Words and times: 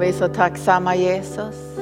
Vi 0.00 0.08
är 0.08 0.12
så 0.12 0.28
tacksamma 0.28 0.96
Jesus. 0.96 1.78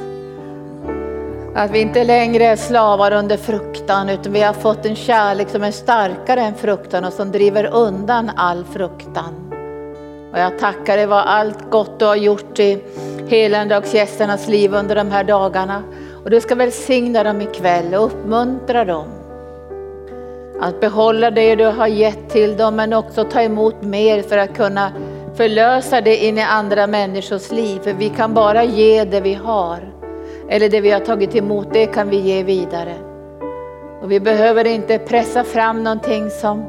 Att 1.55 1.71
vi 1.71 1.81
inte 1.81 2.05
längre 2.05 2.45
är 2.45 2.57
slavar 2.57 3.13
under 3.13 3.37
fruktan 3.37 4.09
utan 4.09 4.33
vi 4.33 4.43
har 4.43 4.53
fått 4.53 4.87
en 4.87 4.97
kärlek 4.97 5.49
som 5.49 5.63
är 5.63 5.71
starkare 5.71 6.41
än 6.41 6.55
fruktan 6.55 7.05
och 7.05 7.13
som 7.13 7.33
driver 7.33 7.65
undan 7.65 8.31
all 8.37 8.65
fruktan. 8.65 9.53
Och 10.33 10.39
jag 10.39 10.59
tackar 10.59 10.97
dig 10.97 11.07
för 11.07 11.15
allt 11.15 11.71
gott 11.71 11.99
du 11.99 12.05
har 12.05 12.17
gjort 12.17 12.59
i 12.59 12.83
helandagsgästernas 13.29 14.49
liv 14.49 14.75
under 14.75 14.95
de 14.95 15.11
här 15.11 15.25
dagarna. 15.25 15.83
Och 16.25 16.31
du 16.31 16.41
ska 16.41 16.55
välsigna 16.55 17.23
dem 17.23 17.41
ikväll 17.41 17.95
och 17.95 18.07
uppmuntra 18.07 18.85
dem. 18.85 19.09
Att 20.61 20.81
behålla 20.81 21.31
det 21.31 21.55
du 21.55 21.65
har 21.65 21.87
gett 21.87 22.31
till 22.31 22.57
dem 22.57 22.77
men 22.77 22.93
också 22.93 23.25
ta 23.25 23.43
emot 23.43 23.83
mer 23.83 24.23
för 24.23 24.39
att 24.39 24.57
kunna 24.57 24.93
förlösa 25.35 26.01
det 26.01 26.25
in 26.25 26.39
i 26.39 26.43
andra 26.43 26.87
människors 26.87 27.51
liv. 27.51 27.81
För 27.85 27.93
vi 27.93 28.09
kan 28.09 28.35
bara 28.35 28.65
ge 28.65 29.05
det 29.05 29.21
vi 29.21 29.35
har. 29.35 29.79
Eller 30.49 30.69
det 30.69 30.81
vi 30.81 30.91
har 30.91 31.01
tagit 31.01 31.35
emot, 31.35 31.69
det 31.73 31.87
kan 31.87 32.11
vi 32.11 32.17
ge 32.17 32.43
vidare. 32.43 32.95
Och 34.03 34.11
vi 34.11 34.21
behöver 34.21 34.67
inte 34.67 34.99
pressa 34.99 35.45
fram 35.45 35.85
någonting 35.85 36.31
som 36.31 36.65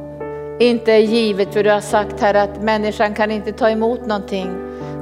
inte 0.60 0.92
är 0.92 1.00
givet. 1.00 1.54
För 1.54 1.64
du 1.64 1.70
har 1.70 1.82
sagt 1.82 2.22
här 2.22 2.34
att 2.34 2.64
människan 2.64 3.14
kan 3.14 3.32
inte 3.32 3.52
ta 3.52 3.70
emot 3.70 4.06
någonting 4.06 4.48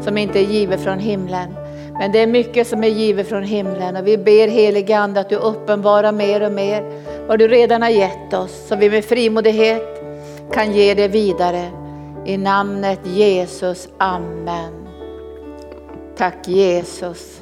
som 0.02 0.18
inte 0.18 0.40
är 0.40 0.44
givet 0.44 0.82
från 0.82 1.00
himlen. 1.00 1.56
Men 2.00 2.12
det 2.12 2.20
är 2.20 2.28
mycket 2.28 2.68
som 2.68 2.84
är 2.84 2.88
givet 2.88 3.30
från 3.30 3.44
himlen 3.44 3.96
och 3.96 4.08
vi 4.08 4.18
ber 4.18 4.48
helige 4.48 4.98
Ande 4.98 5.20
att 5.20 5.30
du 5.30 5.36
uppenbarar 5.36 6.12
mer 6.12 6.46
och 6.46 6.52
mer 6.52 6.84
vad 7.28 7.40
du 7.40 7.48
redan 7.48 7.82
har 7.82 7.90
gett 7.90 8.34
oss. 8.34 8.68
Så 8.68 8.76
vi 8.76 8.90
med 8.90 9.06
frimodighet 9.06 10.04
kan 10.54 10.74
ge 10.74 10.94
det 10.94 11.08
vidare. 11.08 11.81
I 12.26 12.38
namnet 12.38 13.00
Jesus, 13.04 13.90
Amen. 13.98 14.88
Tack 16.18 16.48
Jesus. 16.48 17.42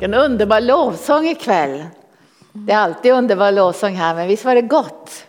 En 0.00 0.14
underbar 0.14 0.60
lovsång 0.60 1.26
ikväll. 1.26 1.84
Det 2.52 2.72
är 2.72 2.78
alltid 2.78 3.12
underbar 3.12 3.52
lovsång 3.52 3.94
här, 3.94 4.14
men 4.14 4.28
visst 4.28 4.44
var 4.44 4.54
det 4.54 4.62
gott? 4.62 5.26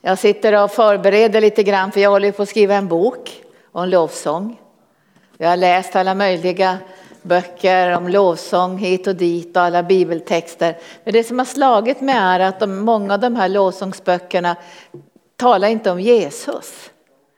Jag 0.00 0.18
sitter 0.18 0.62
och 0.64 0.70
förbereder 0.70 1.40
lite 1.40 1.62
grann 1.62 1.92
för 1.92 2.00
jag 2.00 2.10
håller 2.10 2.32
på 2.32 2.42
att 2.42 2.48
skriva 2.48 2.74
en 2.74 2.88
bok 2.88 3.42
om 3.72 3.88
lovsång. 3.88 4.60
Jag 5.36 5.48
har 5.48 5.56
läst 5.56 5.96
alla 5.96 6.14
möjliga 6.14 6.78
böcker 7.22 7.96
om 7.96 8.08
lovsång 8.08 8.78
hit 8.78 9.06
och 9.06 9.16
dit 9.16 9.56
och 9.56 9.62
alla 9.62 9.82
bibeltexter. 9.82 10.76
Men 11.04 11.12
det 11.12 11.24
som 11.24 11.38
har 11.38 11.46
slagit 11.46 12.00
mig 12.00 12.16
är 12.16 12.40
att 12.40 12.60
de, 12.60 12.78
många 12.78 13.14
av 13.14 13.20
de 13.20 13.36
här 13.36 13.48
lovsångsböckerna 13.48 14.56
talar 15.36 15.68
inte 15.68 15.90
om 15.90 16.00
Jesus. 16.00 16.90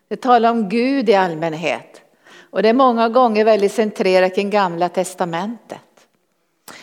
Det 0.09 0.17
talar 0.17 0.51
om 0.51 0.69
Gud 0.69 1.09
i 1.09 1.15
allmänhet. 1.15 2.03
Och 2.51 2.63
det 2.63 2.69
är 2.69 2.73
många 2.73 3.09
gånger 3.09 3.45
väldigt 3.45 3.73
centrerat 3.73 4.35
kring 4.35 4.51
gamla 4.51 4.89
testamentet. 4.89 5.79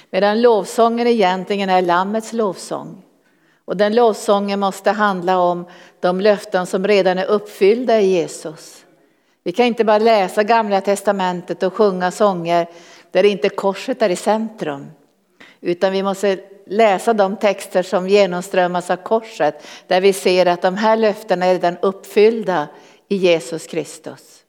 Medan 0.09 0.41
lovsången 0.41 1.08
egentligen 1.08 1.69
är 1.69 1.81
Lammets 1.81 2.33
lovsång. 2.33 3.02
Och 3.66 3.77
den 3.77 3.95
lovsången 3.95 4.59
måste 4.59 4.91
handla 4.91 5.39
om 5.39 5.66
de 5.99 6.21
löften 6.21 6.66
som 6.66 6.88
redan 6.88 7.17
är 7.17 7.25
uppfyllda 7.25 8.02
i 8.02 8.05
Jesus. 8.05 8.86
Vi 9.43 9.52
kan 9.52 9.66
inte 9.66 9.83
bara 9.83 9.97
läsa 9.97 10.43
gamla 10.43 10.81
testamentet 10.81 11.63
och 11.63 11.73
sjunga 11.73 12.11
sånger 12.11 12.67
där 13.11 13.23
inte 13.23 13.49
korset 13.49 14.02
är 14.02 14.09
i 14.09 14.16
centrum. 14.16 14.91
Utan 15.61 15.91
vi 15.91 16.03
måste 16.03 16.39
läsa 16.66 17.13
de 17.13 17.35
texter 17.35 17.83
som 17.83 18.08
genomströmmas 18.08 18.89
av 18.89 18.95
korset. 18.95 19.67
Där 19.88 20.02
vi 20.02 20.13
ser 20.13 20.45
att 20.45 20.61
de 20.61 20.77
här 20.77 20.97
löftena 20.97 21.45
är 21.45 21.53
redan 21.53 21.77
uppfyllda 21.81 22.67
i 23.08 23.16
Jesus 23.16 23.67
Kristus. 23.67 24.41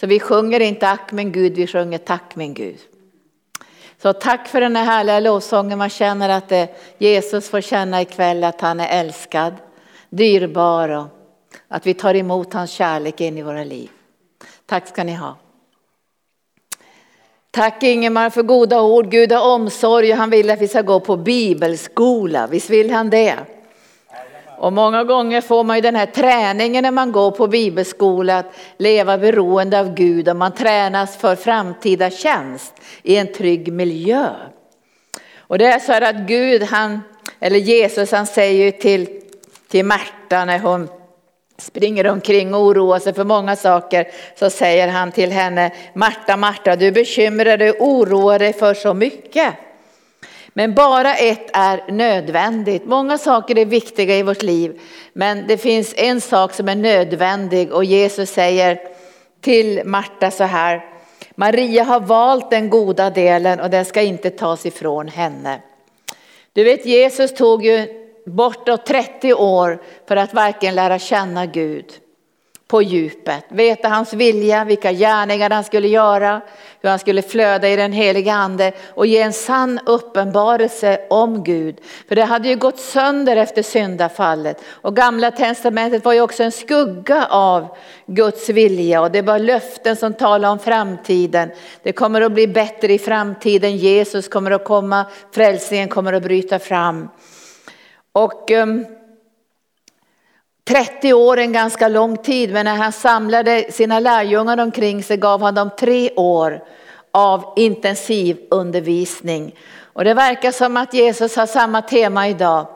Så 0.00 0.06
vi 0.06 0.20
sjunger 0.20 0.60
inte 0.60 0.88
ack 0.88 1.12
min 1.12 1.32
Gud, 1.32 1.54
vi 1.54 1.66
sjunger 1.66 1.98
tack 1.98 2.36
min 2.36 2.54
Gud. 2.54 2.78
Så 4.02 4.12
tack 4.12 4.48
för 4.48 4.60
den 4.60 4.76
här 4.76 4.84
härliga 4.84 5.20
lovsången. 5.20 5.78
Man 5.78 5.90
känner 5.90 6.28
att 6.28 6.48
det, 6.48 6.68
Jesus 6.98 7.48
får 7.48 7.60
känna 7.60 8.02
ikväll 8.02 8.44
att 8.44 8.60
han 8.60 8.80
är 8.80 9.00
älskad, 9.00 9.54
dyrbar 10.10 10.88
och 10.88 11.06
att 11.68 11.86
vi 11.86 11.94
tar 11.94 12.14
emot 12.14 12.52
hans 12.52 12.70
kärlek 12.70 13.20
in 13.20 13.38
i 13.38 13.42
våra 13.42 13.64
liv. 13.64 13.90
Tack 14.66 14.88
ska 14.88 15.04
ni 15.04 15.14
ha. 15.14 15.36
Tack 17.56 17.82
Ingemar 17.82 18.30
för 18.30 18.42
goda 18.42 18.82
ord. 18.82 19.10
Gud 19.10 19.32
har 19.32 19.54
omsorg 19.54 20.12
och 20.12 20.18
han 20.18 20.30
vill 20.30 20.50
att 20.50 20.60
vi 20.60 20.68
ska 20.68 20.82
gå 20.82 21.00
på 21.00 21.16
bibelskola. 21.16 22.46
Visst 22.46 22.70
vill 22.70 22.90
han 22.90 23.10
det? 23.10 23.34
Och 24.58 24.72
många 24.72 25.04
gånger 25.04 25.40
får 25.40 25.64
man 25.64 25.76
ju 25.76 25.80
den 25.80 25.96
här 25.96 26.06
träningen 26.06 26.82
när 26.82 26.90
man 26.90 27.12
går 27.12 27.30
på 27.30 27.46
bibelskola 27.46 28.38
att 28.38 28.54
leva 28.76 29.18
beroende 29.18 29.80
av 29.80 29.94
Gud 29.94 30.28
och 30.28 30.36
man 30.36 30.54
tränas 30.54 31.16
för 31.16 31.36
framtida 31.36 32.10
tjänst 32.10 32.74
i 33.02 33.16
en 33.16 33.32
trygg 33.32 33.72
miljö. 33.72 34.28
Och 35.38 35.58
det 35.58 35.66
är 35.66 35.78
så 35.78 35.92
här 35.92 36.02
att 36.02 36.28
Gud, 36.28 36.62
han, 36.62 37.00
eller 37.40 37.58
Jesus, 37.58 38.12
han 38.12 38.26
säger 38.26 38.72
till, 38.72 39.08
till 39.68 39.84
Märta 39.84 40.44
när 40.44 40.58
hon 40.58 40.88
springer 41.58 42.06
omkring 42.06 42.54
och 42.54 42.60
oroar 42.60 42.98
sig 42.98 43.14
för 43.14 43.24
många 43.24 43.56
saker 43.56 44.08
så 44.38 44.50
säger 44.50 44.88
han 44.88 45.12
till 45.12 45.32
henne, 45.32 45.70
Marta, 45.94 46.36
Marta, 46.36 46.76
du 46.76 46.92
bekymrar 46.92 47.56
dig 47.56 47.70
och 47.70 47.88
oroar 47.88 48.38
dig 48.38 48.52
för 48.52 48.74
så 48.74 48.94
mycket. 48.94 49.54
Men 50.48 50.74
bara 50.74 51.14
ett 51.14 51.50
är 51.52 51.92
nödvändigt. 51.92 52.86
Många 52.86 53.18
saker 53.18 53.58
är 53.58 53.64
viktiga 53.64 54.16
i 54.16 54.22
vårt 54.22 54.42
liv, 54.42 54.80
men 55.12 55.46
det 55.48 55.58
finns 55.58 55.94
en 55.96 56.20
sak 56.20 56.52
som 56.52 56.68
är 56.68 56.74
nödvändig 56.74 57.72
och 57.72 57.84
Jesus 57.84 58.30
säger 58.30 58.78
till 59.40 59.82
Marta 59.84 60.30
så 60.30 60.44
här, 60.44 60.84
Maria 61.34 61.84
har 61.84 62.00
valt 62.00 62.50
den 62.50 62.70
goda 62.70 63.10
delen 63.10 63.60
och 63.60 63.70
den 63.70 63.84
ska 63.84 64.02
inte 64.02 64.30
tas 64.30 64.66
ifrån 64.66 65.08
henne. 65.08 65.60
Du 66.52 66.64
vet 66.64 66.86
Jesus 66.86 67.34
tog 67.34 67.64
ju 67.64 68.05
bortåt 68.26 68.86
30 68.86 69.34
år 69.34 69.82
för 70.08 70.16
att 70.16 70.34
verkligen 70.34 70.74
lära 70.74 70.98
känna 70.98 71.46
Gud 71.46 71.92
på 72.68 72.82
djupet. 72.82 73.44
Veta 73.48 73.88
hans 73.88 74.12
vilja, 74.12 74.64
vilka 74.64 74.92
gärningar 74.92 75.50
han 75.50 75.64
skulle 75.64 75.88
göra, 75.88 76.40
hur 76.80 76.88
han 76.88 76.98
skulle 76.98 77.22
flöda 77.22 77.68
i 77.68 77.76
den 77.76 77.92
heliga 77.92 78.32
ande 78.32 78.72
och 78.94 79.06
ge 79.06 79.20
en 79.20 79.32
sann 79.32 79.80
uppenbarelse 79.86 81.00
om 81.10 81.44
Gud. 81.44 81.76
För 82.08 82.16
det 82.16 82.24
hade 82.24 82.48
ju 82.48 82.56
gått 82.56 82.78
sönder 82.78 83.36
efter 83.36 83.62
syndafallet 83.62 84.62
och 84.68 84.96
gamla 84.96 85.30
testamentet 85.30 86.04
var 86.04 86.12
ju 86.12 86.20
också 86.20 86.42
en 86.42 86.52
skugga 86.52 87.26
av 87.30 87.76
Guds 88.06 88.48
vilja 88.48 89.00
och 89.00 89.10
det 89.10 89.22
var 89.22 89.38
löften 89.38 89.96
som 89.96 90.14
talade 90.14 90.52
om 90.52 90.58
framtiden. 90.58 91.50
Det 91.82 91.92
kommer 91.92 92.20
att 92.20 92.32
bli 92.32 92.46
bättre 92.46 92.92
i 92.92 92.98
framtiden, 92.98 93.76
Jesus 93.76 94.28
kommer 94.28 94.50
att 94.50 94.64
komma, 94.64 95.06
frälsningen 95.32 95.88
kommer 95.88 96.12
att 96.12 96.22
bryta 96.22 96.58
fram. 96.58 97.08
Och 98.16 98.50
ehm, 98.50 98.70
um, 98.70 98.86
30 100.64 101.12
år 101.12 101.38
är 101.38 101.42
en 101.42 101.52
ganska 101.52 101.88
lång 101.88 102.16
tid, 102.16 102.52
men 102.52 102.64
när 102.64 102.74
han 102.74 102.92
samlade 102.92 103.72
sina 103.72 104.00
lärjungar 104.00 104.60
omkring 104.60 105.02
sig 105.02 105.16
gav 105.16 105.42
han 105.42 105.54
dem 105.54 105.70
tre 105.78 106.10
år 106.16 106.64
av 107.10 107.52
intensiv 107.56 108.38
undervisning. 108.50 109.54
Och 109.80 110.04
det 110.04 110.14
verkar 110.14 110.52
som 110.52 110.76
att 110.76 110.94
Jesus 110.94 111.36
har 111.36 111.46
samma 111.46 111.82
tema 111.82 112.28
idag. 112.28 112.66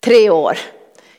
Tre 0.00 0.30
år. 0.30 0.58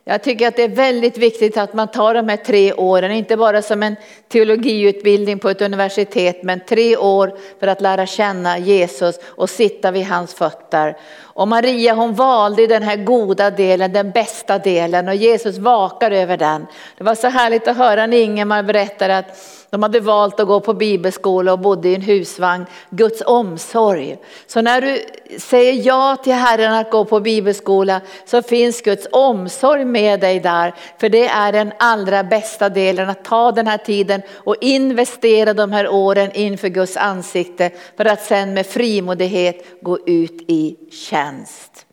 Jag 0.10 0.24
tycker 0.24 0.48
att 0.48 0.56
det 0.56 0.64
är 0.64 0.68
väldigt 0.68 1.18
viktigt 1.18 1.58
att 1.58 1.74
man 1.74 1.88
tar 1.88 2.14
de 2.14 2.30
här 2.30 2.38
tre 2.38 2.74
åren, 2.74 3.12
inte 3.12 3.38
bara 3.38 3.62
som 3.62 3.84
en 3.84 3.96
teologiutbildning 4.28 5.40
på 5.40 5.50
ett 5.50 5.62
universitet, 5.62 6.44
men 6.44 6.60
tre 6.60 6.98
år 6.98 7.38
för 7.60 7.68
att 7.68 7.82
lära 7.82 8.06
känna 8.06 8.58
Jesus 8.58 9.20
och 9.26 9.50
sitta 9.50 9.92
vid 9.92 10.06
hans 10.06 10.34
fötter. 10.34 10.98
Och 11.22 11.48
Maria 11.48 11.94
hon 11.94 12.14
valde 12.14 12.68
den 12.68 12.84
här 12.84 12.96
goda 12.96 13.52
delen, 13.52 13.94
den 13.94 14.12
bästa 14.12 14.60
delen 14.60 15.08
och 15.08 15.16
Jesus 15.16 15.58
vakar 15.58 16.12
över 16.12 16.38
den. 16.38 16.68
Det 16.98 17.04
var 17.04 17.16
så 17.16 17.28
härligt 17.28 17.68
att 17.68 17.78
höra 17.78 18.08
när 18.08 18.18
Ingemar 18.18 18.64
berättade 18.64 19.18
att 19.18 19.57
de 19.70 19.84
hade 19.84 20.00
valt 20.00 20.40
att 20.40 20.48
gå 20.48 20.60
på 20.60 20.74
bibelskola 20.74 21.54
och 21.54 21.60
bodde 21.60 21.90
i 21.90 21.96
en 21.96 22.02
husvagn. 22.02 22.66
Guds 22.90 23.22
omsorg. 23.26 24.18
Så 24.48 24.62
när 24.62 24.82
du 24.82 25.02
säger 25.40 25.86
ja 25.86 26.18
till 26.24 26.34
Herren 26.34 26.74
att 26.74 26.92
gå 26.92 27.06
på 27.06 27.20
bibelskola 27.20 28.02
så 28.26 28.42
finns 28.42 28.82
Guds 28.82 29.08
omsorg 29.12 29.86
med 29.86 30.20
dig 30.20 30.40
där. 30.40 30.74
För 30.98 31.10
det 31.10 31.28
är 31.28 31.52
den 31.52 31.74
allra 31.80 32.24
bästa 32.24 32.70
delen 32.70 33.10
att 33.10 33.26
ta 33.26 33.52
den 33.52 33.68
här 33.68 33.78
tiden 33.78 34.22
och 34.34 34.56
investera 34.62 35.54
de 35.54 35.72
här 35.72 35.90
åren 35.90 36.32
inför 36.34 36.68
Guds 36.68 36.98
ansikte 36.98 37.72
för 37.98 38.06
att 38.06 38.24
sen 38.24 38.54
med 38.54 38.66
frimodighet 38.66 39.66
gå 39.82 40.00
ut 40.06 40.42
i 40.48 40.76
tjänst. 40.92 41.87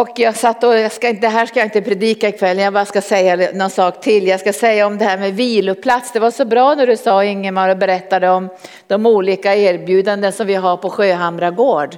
Och 0.00 0.08
jag 0.16 0.36
satt 0.36 0.64
och, 0.64 0.78
jag 0.78 0.92
ska, 0.92 1.12
det 1.12 1.28
här 1.28 1.46
ska 1.46 1.58
jag 1.58 1.66
inte 1.66 1.82
predika 1.82 2.28
ikväll, 2.28 2.58
jag 2.58 2.72
bara 2.72 2.84
ska 2.84 3.00
säga 3.00 3.52
någon 3.52 3.70
sak 3.70 4.00
till. 4.00 4.26
Jag 4.26 4.40
ska 4.40 4.52
säga 4.52 4.86
om 4.86 4.98
det 4.98 5.04
här 5.04 5.18
med 5.18 5.34
viloplats. 5.34 6.12
Det 6.12 6.20
var 6.20 6.30
så 6.30 6.44
bra 6.44 6.74
när 6.74 6.86
du 6.86 6.96
sa 6.96 7.24
Ingemar 7.24 7.68
och 7.68 7.78
berättade 7.78 8.30
om 8.30 8.48
de 8.86 9.06
olika 9.06 9.56
erbjudanden 9.56 10.32
som 10.32 10.46
vi 10.46 10.54
har 10.54 10.76
på 10.76 10.90
Sjöhamra 10.90 11.50
gård. 11.50 11.96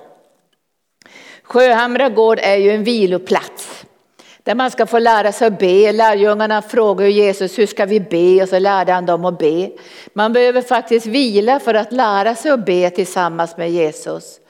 Sjöhamra 1.43 2.09
gård 2.09 2.39
är 2.43 2.57
ju 2.57 2.71
en 2.71 2.85
viloplats. 2.85 3.85
där 4.43 4.55
man 4.55 4.71
ska 4.71 4.87
få 4.87 4.99
lära 4.99 5.33
sig 5.33 5.47
att 5.47 5.59
be. 5.59 5.93
Lärjungarna 5.93 6.63
frågade 6.63 7.11
Jesus 7.11 7.59
hur 7.59 7.67
ska 7.67 7.87
vi 7.87 8.01
be 8.01 8.43
och 8.43 8.49
så 8.49 8.59
lärde 8.59 8.93
han 8.93 9.07
dem 9.07 9.25
att 9.25 9.39
be. 9.39 9.71
Man 10.13 10.33
behöver 10.33 10.63
faktiskt 10.63 11.07
vila 11.07 11.61
för 11.61 11.75
att 11.75 11.93
lära 11.93 12.35
sig 12.35 12.51
att 12.51 12.67
be 12.67 12.91
tillsammans 12.91 13.57
med 13.57 13.71
Jesus. 13.71 14.41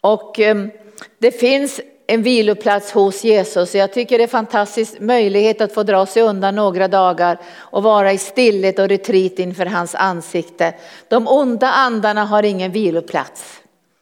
Och 0.00 0.40
ehm, 0.40 0.70
det 1.18 1.32
finns 1.32 1.80
en 2.10 2.22
viloplats 2.22 2.92
hos 2.92 3.24
Jesus. 3.24 3.74
Jag 3.74 3.92
tycker 3.92 4.18
det 4.18 4.22
är 4.22 4.26
en 4.26 4.30
fantastisk 4.30 5.00
möjlighet 5.00 5.60
att 5.60 5.74
få 5.74 5.82
dra 5.82 6.06
sig 6.06 6.22
undan 6.22 6.54
några 6.54 6.88
dagar 6.88 7.38
och 7.56 7.82
vara 7.82 8.12
i 8.12 8.18
stillhet 8.18 8.78
och 8.78 8.88
retreat 8.88 9.38
inför 9.38 9.66
hans 9.66 9.94
ansikte. 9.94 10.74
De 11.08 11.28
onda 11.28 11.70
andarna 11.70 12.24
har 12.24 12.42
ingen 12.42 12.72
viloplats. 12.72 13.60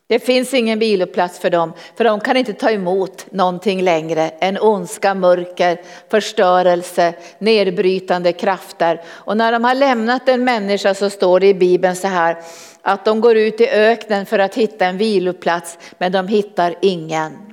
Det 0.08 0.19
finns 0.19 0.55
ingen 0.55 0.79
viloplats 0.79 1.38
för 1.38 1.50
dem, 1.50 1.73
för 1.97 2.05
de 2.05 2.20
kan 2.20 2.37
inte 2.37 2.53
ta 2.53 2.70
emot 2.70 3.26
någonting 3.31 3.82
längre 3.82 4.29
än 4.29 4.59
ondska, 4.59 5.14
mörker, 5.14 5.81
förstörelse, 6.11 7.14
nedbrytande 7.38 8.32
krafter. 8.32 9.02
Och 9.09 9.37
när 9.37 9.52
de 9.52 9.64
har 9.64 9.75
lämnat 9.75 10.29
en 10.29 10.44
människa 10.44 10.94
så 10.94 11.11
står 11.11 11.41
det 11.41 11.47
i 11.47 11.55
Bibeln 11.55 11.97
så 11.97 12.09
här 12.09 12.37
att 12.82 13.05
de 13.05 13.20
går 13.20 13.37
ut 13.37 13.61
i 13.61 13.69
öknen 13.69 14.26
för 14.26 14.38
att 14.38 14.55
hitta 14.55 14.87
en 14.87 14.99
viloplats, 14.99 15.79
men 15.99 16.12
de 16.12 16.29
hittar 16.29 16.75
ingen. 16.82 17.46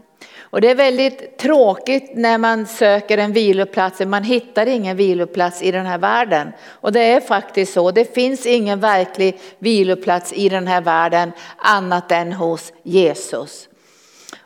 Och 0.54 0.62
det 0.62 0.70
är 0.70 0.76
väldigt 0.76 1.38
tråkigt 1.38 2.12
när 2.14 2.38
man 2.38 2.68
söker 2.68 3.18
en 3.18 3.34
viloplats, 3.34 4.00
man 4.00 4.24
hittar 4.24 4.66
ingen 4.66 4.98
viloplats 4.98 5.62
i 5.62 5.72
den 5.72 5.86
här 5.86 5.98
världen. 5.98 6.52
Och 6.66 6.92
det 6.92 7.00
är 7.00 7.20
faktiskt 7.20 7.74
så, 7.74 7.92
det 7.92 8.14
finns 8.14 8.46
ingen 8.46 8.80
verklig 8.80 9.40
viloplats 9.60 10.34
i 10.34 10.50
den 10.50 10.68
här 10.68 10.82
världen 10.82 11.32
annat 11.58 12.12
än 12.12 12.34
hos 12.34 12.74
Jesus. 12.84 13.70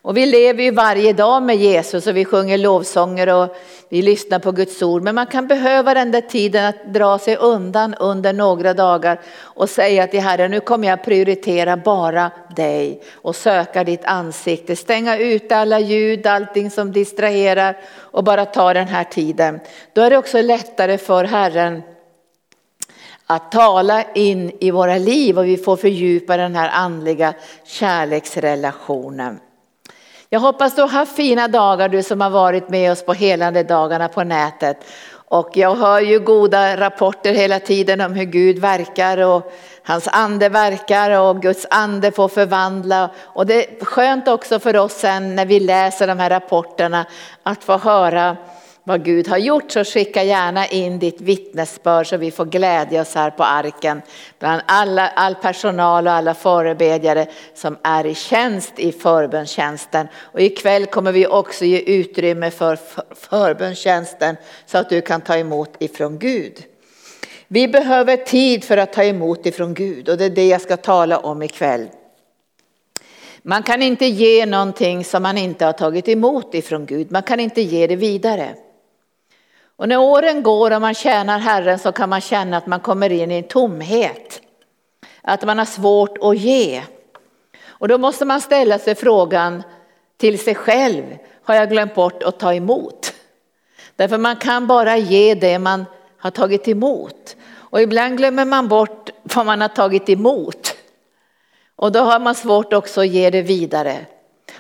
Och 0.02 0.18
vi 0.18 0.26
lever 0.26 0.64
ju 0.64 0.72
varje 0.72 1.14
dag 1.14 1.44
med 1.44 1.56
Jesus 1.56 2.08
och 2.08 2.18
vi 2.18 2.26
sjunger 2.26 2.58
lovsånger 2.58 3.30
och 3.30 3.56
vi 3.90 4.02
lyssnar 4.02 4.40
på 4.40 4.52
Guds 4.52 4.82
ord. 4.82 5.04
Men 5.04 5.16
man 5.16 5.28
kan 5.28 5.48
behöva 5.48 5.94
den 5.94 6.12
där 6.12 6.22
tiden 6.22 6.66
att 6.66 6.94
dra 6.94 7.20
sig 7.20 7.36
undan 7.36 7.94
under 7.94 8.34
några 8.34 8.74
dagar 8.74 9.20
och 9.40 9.70
säga 9.70 10.08
till 10.08 10.22
Herren, 10.22 10.52
nu 10.52 10.60
kommer 10.60 10.88
jag 10.88 11.04
prioritera 11.04 11.78
bara 11.78 12.32
dig 12.56 13.02
och 13.14 13.36
söka 13.36 13.84
ditt 13.84 14.06
ansikte. 14.06 14.76
Stänga 14.76 15.18
ut 15.18 15.52
alla 15.52 15.80
ljud, 15.80 16.28
allting 16.28 16.72
som 16.72 16.92
distraherar 16.92 17.78
och 17.96 18.24
bara 18.24 18.46
ta 18.46 18.74
den 18.74 18.88
här 18.88 19.04
tiden. 19.04 19.60
Då 19.94 20.02
är 20.02 20.10
det 20.10 20.18
också 20.18 20.42
lättare 20.42 20.98
för 20.98 21.24
Herren 21.24 21.82
att 23.26 23.52
tala 23.52 24.04
in 24.14 24.52
i 24.60 24.72
våra 24.72 24.98
liv 24.98 25.38
och 25.38 25.46
vi 25.46 25.58
får 25.58 25.78
fördjupa 25.78 26.38
den 26.38 26.56
här 26.56 26.70
andliga 26.70 27.34
kärleksrelationen. 27.66 29.40
Jag 30.30 30.40
hoppas 30.40 30.76
du 30.76 30.82
har 30.82 30.90
haft 30.90 31.16
fina 31.16 31.48
dagar 31.48 31.90
du 31.90 32.04
som 32.04 32.22
har 32.22 32.30
varit 32.30 32.70
med 32.70 32.92
oss 32.92 33.06
på 33.06 33.14
helande 33.14 33.64
dagarna 33.64 34.08
på 34.08 34.24
nätet. 34.24 34.78
Och 35.30 35.50
jag 35.54 35.76
hör 35.76 36.00
ju 36.00 36.20
goda 36.20 36.78
rapporter 36.78 37.34
hela 37.34 37.60
tiden 37.60 38.02
om 38.02 38.14
hur 38.14 38.24
Gud 38.24 38.60
verkar 38.60 39.18
och 39.18 39.52
hans 39.84 40.08
ande 40.08 40.50
verkar 40.50 41.20
och 41.20 41.42
Guds 41.42 41.68
ande 41.70 42.12
får 42.12 42.28
förvandla. 42.28 43.10
Och 43.18 43.46
det 43.46 43.82
är 43.82 43.86
skönt 43.86 44.28
också 44.28 44.60
för 44.60 44.78
oss 44.78 44.94
sen 44.94 45.36
när 45.36 45.46
vi 45.46 45.60
läser 45.60 46.08
de 46.08 46.20
här 46.20 46.30
rapporterna 46.30 47.06
att 47.44 47.64
få 47.64 47.78
höra 47.78 48.38
vad 48.88 49.04
Gud 49.04 49.28
har 49.28 49.38
gjort 49.38 49.72
så 49.72 49.84
skicka 49.84 50.24
gärna 50.24 50.68
in 50.68 51.00
ditt 51.00 51.22
vittnesbörd 51.22 52.08
så 52.08 52.18
vi 52.18 52.32
får 52.32 52.46
glädja 52.46 53.02
oss 53.02 53.16
här 53.16 53.30
på 53.30 53.44
arken 53.44 54.02
bland 54.40 54.62
alla, 54.66 55.08
all 55.08 55.36
personal 55.36 56.08
och 56.08 56.14
alla 56.14 56.34
förebedjare 56.34 57.28
som 57.54 57.78
är 57.84 58.06
i 58.06 58.16
tjänst 58.16 58.74
i 58.78 58.92
förbönstjänsten. 58.92 60.08
Och 60.16 60.42
ikväll 60.42 60.86
kommer 60.86 61.12
vi 61.12 61.28
också 61.28 61.66
ge 61.66 61.80
utrymme 61.80 62.52
för 62.52 62.80
förbönstjänsten 63.16 64.36
så 64.66 64.78
att 64.78 64.90
du 64.90 65.02
kan 65.02 65.22
ta 65.22 65.38
emot 65.38 65.76
ifrån 65.80 66.20
Gud. 66.20 66.64
Vi 67.48 67.68
behöver 67.68 68.18
tid 68.18 68.64
för 68.64 68.78
att 68.78 68.94
ta 68.94 69.04
emot 69.04 69.46
ifrån 69.46 69.74
Gud 69.74 70.10
och 70.10 70.18
det 70.18 70.26
är 70.26 70.30
det 70.30 70.48
jag 70.48 70.62
ska 70.62 70.78
tala 70.78 71.18
om 71.18 71.44
ikväll. 71.44 71.88
Man 73.42 73.64
kan 73.64 73.82
inte 73.82 74.06
ge 74.06 74.46
någonting 74.46 75.04
som 75.04 75.24
man 75.24 75.38
inte 75.38 75.66
har 75.66 75.74
tagit 75.74 76.08
emot 76.08 76.56
ifrån 76.56 76.86
Gud. 76.86 77.12
Man 77.12 77.24
kan 77.24 77.40
inte 77.40 77.62
ge 77.62 77.88
det 77.88 77.96
vidare. 77.96 78.56
Och 79.78 79.90
när 79.90 79.98
åren 79.98 80.44
går 80.44 80.72
och 80.72 80.82
man 80.82 80.94
tjänar 80.94 81.40
Herren 81.40 81.80
så 81.80 81.92
kan 81.92 82.10
man 82.10 82.22
känna 82.22 82.58
att 82.58 82.68
man 82.68 82.80
kommer 82.80 83.12
in 83.12 83.32
i 83.32 83.38
en 83.38 83.44
tomhet. 83.44 84.42
Att 85.22 85.46
man 85.46 85.58
har 85.58 85.66
svårt 85.66 86.18
att 86.22 86.38
ge. 86.38 86.84
Och 87.68 87.88
då 87.88 87.98
måste 87.98 88.26
man 88.26 88.42
ställa 88.42 88.80
sig 88.80 88.96
frågan 88.96 89.64
till 90.18 90.40
sig 90.40 90.56
själv, 90.56 91.04
har 91.44 91.56
jag 91.56 91.70
glömt 91.70 91.96
bort 91.96 92.24
att 92.24 92.40
ta 92.40 92.54
emot? 92.54 93.14
Därför 93.96 94.18
man 94.18 94.36
kan 94.36 94.68
bara 94.68 94.98
ge 94.98 95.36
det 95.36 95.60
man 95.60 95.86
har 96.18 96.32
tagit 96.32 96.68
emot. 96.68 97.36
Och 97.56 97.82
ibland 97.82 98.18
glömmer 98.18 98.46
man 98.46 98.68
bort 98.68 99.10
vad 99.36 99.46
man 99.46 99.62
har 99.62 99.68
tagit 99.68 100.10
emot. 100.10 100.76
Och 101.76 101.92
då 101.92 102.00
har 102.00 102.20
man 102.20 102.36
svårt 102.36 102.74
också 102.74 103.02
att 103.02 103.08
ge 103.08 103.30
det 103.30 103.42
vidare. 103.42 104.06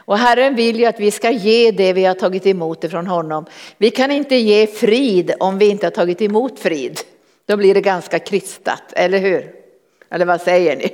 Och 0.07 0.18
Herren 0.18 0.56
vill 0.56 0.80
ju 0.80 0.86
att 0.86 1.00
vi 1.00 1.12
ska 1.12 1.31
ge 1.31 1.71
det 1.71 1.94
vi 1.94 2.06
har 2.06 2.13
tagit 2.13 2.45
emot 2.45 2.83
ifrån 2.83 3.07
honom. 3.07 3.45
Vi 3.77 3.89
kan 3.89 4.12
inte 4.12 4.36
ge 4.36 4.68
frid 4.68 5.33
om 5.39 5.57
vi 5.57 5.69
inte 5.69 5.86
har 5.86 5.92
tagit 5.92 6.21
emot 6.21 6.59
frid. 6.59 7.00
Då 7.45 7.57
blir 7.57 7.74
det 7.74 7.81
ganska 7.81 8.19
kristat, 8.19 8.83
eller 8.94 9.19
hur? 9.19 9.51
Eller 10.09 10.25
vad 10.25 10.42
säger 10.42 10.75
ni? 10.75 10.92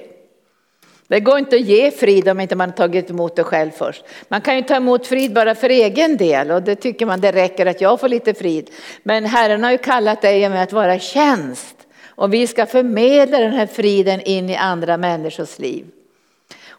Det 1.07 1.19
går 1.19 1.37
inte 1.37 1.55
att 1.55 1.61
ge 1.61 1.91
frid 1.91 2.29
om 2.29 2.39
inte 2.39 2.55
man 2.55 2.69
har 2.69 2.77
tagit 2.77 3.09
emot 3.09 3.35
det 3.35 3.43
själv 3.43 3.71
först. 3.71 4.05
Man 4.27 4.41
kan 4.41 4.55
ju 4.55 4.61
ta 4.61 4.75
emot 4.75 5.07
frid 5.07 5.33
bara 5.33 5.55
för 5.55 5.69
egen 5.69 6.17
del 6.17 6.51
och 6.51 6.63
det 6.63 6.75
tycker 6.75 7.05
man 7.05 7.21
det 7.21 7.31
räcker 7.31 7.65
att 7.65 7.81
jag 7.81 7.99
får 7.99 8.09
lite 8.09 8.33
frid. 8.33 8.69
Men 9.03 9.25
Herren 9.25 9.63
har 9.63 9.71
ju 9.71 9.77
kallat 9.77 10.21
dig 10.21 10.49
med 10.49 10.63
att 10.63 10.73
vara 10.73 10.99
tjänst 10.99 11.75
och 12.05 12.33
vi 12.33 12.47
ska 12.47 12.65
förmedla 12.65 13.39
den 13.39 13.53
här 13.53 13.67
friden 13.67 14.21
in 14.21 14.49
i 14.49 14.55
andra 14.55 14.97
människors 14.97 15.59
liv. 15.59 15.85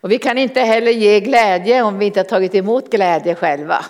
Och 0.04 0.10
vi 0.10 0.18
kan 0.18 0.38
inte 0.38 0.60
heller 0.60 0.90
ge 0.90 1.20
glädje 1.20 1.82
om 1.82 1.98
vi 1.98 2.06
inte 2.06 2.20
har 2.20 2.24
tagit 2.24 2.54
emot 2.54 2.90
glädje 2.90 3.34
själva. 3.34 3.84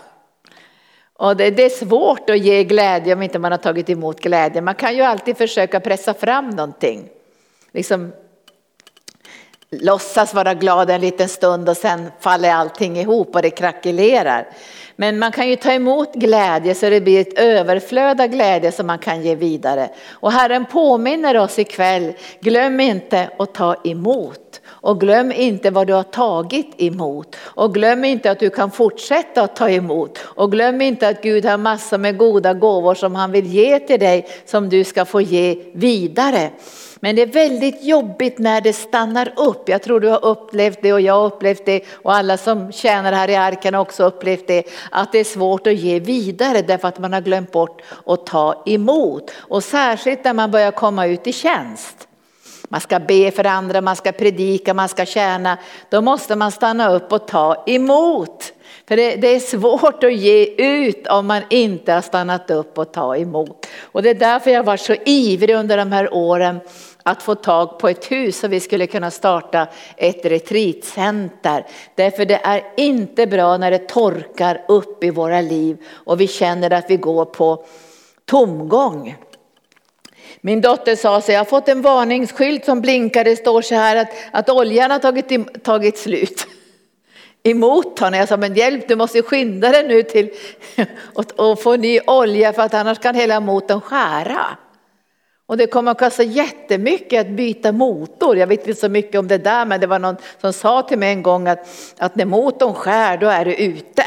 Och 1.16 1.36
det, 1.36 1.50
det, 1.50 1.64
är 1.64 1.70
svårt 1.70 2.30
att 2.30 2.38
ge 2.38 2.64
glädje 2.64 3.14
om 3.14 3.22
inte 3.22 3.38
man 3.38 3.52
har 3.52 3.58
tagit 3.58 3.90
emot 3.90 4.20
glädje. 4.20 4.60
Man 4.62 4.74
kan 4.74 4.96
ju 4.96 5.02
alltid 5.02 5.36
försöka 5.36 5.80
pressa 5.80 6.14
fram 6.14 6.50
någonting. 6.50 7.08
Liksom 7.72 8.12
låtsas 9.70 10.34
vara 10.34 10.54
glad 10.54 10.90
en 10.90 11.00
liten 11.00 11.28
stund 11.28 11.68
och 11.68 11.76
sen 11.76 12.10
faller 12.20 12.50
allting 12.50 12.98
ihop 12.98 13.34
och 13.34 13.42
det 13.42 13.50
krackelerar. 13.50 14.48
Men 14.96 15.18
man 15.18 15.32
kan 15.32 15.48
ju 15.48 15.56
ta 15.56 15.72
emot 15.72 16.14
glädje 16.14 16.74
så 16.74 16.90
det 16.90 17.00
blir 17.00 17.20
ett 17.20 17.38
överflöd 17.38 18.20
av 18.20 18.26
glädje 18.26 18.72
som 18.72 18.86
man 18.86 18.98
kan 18.98 19.22
ge 19.22 19.34
vidare. 19.34 19.88
Och 20.10 20.32
Herren 20.32 20.64
påminner 20.64 21.36
oss 21.36 21.58
ikväll, 21.58 22.12
glöm 22.40 22.80
inte 22.80 23.30
att 23.38 23.54
ta 23.54 23.76
emot. 23.84 24.60
Och 24.84 25.00
glöm 25.00 25.32
inte 25.32 25.70
vad 25.70 25.86
du 25.86 25.92
har 25.92 26.02
tagit 26.02 26.74
emot. 26.76 27.36
Och 27.40 27.74
glöm 27.74 28.04
inte 28.04 28.30
att 28.30 28.40
du 28.40 28.50
kan 28.50 28.70
fortsätta 28.70 29.42
att 29.42 29.56
ta 29.56 29.70
emot. 29.70 30.18
Och 30.18 30.52
glöm 30.52 30.80
inte 30.80 31.08
att 31.08 31.22
Gud 31.22 31.44
har 31.44 31.58
massor 31.58 31.98
med 31.98 32.18
goda 32.18 32.54
gåvor 32.54 32.94
som 32.94 33.14
han 33.14 33.32
vill 33.32 33.46
ge 33.46 33.78
till 33.78 34.00
dig 34.00 34.26
som 34.46 34.68
du 34.68 34.84
ska 34.84 35.04
få 35.04 35.20
ge 35.20 35.56
vidare. 35.74 36.50
Men 37.00 37.16
det 37.16 37.22
är 37.22 37.26
väldigt 37.26 37.84
jobbigt 37.84 38.38
när 38.38 38.60
det 38.60 38.72
stannar 38.72 39.32
upp. 39.36 39.68
Jag 39.68 39.82
tror 39.82 40.00
du 40.00 40.08
har 40.08 40.24
upplevt 40.24 40.78
det 40.82 40.92
och 40.92 41.00
jag 41.00 41.14
har 41.14 41.26
upplevt 41.26 41.66
det 41.66 41.82
och 41.92 42.14
alla 42.14 42.36
som 42.36 42.72
tjänar 42.72 43.12
här 43.12 43.30
i 43.30 43.36
arken 43.36 43.74
har 43.74 43.80
också 43.80 44.04
upplevt 44.04 44.46
det. 44.46 44.64
Att 44.90 45.12
det 45.12 45.18
är 45.18 45.24
svårt 45.24 45.66
att 45.66 45.74
ge 45.74 46.00
vidare 46.00 46.62
därför 46.62 46.88
att 46.88 46.98
man 46.98 47.12
har 47.12 47.20
glömt 47.20 47.52
bort 47.52 47.82
att 48.06 48.26
ta 48.26 48.62
emot. 48.66 49.30
Och 49.36 49.64
särskilt 49.64 50.24
när 50.24 50.32
man 50.32 50.50
börjar 50.50 50.70
komma 50.70 51.06
ut 51.06 51.26
i 51.26 51.32
tjänst. 51.32 52.08
Man 52.68 52.80
ska 52.80 52.98
be 52.98 53.30
för 53.30 53.46
andra, 53.46 53.80
man 53.80 53.96
ska 53.96 54.12
predika, 54.12 54.74
man 54.74 54.88
ska 54.88 55.06
tjäna. 55.06 55.58
Då 55.88 56.00
måste 56.00 56.36
man 56.36 56.52
stanna 56.52 56.92
upp 56.92 57.12
och 57.12 57.28
ta 57.28 57.64
emot. 57.66 58.52
För 58.88 58.96
det, 58.96 59.16
det, 59.16 59.28
är 59.28 59.40
svårt 59.40 60.04
att 60.04 60.14
ge 60.14 60.44
ut 60.56 61.06
om 61.06 61.26
man 61.26 61.42
inte 61.50 61.92
har 61.92 62.00
stannat 62.00 62.50
upp 62.50 62.78
och 62.78 62.92
ta 62.92 63.16
emot. 63.16 63.66
Och 63.80 64.02
det 64.02 64.10
är 64.10 64.14
därför 64.14 64.50
jag 64.50 64.64
var 64.64 64.76
så 64.76 64.94
ivrig 65.04 65.54
under 65.56 65.76
de 65.76 65.92
här 65.92 66.14
åren 66.14 66.60
att 67.02 67.22
få 67.22 67.34
tag 67.34 67.78
på 67.78 67.88
ett 67.88 68.10
hus 68.10 68.38
så 68.38 68.48
vi 68.48 68.60
skulle 68.60 68.86
kunna 68.86 69.10
starta 69.10 69.66
ett 69.96 70.24
retreatcenter. 70.24 71.66
Därför 71.94 72.24
det 72.24 72.40
är 72.44 72.62
inte 72.76 73.26
bra 73.26 73.56
när 73.56 73.70
det 73.70 73.88
torkar 73.88 74.64
upp 74.68 75.04
i 75.04 75.10
våra 75.10 75.40
liv 75.40 75.76
och 75.92 76.20
vi 76.20 76.28
känner 76.28 76.70
att 76.70 76.90
vi 76.90 76.96
går 76.96 77.24
på 77.24 77.64
tomgång. 78.24 79.16
Min 80.46 80.60
dotter 80.60 80.96
sa 80.96 81.20
så 81.20 81.32
jag 81.32 81.40
har 81.40 81.44
fått 81.44 81.68
en 81.68 81.82
varningsskylt 81.82 82.64
som 82.64 82.80
blinkar, 82.80 83.24
det 83.24 83.36
står 83.36 83.62
så 83.62 83.74
här 83.74 83.96
att, 83.96 84.08
att 84.30 84.50
oljan 84.50 84.90
har 84.90 84.98
tagit, 84.98 85.64
tagit 85.64 85.98
slut. 85.98 86.46
Emot 87.42 87.98
honom, 87.98 88.18
jag 88.20 88.28
sa 88.28 88.36
men 88.36 88.54
hjälp 88.54 88.88
du 88.88 88.96
måste 88.96 89.22
skynda 89.22 89.70
dig 89.70 89.88
nu 89.88 90.02
till 90.02 90.30
att 91.14 91.60
få 91.62 91.76
ny 91.76 92.00
olja 92.06 92.52
för 92.52 92.62
att 92.62 92.74
annars 92.74 92.98
kan 92.98 93.14
hela 93.14 93.40
motorn 93.40 93.80
skära. 93.80 94.46
Och 95.46 95.56
det 95.56 95.66
kommer 95.66 95.90
att 95.90 95.98
kosta 95.98 96.22
jättemycket 96.22 97.20
att 97.20 97.32
byta 97.32 97.72
motor. 97.72 98.36
Jag 98.36 98.46
vet 98.46 98.66
inte 98.66 98.80
så 98.80 98.88
mycket 98.88 99.18
om 99.18 99.28
det 99.28 99.38
där 99.38 99.64
men 99.64 99.80
det 99.80 99.86
var 99.86 99.98
någon 99.98 100.16
som 100.40 100.52
sa 100.52 100.82
till 100.82 100.98
mig 100.98 101.12
en 101.12 101.22
gång 101.22 101.48
att, 101.48 101.68
att 101.98 102.16
när 102.16 102.24
motorn 102.24 102.74
skär 102.74 103.16
då 103.16 103.26
är 103.26 103.44
du 103.44 103.54
ute. 103.54 104.04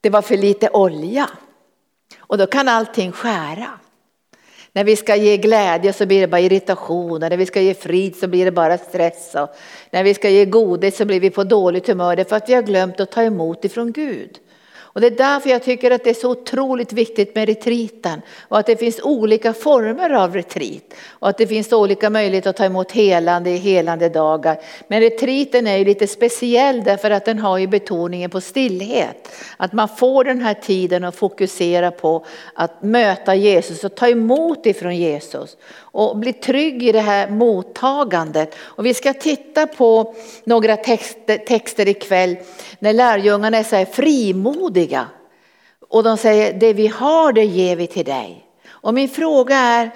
det 0.00 0.10
var 0.10 0.22
för 0.22 0.36
lite 0.36 0.68
olja. 0.68 1.28
Och 2.18 2.38
då 2.38 2.46
kan 2.46 2.68
allting 2.68 3.12
skära. 3.12 3.68
När 4.76 4.84
vi 4.84 4.96
ska 4.96 5.16
ge 5.16 5.36
glädje 5.36 5.92
så 5.92 6.06
blir 6.06 6.20
det 6.20 6.26
bara 6.26 6.40
irritation, 6.40 7.20
när 7.20 7.36
vi 7.36 7.46
ska 7.46 7.60
ge 7.60 7.74
frid 7.74 8.16
så 8.16 8.28
blir 8.28 8.44
det 8.44 8.52
bara 8.52 8.78
stress. 8.78 9.34
Och 9.34 9.48
när 9.90 10.04
vi 10.04 10.14
ska 10.14 10.28
ge 10.28 10.44
godhet 10.44 10.94
så 10.94 11.04
blir 11.04 11.20
vi 11.20 11.30
på 11.30 11.44
dåligt 11.44 11.86
humör 11.86 12.16
därför 12.16 12.36
att 12.36 12.48
vi 12.48 12.54
har 12.54 12.62
glömt 12.62 13.00
att 13.00 13.10
ta 13.10 13.22
emot 13.22 13.64
ifrån 13.64 13.92
Gud. 13.92 14.38
Och 14.94 15.00
det 15.00 15.06
är 15.06 15.10
därför 15.10 15.50
jag 15.50 15.62
tycker 15.62 15.90
att 15.90 16.04
det 16.04 16.10
är 16.10 16.14
så 16.14 16.30
otroligt 16.30 16.92
viktigt 16.92 17.34
med 17.34 17.48
retriten 17.48 18.22
och 18.48 18.58
att 18.58 18.66
det 18.66 18.76
finns 18.76 19.00
olika 19.02 19.52
former 19.52 20.10
av 20.10 20.34
retreat 20.34 20.82
och 21.08 21.28
att 21.28 21.38
det 21.38 21.46
finns 21.46 21.72
olika 21.72 22.10
möjligheter 22.10 22.50
att 22.50 22.56
ta 22.56 22.64
emot 22.64 22.92
helande 22.92 23.50
i 23.50 23.56
helande 23.56 24.08
dagar. 24.08 24.58
Men 24.88 25.00
retriten 25.00 25.66
är 25.66 25.76
ju 25.76 25.84
lite 25.84 26.06
speciell 26.06 26.84
därför 26.84 27.10
att 27.10 27.24
den 27.24 27.38
har 27.38 27.58
ju 27.58 27.66
betoningen 27.66 28.30
på 28.30 28.40
stillhet. 28.40 29.28
Att 29.56 29.72
man 29.72 29.88
får 29.88 30.24
den 30.24 30.40
här 30.40 30.54
tiden 30.54 31.04
att 31.04 31.16
fokusera 31.16 31.90
på 31.90 32.24
att 32.54 32.82
möta 32.82 33.34
Jesus 33.34 33.84
och 33.84 33.94
ta 33.94 34.08
emot 34.08 34.66
ifrån 34.66 34.96
Jesus 34.96 35.56
och 35.94 36.16
bli 36.16 36.32
trygg 36.32 36.82
i 36.82 36.92
det 36.92 37.00
här 37.00 37.30
mottagandet. 37.30 38.54
Och 38.58 38.86
vi 38.86 38.94
ska 38.94 39.12
titta 39.12 39.66
på 39.66 40.14
några 40.44 40.76
texter, 40.76 41.38
texter 41.38 41.88
ikväll 41.88 42.36
när 42.78 42.92
lärjungarna 42.92 43.58
är 43.58 43.62
så 43.62 43.76
här 43.76 43.84
frimodiga. 43.84 45.06
Och 45.88 46.02
de 46.02 46.16
säger 46.16 46.52
det 46.52 46.72
vi 46.72 46.86
har 46.86 47.32
det 47.32 47.44
ger 47.44 47.76
vi 47.76 47.86
till 47.86 48.04
dig. 48.04 48.46
Och 48.68 48.94
min 48.94 49.08
fråga 49.08 49.56
är 49.56 49.90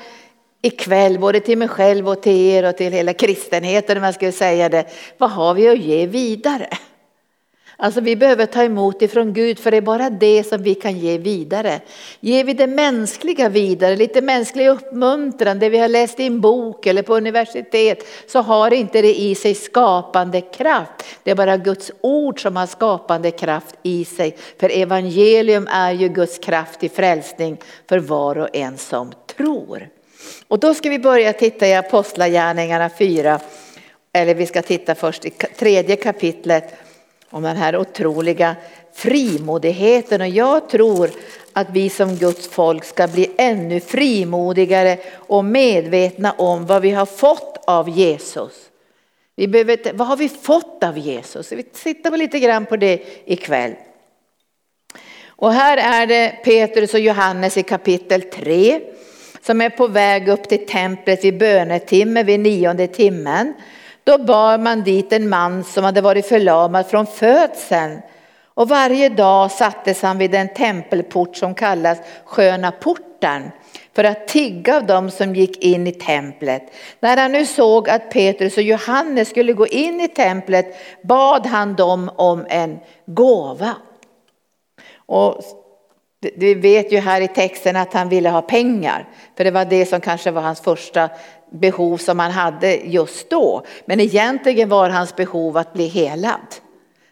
ikväll 0.62 1.18
både 1.18 1.40
till 1.40 1.58
mig 1.58 1.68
själv 1.68 2.08
och 2.08 2.22
till 2.22 2.50
er 2.50 2.68
och 2.68 2.76
till 2.76 2.92
hela 2.92 3.12
kristenheten 3.12 3.96
om 3.96 4.04
jag 4.04 4.14
skulle 4.14 4.32
säga 4.32 4.68
det. 4.68 4.84
Vad 5.18 5.30
har 5.30 5.54
vi 5.54 5.68
att 5.68 5.78
ge 5.78 6.06
vidare? 6.06 6.68
Alltså 7.80 8.00
vi 8.00 8.16
behöver 8.16 8.46
ta 8.46 8.64
emot 8.64 9.02
ifrån 9.02 9.32
Gud 9.32 9.58
för 9.58 9.70
det 9.70 9.76
är 9.76 9.80
bara 9.80 10.10
det 10.10 10.44
som 10.44 10.62
vi 10.62 10.74
kan 10.74 10.98
ge 10.98 11.18
vidare. 11.18 11.80
Ger 12.20 12.44
vi 12.44 12.52
det 12.52 12.66
mänskliga 12.66 13.48
vidare, 13.48 13.96
lite 13.96 14.20
mänsklig 14.20 14.68
uppmuntran, 14.68 15.58
det 15.58 15.68
vi 15.68 15.78
har 15.78 15.88
läst 15.88 16.20
i 16.20 16.26
en 16.26 16.40
bok 16.40 16.86
eller 16.86 17.02
på 17.02 17.16
universitet, 17.16 18.06
så 18.26 18.40
har 18.40 18.72
inte 18.72 19.02
det 19.02 19.20
i 19.20 19.34
sig 19.34 19.54
skapande 19.54 20.40
kraft. 20.40 21.04
Det 21.22 21.30
är 21.30 21.34
bara 21.34 21.56
Guds 21.56 21.92
ord 22.00 22.42
som 22.42 22.56
har 22.56 22.66
skapande 22.66 23.30
kraft 23.30 23.74
i 23.82 24.04
sig. 24.04 24.36
För 24.60 24.70
evangelium 24.78 25.68
är 25.70 25.92
ju 25.92 26.08
Guds 26.08 26.38
kraft 26.38 26.84
i 26.84 26.88
frälsning 26.88 27.56
för 27.88 27.98
var 27.98 28.38
och 28.38 28.56
en 28.56 28.78
som 28.78 29.12
tror. 29.36 29.88
Och 30.48 30.58
då 30.58 30.74
ska 30.74 30.90
vi 30.90 30.98
börja 30.98 31.32
titta 31.32 31.66
i 31.66 31.74
Apostlagärningarna 31.74 32.90
4, 32.98 33.40
eller 34.12 34.34
vi 34.34 34.46
ska 34.46 34.62
titta 34.62 34.94
först 34.94 35.24
i 35.24 35.30
tredje 35.30 35.96
kapitlet 35.96 36.87
om 37.30 37.42
den 37.42 37.56
här 37.56 37.76
otroliga 37.76 38.56
frimodigheten. 38.92 40.20
Och 40.20 40.28
jag 40.28 40.68
tror 40.68 41.10
att 41.52 41.70
vi 41.70 41.90
som 41.90 42.16
Guds 42.16 42.48
folk 42.48 42.84
ska 42.84 43.06
bli 43.06 43.30
ännu 43.38 43.80
frimodigare 43.80 44.98
och 45.14 45.44
medvetna 45.44 46.32
om 46.32 46.66
vad 46.66 46.82
vi 46.82 46.90
har 46.90 47.06
fått 47.06 47.64
av 47.66 47.88
Jesus. 47.88 48.52
Vi 49.36 49.48
behöver, 49.48 49.92
vad 49.92 50.08
har 50.08 50.16
vi 50.16 50.28
fått 50.28 50.84
av 50.84 50.98
Jesus? 50.98 51.52
Vi 51.52 51.62
tittar 51.62 52.16
lite 52.16 52.38
grann 52.38 52.66
på 52.66 52.76
det 52.76 53.02
ikväll. 53.24 53.74
Och 55.26 55.52
här 55.52 55.76
är 55.76 56.06
det 56.06 56.34
Petrus 56.44 56.94
och 56.94 57.00
Johannes 57.00 57.56
i 57.56 57.62
kapitel 57.62 58.22
3 58.22 58.80
som 59.42 59.60
är 59.60 59.70
på 59.70 59.86
väg 59.86 60.28
upp 60.28 60.48
till 60.48 60.66
templet 60.66 61.24
vid 61.24 61.38
bönetimme, 61.38 62.22
vid 62.22 62.40
nionde 62.40 62.86
timmen. 62.86 63.54
Då 64.08 64.18
bar 64.18 64.58
man 64.58 64.82
dit 64.82 65.12
en 65.12 65.28
man 65.28 65.64
som 65.64 65.84
hade 65.84 66.00
varit 66.00 66.26
förlamad 66.26 66.86
från 66.86 67.06
födseln. 67.06 68.00
Och 68.54 68.68
varje 68.68 69.08
dag 69.08 69.50
sattes 69.50 70.02
han 70.02 70.18
vid 70.18 70.34
en 70.34 70.54
tempelport 70.54 71.36
som 71.36 71.54
kallas 71.54 71.98
Sköna 72.24 72.72
porten 72.72 73.50
för 73.94 74.04
att 74.04 74.28
tigga 74.28 74.76
av 74.76 74.86
dem 74.86 75.10
som 75.10 75.34
gick 75.34 75.64
in 75.64 75.86
i 75.86 75.92
templet. 75.92 76.62
När 77.00 77.16
han 77.16 77.32
nu 77.32 77.46
såg 77.46 77.88
att 77.88 78.10
Petrus 78.10 78.56
och 78.56 78.62
Johannes 78.62 79.28
skulle 79.28 79.52
gå 79.52 79.66
in 79.66 80.00
i 80.00 80.08
templet 80.08 80.76
bad 81.02 81.46
han 81.46 81.74
dem 81.74 82.10
om 82.16 82.46
en 82.48 82.78
gåva. 83.06 83.74
Och 85.06 85.42
vi 86.20 86.54
vet 86.54 86.92
ju 86.92 86.98
här 86.98 87.20
i 87.20 87.28
texten 87.28 87.76
att 87.76 87.92
han 87.92 88.08
ville 88.08 88.30
ha 88.30 88.42
pengar, 88.42 89.08
för 89.36 89.44
det 89.44 89.50
var 89.50 89.64
det 89.64 89.86
som 89.86 90.00
kanske 90.00 90.30
var 90.30 90.42
hans 90.42 90.60
första 90.60 91.08
behov 91.50 91.96
som 91.96 92.18
han 92.18 92.30
hade 92.30 92.76
just 92.76 93.30
då. 93.30 93.62
Men 93.84 94.00
egentligen 94.00 94.68
var 94.68 94.90
hans 94.90 95.16
behov 95.16 95.56
att 95.56 95.72
bli 95.72 95.86
helad. 95.86 96.54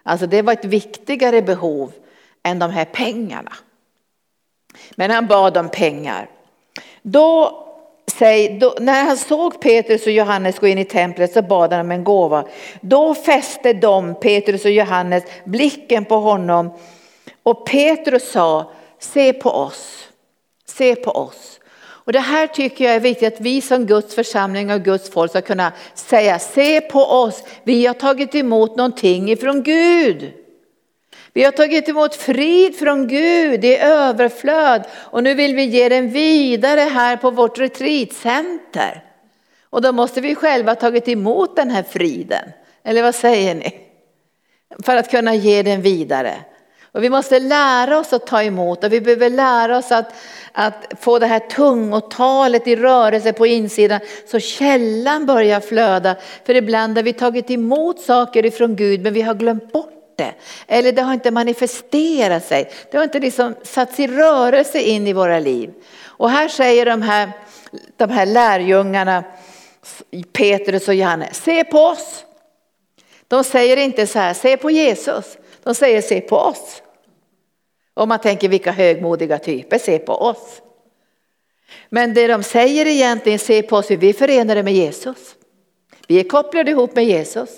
Alltså 0.02 0.26
det 0.26 0.42
var 0.42 0.52
ett 0.52 0.64
viktigare 0.64 1.42
behov 1.42 1.92
än 2.42 2.58
de 2.58 2.70
här 2.70 2.84
pengarna. 2.84 3.52
Men 4.94 5.10
han 5.10 5.26
bad 5.26 5.56
om 5.56 5.68
pengar. 5.68 6.28
Då, 7.02 7.62
säg, 8.18 8.58
då, 8.58 8.74
när 8.80 9.04
han 9.04 9.16
såg 9.16 9.60
Petrus 9.60 10.06
och 10.06 10.12
Johannes 10.12 10.58
gå 10.58 10.66
in 10.66 10.78
i 10.78 10.84
templet 10.84 11.32
så 11.32 11.42
bad 11.42 11.72
han 11.72 11.80
om 11.80 11.90
en 11.90 12.04
gåva. 12.04 12.44
Då 12.80 13.14
fäste 13.14 13.72
de, 13.72 14.14
Petrus 14.14 14.64
och 14.64 14.70
Johannes, 14.70 15.24
blicken 15.44 16.04
på 16.04 16.16
honom 16.16 16.70
och 17.42 17.66
Petrus 17.66 18.30
sa, 18.30 18.72
se 18.98 19.32
på 19.32 19.50
oss, 19.50 20.08
se 20.66 20.94
på 20.96 21.10
oss. 21.10 21.60
Och 21.78 22.12
det 22.12 22.20
här 22.20 22.46
tycker 22.46 22.84
jag 22.84 22.94
är 22.94 23.00
viktigt 23.00 23.34
att 23.34 23.40
vi 23.40 23.60
som 23.60 23.86
Guds 23.86 24.14
församling 24.14 24.70
och 24.70 24.82
Guds 24.82 25.10
folk 25.10 25.30
ska 25.30 25.40
kunna 25.40 25.72
säga, 25.94 26.38
se 26.38 26.80
på 26.80 27.00
oss, 27.00 27.42
vi 27.64 27.86
har 27.86 27.94
tagit 27.94 28.34
emot 28.34 28.76
någonting 28.76 29.30
ifrån 29.30 29.62
Gud. 29.62 30.32
Vi 31.32 31.44
har 31.44 31.52
tagit 31.52 31.88
emot 31.88 32.14
frid 32.14 32.78
från 32.78 33.08
Gud 33.08 33.64
i 33.64 33.76
överflöd 33.76 34.84
och 34.92 35.22
nu 35.22 35.34
vill 35.34 35.54
vi 35.54 35.64
ge 35.64 35.88
den 35.88 36.10
vidare 36.10 36.80
här 36.80 37.16
på 37.16 37.30
vårt 37.30 37.58
retreatcenter. 37.58 39.04
Och 39.70 39.82
då 39.82 39.92
måste 39.92 40.20
vi 40.20 40.34
själva 40.34 40.70
ha 40.70 40.76
tagit 40.76 41.08
emot 41.08 41.56
den 41.56 41.70
här 41.70 41.82
friden. 41.82 42.52
Eller 42.84 43.02
vad 43.02 43.14
säger 43.14 43.54
ni? 43.54 43.80
För 44.84 44.96
att 44.96 45.10
kunna 45.10 45.34
ge 45.34 45.62
den 45.62 45.82
vidare. 45.82 46.34
Och 46.96 47.04
vi 47.04 47.10
måste 47.10 47.38
lära 47.38 47.98
oss 47.98 48.12
att 48.12 48.26
ta 48.26 48.42
emot 48.42 48.84
och 48.84 48.92
vi 48.92 49.00
behöver 49.00 49.30
lära 49.30 49.78
oss 49.78 49.92
att, 49.92 50.14
att 50.52 50.92
få 51.00 51.18
det 51.18 51.26
här 51.26 51.38
tungotalet 51.38 52.66
i 52.66 52.76
rörelse 52.76 53.32
på 53.32 53.46
insidan 53.46 54.00
så 54.30 54.40
källan 54.40 55.26
börjar 55.26 55.60
flöda. 55.60 56.16
För 56.44 56.54
ibland 56.54 56.98
har 56.98 57.02
vi 57.02 57.12
tagit 57.12 57.50
emot 57.50 58.00
saker 58.00 58.46
ifrån 58.46 58.76
Gud 58.76 59.02
men 59.02 59.14
vi 59.14 59.22
har 59.22 59.34
glömt 59.34 59.72
bort 59.72 60.14
det. 60.16 60.34
Eller 60.66 60.92
det 60.92 61.02
har 61.02 61.14
inte 61.14 61.30
manifesterat 61.30 62.44
sig. 62.44 62.70
Det 62.90 62.96
har 62.96 63.04
inte 63.04 63.20
liksom 63.20 63.54
satts 63.62 64.00
i 64.00 64.06
rörelse 64.06 64.80
in 64.80 65.06
i 65.06 65.12
våra 65.12 65.38
liv. 65.38 65.70
Och 66.04 66.30
här 66.30 66.48
säger 66.48 66.86
de 66.86 67.02
här, 67.02 67.32
de 67.96 68.10
här 68.10 68.26
lärjungarna, 68.26 69.24
Petrus 70.32 70.88
och 70.88 70.94
Johannes, 70.94 71.36
se 71.36 71.64
på 71.64 71.78
oss. 71.78 72.24
De 73.28 73.44
säger 73.44 73.76
inte 73.76 74.06
så 74.06 74.18
här, 74.18 74.34
se 74.34 74.56
på 74.56 74.70
Jesus. 74.70 75.38
De 75.62 75.74
säger 75.74 76.02
se 76.02 76.20
på 76.20 76.36
oss. 76.36 76.82
Och 77.96 78.08
man 78.08 78.18
tänker 78.18 78.48
vilka 78.48 78.72
högmodiga 78.72 79.38
typer, 79.38 79.78
se 79.78 79.98
på 79.98 80.12
oss. 80.12 80.62
Men 81.88 82.14
det 82.14 82.26
de 82.26 82.42
säger 82.42 82.86
egentligen, 82.86 83.38
se 83.38 83.62
på 83.62 83.76
oss, 83.76 83.90
vi 83.90 84.08
är 84.08 84.12
förenade 84.12 84.62
med 84.62 84.74
Jesus. 84.74 85.34
Vi 86.06 86.20
är 86.20 86.24
kopplade 86.24 86.70
ihop 86.70 86.96
med 86.96 87.04
Jesus. 87.04 87.50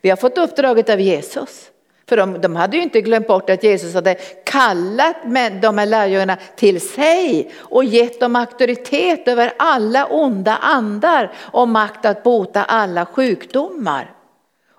Vi 0.00 0.10
har 0.10 0.16
fått 0.16 0.38
uppdraget 0.38 0.88
av 0.88 1.00
Jesus. 1.00 1.70
För 2.08 2.16
de, 2.16 2.40
de 2.40 2.56
hade 2.56 2.76
ju 2.76 2.82
inte 2.82 3.00
glömt 3.00 3.26
bort 3.26 3.50
att 3.50 3.64
Jesus 3.64 3.94
hade 3.94 4.14
kallat 4.44 5.16
de 5.62 5.78
här 5.78 5.86
lärjungarna 5.86 6.36
till 6.56 6.80
sig 6.80 7.50
och 7.58 7.84
gett 7.84 8.20
dem 8.20 8.36
auktoritet 8.36 9.28
över 9.28 9.52
alla 9.56 10.06
onda 10.06 10.56
andar 10.56 11.32
och 11.36 11.68
makt 11.68 12.04
att 12.04 12.22
bota 12.22 12.64
alla 12.64 13.06
sjukdomar. 13.06 14.15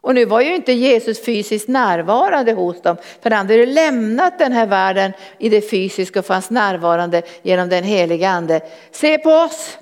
Och 0.01 0.15
nu 0.15 0.25
var 0.25 0.41
ju 0.41 0.55
inte 0.55 0.71
Jesus 0.71 1.25
fysiskt 1.25 1.67
närvarande 1.67 2.53
hos 2.53 2.81
dem, 2.81 2.97
för 3.21 3.31
han 3.31 3.47
hade 3.47 3.65
lämnat 3.65 4.39
den 4.39 4.51
här 4.51 4.67
världen 4.67 5.11
i 5.37 5.49
det 5.49 5.69
fysiska 5.69 6.19
och 6.19 6.25
fanns 6.25 6.49
närvarande 6.49 7.21
genom 7.41 7.69
den 7.69 7.83
heliga 7.83 8.29
ande. 8.29 8.61
Se 8.91 9.17
på 9.17 9.29
oss, 9.29 9.77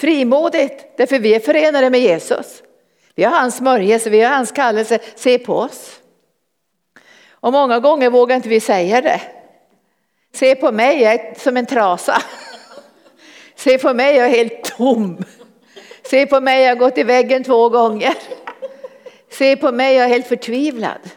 frimodigt, 0.00 0.96
därför 0.96 1.18
vi 1.18 1.34
är 1.34 1.40
förenade 1.40 1.90
med 1.90 2.00
Jesus. 2.00 2.62
Vi 3.14 3.24
har 3.24 3.38
hans 3.38 3.56
smörjelse, 3.56 4.10
vi 4.10 4.20
har 4.20 4.30
hans 4.30 4.52
kallelse, 4.52 4.98
se 5.14 5.38
på 5.38 5.54
oss. 5.58 6.00
Och 7.30 7.52
många 7.52 7.80
gånger 7.80 8.10
vågar 8.10 8.36
inte 8.36 8.48
vi 8.48 8.60
säga 8.60 9.00
det. 9.00 9.20
Se 10.34 10.54
på 10.54 10.72
mig, 10.72 11.02
jag 11.02 11.12
är 11.14 11.34
som 11.38 11.56
en 11.56 11.66
trasa. 11.66 12.22
Se 13.56 13.78
på 13.78 13.94
mig, 13.94 14.16
jag 14.16 14.26
är 14.26 14.30
helt 14.30 14.64
tom. 14.64 15.24
Se 16.02 16.26
på 16.26 16.40
mig, 16.40 16.62
jag 16.62 16.70
har 16.70 16.76
gått 16.76 16.98
i 16.98 17.02
väggen 17.02 17.44
två 17.44 17.68
gånger. 17.68 18.14
Se 19.30 19.56
på 19.56 19.72
mig, 19.72 19.94
jag 19.94 20.04
är 20.04 20.08
helt 20.08 20.26
förtvivlad. 20.26 21.10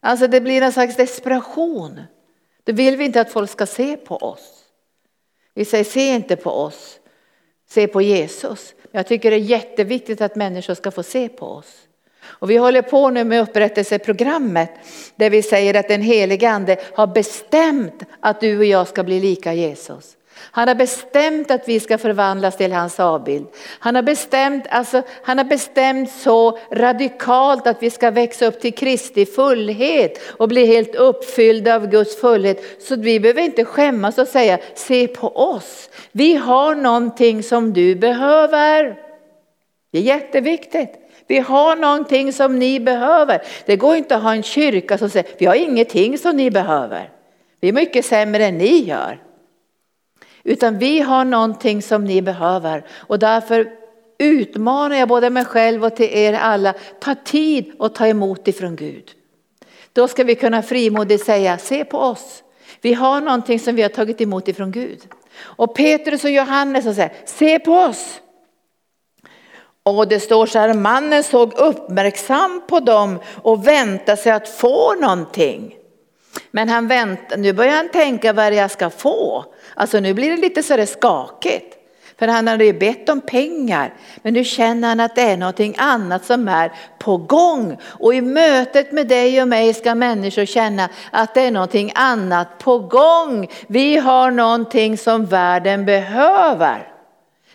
Alltså 0.00 0.26
det 0.26 0.40
blir 0.40 0.62
en 0.62 0.72
slags 0.72 0.96
desperation. 0.96 2.00
Då 2.64 2.72
vill 2.72 2.96
vi 2.96 3.04
inte 3.04 3.20
att 3.20 3.32
folk 3.32 3.50
ska 3.50 3.66
se 3.66 3.96
på 3.96 4.16
oss. 4.16 4.64
Vi 5.54 5.64
säger 5.64 5.84
se 5.84 6.14
inte 6.14 6.36
på 6.36 6.50
oss, 6.50 7.00
se 7.68 7.88
på 7.88 8.02
Jesus. 8.02 8.74
Jag 8.90 9.06
tycker 9.06 9.30
det 9.30 9.36
är 9.36 9.40
jätteviktigt 9.40 10.20
att 10.20 10.36
människor 10.36 10.74
ska 10.74 10.90
få 10.90 11.02
se 11.02 11.28
på 11.28 11.46
oss. 11.46 11.86
Och 12.22 12.50
vi 12.50 12.56
håller 12.56 12.82
på 12.82 13.10
nu 13.10 13.24
med 13.24 13.42
upprättelseprogrammet 13.42 14.70
där 15.16 15.30
vi 15.30 15.42
säger 15.42 15.74
att 15.74 15.88
den 15.88 16.02
helige 16.02 16.50
ande 16.50 16.76
har 16.94 17.06
bestämt 17.06 18.02
att 18.20 18.40
du 18.40 18.58
och 18.58 18.64
jag 18.64 18.88
ska 18.88 19.04
bli 19.04 19.20
lika 19.20 19.54
Jesus. 19.54 20.15
Han 20.38 20.68
har 20.68 20.74
bestämt 20.74 21.50
att 21.50 21.68
vi 21.68 21.80
ska 21.80 21.98
förvandlas 21.98 22.56
till 22.56 22.72
hans 22.72 23.00
avbild. 23.00 23.46
Han 23.78 23.94
har 23.94 24.02
bestämt, 24.02 24.64
alltså, 24.70 25.02
han 25.22 25.38
har 25.38 25.44
bestämt 25.44 26.10
så 26.10 26.58
radikalt 26.70 27.66
att 27.66 27.82
vi 27.82 27.90
ska 27.90 28.10
växa 28.10 28.46
upp 28.46 28.60
till 28.60 28.74
Kristi 28.74 29.26
fullhet 29.26 30.18
och 30.38 30.48
bli 30.48 30.66
helt 30.66 30.94
uppfyllda 30.94 31.74
av 31.74 31.86
Guds 31.86 32.20
fullhet. 32.20 32.82
Så 32.82 32.96
vi 32.96 33.20
behöver 33.20 33.42
inte 33.42 33.64
skämmas 33.64 34.18
och 34.18 34.28
säga, 34.28 34.58
se 34.74 35.08
på 35.08 35.28
oss. 35.28 35.90
Vi 36.12 36.34
har 36.34 36.74
någonting 36.74 37.42
som 37.42 37.72
du 37.72 37.94
behöver. 37.94 38.96
Det 39.92 39.98
är 39.98 40.02
jätteviktigt. 40.02 40.94
Vi 41.26 41.38
har 41.38 41.76
någonting 41.76 42.32
som 42.32 42.58
ni 42.58 42.80
behöver. 42.80 43.42
Det 43.66 43.76
går 43.76 43.96
inte 43.96 44.16
att 44.16 44.22
ha 44.22 44.34
en 44.34 44.42
kyrka 44.42 44.98
som 44.98 45.10
säger, 45.10 45.28
vi 45.38 45.46
har 45.46 45.54
ingenting 45.54 46.18
som 46.18 46.36
ni 46.36 46.50
behöver. 46.50 47.10
Vi 47.60 47.68
är 47.68 47.72
mycket 47.72 48.04
sämre 48.04 48.44
än 48.44 48.58
ni 48.58 48.84
gör. 48.84 49.25
Utan 50.46 50.78
vi 50.78 51.00
har 51.00 51.24
någonting 51.24 51.82
som 51.82 52.04
ni 52.04 52.22
behöver 52.22 52.84
och 52.90 53.18
därför 53.18 53.70
utmanar 54.18 54.96
jag 54.96 55.08
både 55.08 55.30
mig 55.30 55.44
själv 55.44 55.84
och 55.84 55.96
till 55.96 56.10
er 56.12 56.32
alla, 56.32 56.74
ta 57.00 57.14
tid 57.14 57.72
och 57.78 57.94
ta 57.94 58.06
emot 58.06 58.48
ifrån 58.48 58.76
Gud. 58.76 59.10
Då 59.92 60.08
ska 60.08 60.24
vi 60.24 60.34
kunna 60.34 60.62
frimodigt 60.62 61.24
säga, 61.24 61.58
se 61.58 61.84
på 61.84 61.98
oss. 61.98 62.42
Vi 62.80 62.94
har 62.94 63.20
någonting 63.20 63.60
som 63.60 63.76
vi 63.76 63.82
har 63.82 63.88
tagit 63.88 64.20
emot 64.20 64.48
ifrån 64.48 64.72
Gud. 64.72 64.98
Och 65.38 65.76
Petrus 65.76 66.24
och 66.24 66.30
Johannes 66.30 66.84
säger, 66.84 67.12
se 67.24 67.58
på 67.58 67.72
oss. 67.72 68.20
Och 69.82 70.08
det 70.08 70.20
står 70.20 70.46
så 70.46 70.58
här, 70.58 70.74
mannen 70.74 71.22
såg 71.22 71.52
uppmärksamt 71.58 72.66
på 72.66 72.80
dem 72.80 73.18
och 73.42 73.66
väntade 73.66 74.16
sig 74.16 74.32
att 74.32 74.48
få 74.48 74.94
någonting. 74.94 75.74
Men 76.50 76.68
han 76.68 76.88
väntar, 76.88 77.36
nu 77.36 77.52
börjar 77.52 77.76
han 77.76 77.88
tänka 77.88 78.32
vad 78.32 78.54
jag 78.54 78.70
ska 78.70 78.90
få. 78.90 79.44
Alltså 79.74 80.00
nu 80.00 80.14
blir 80.14 80.30
det 80.30 80.36
lite 80.36 80.62
så 80.62 80.76
det 80.76 80.86
skakigt. 80.86 81.76
För 82.18 82.28
han 82.28 82.48
hade 82.48 82.64
ju 82.64 82.72
bett 82.72 83.08
om 83.08 83.20
pengar. 83.20 83.94
Men 84.22 84.34
nu 84.34 84.44
känner 84.44 84.88
han 84.88 85.00
att 85.00 85.14
det 85.14 85.22
är 85.22 85.36
någonting 85.36 85.74
annat 85.78 86.24
som 86.24 86.48
är 86.48 86.72
på 86.98 87.16
gång. 87.16 87.78
Och 87.84 88.14
i 88.14 88.20
mötet 88.20 88.92
med 88.92 89.08
dig 89.08 89.42
och 89.42 89.48
mig 89.48 89.74
ska 89.74 89.94
människor 89.94 90.44
känna 90.44 90.88
att 91.10 91.34
det 91.34 91.40
är 91.40 91.50
någonting 91.50 91.92
annat 91.94 92.58
på 92.58 92.78
gång. 92.78 93.48
Vi 93.66 93.96
har 93.96 94.30
någonting 94.30 94.98
som 94.98 95.26
världen 95.26 95.84
behöver. 95.84 96.92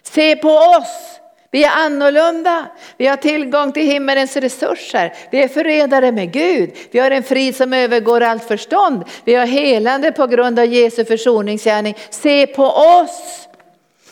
Se 0.04 0.36
på 0.36 0.50
oss. 0.50 1.21
Vi 1.52 1.64
är 1.64 1.70
annorlunda. 1.70 2.66
Vi 2.98 3.08
har 3.08 3.18
tillgång 3.18 3.72
till 3.72 3.88
himmelens 3.88 4.38
resurser. 4.38 5.14
Vi 5.32 5.44
är 5.44 5.48
förenade 5.48 6.12
med 6.12 6.32
Gud. 6.32 6.72
Vi 6.92 7.00
har 7.00 7.12
en 7.12 7.24
frid 7.24 7.56
som 7.56 7.74
övergår 7.74 8.22
allt 8.22 8.44
förstånd. 8.44 9.04
Vi 9.26 9.36
har 9.36 9.46
helande 9.46 10.12
på 10.12 10.28
grund 10.28 10.60
av 10.60 10.66
Jesu 10.66 11.06
försoningsgärning. 11.06 11.98
Se 12.10 12.48
på 12.48 12.66
oss. 12.66 13.48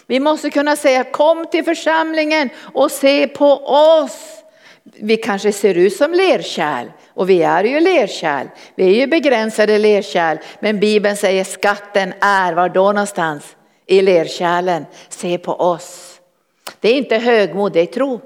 Vi 0.08 0.20
måste 0.20 0.50
kunna 0.50 0.76
säga 0.76 1.04
kom 1.04 1.46
till 1.46 1.64
församlingen 1.64 2.50
och 2.74 2.92
se 2.92 3.28
på 3.28 3.52
oss. 3.68 4.44
Vi 4.84 5.18
kanske 5.18 5.52
ser 5.52 5.76
ut 5.76 5.96
som 5.96 6.14
lerkärl 6.14 6.88
och 7.14 7.30
vi 7.30 7.44
är 7.44 7.64
ju 7.64 7.80
lerkärl. 7.80 8.48
Vi 8.76 8.84
är 8.84 8.96
ju 8.96 9.08
begränsade 9.08 9.78
lerkärl. 9.78 10.38
Men 10.60 10.80
Bibeln 10.80 11.18
säger 11.18 11.44
skatten 11.44 12.14
är, 12.22 12.54
var 12.54 12.70
då 12.70 12.92
någonstans? 12.92 13.56
I 13.86 14.02
lerkärlen. 14.02 14.86
Se 15.10 15.38
på 15.38 15.54
oss. 15.54 16.09
Det 16.80 16.90
är 16.90 16.98
inte 16.98 17.18
högmod, 17.18 17.74
det 17.74 17.80
är 17.80 17.86
tro. 17.86 18.22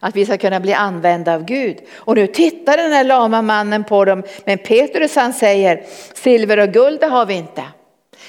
Att 0.00 0.16
vi 0.16 0.26
ska 0.26 0.38
kunna 0.38 0.60
bli 0.60 0.72
använda 0.72 1.34
av 1.34 1.44
Gud. 1.44 1.76
Och 1.94 2.14
nu 2.14 2.26
tittar 2.26 2.76
den 2.76 2.92
här 2.92 3.04
lama 3.04 3.42
mannen 3.42 3.84
på 3.84 4.04
dem. 4.04 4.22
Men 4.44 4.58
Petrus 4.58 5.16
han 5.16 5.32
säger, 5.32 5.82
silver 6.14 6.58
och 6.58 6.68
guld 6.68 7.00
det 7.00 7.06
har 7.06 7.26
vi 7.26 7.34
inte. 7.34 7.62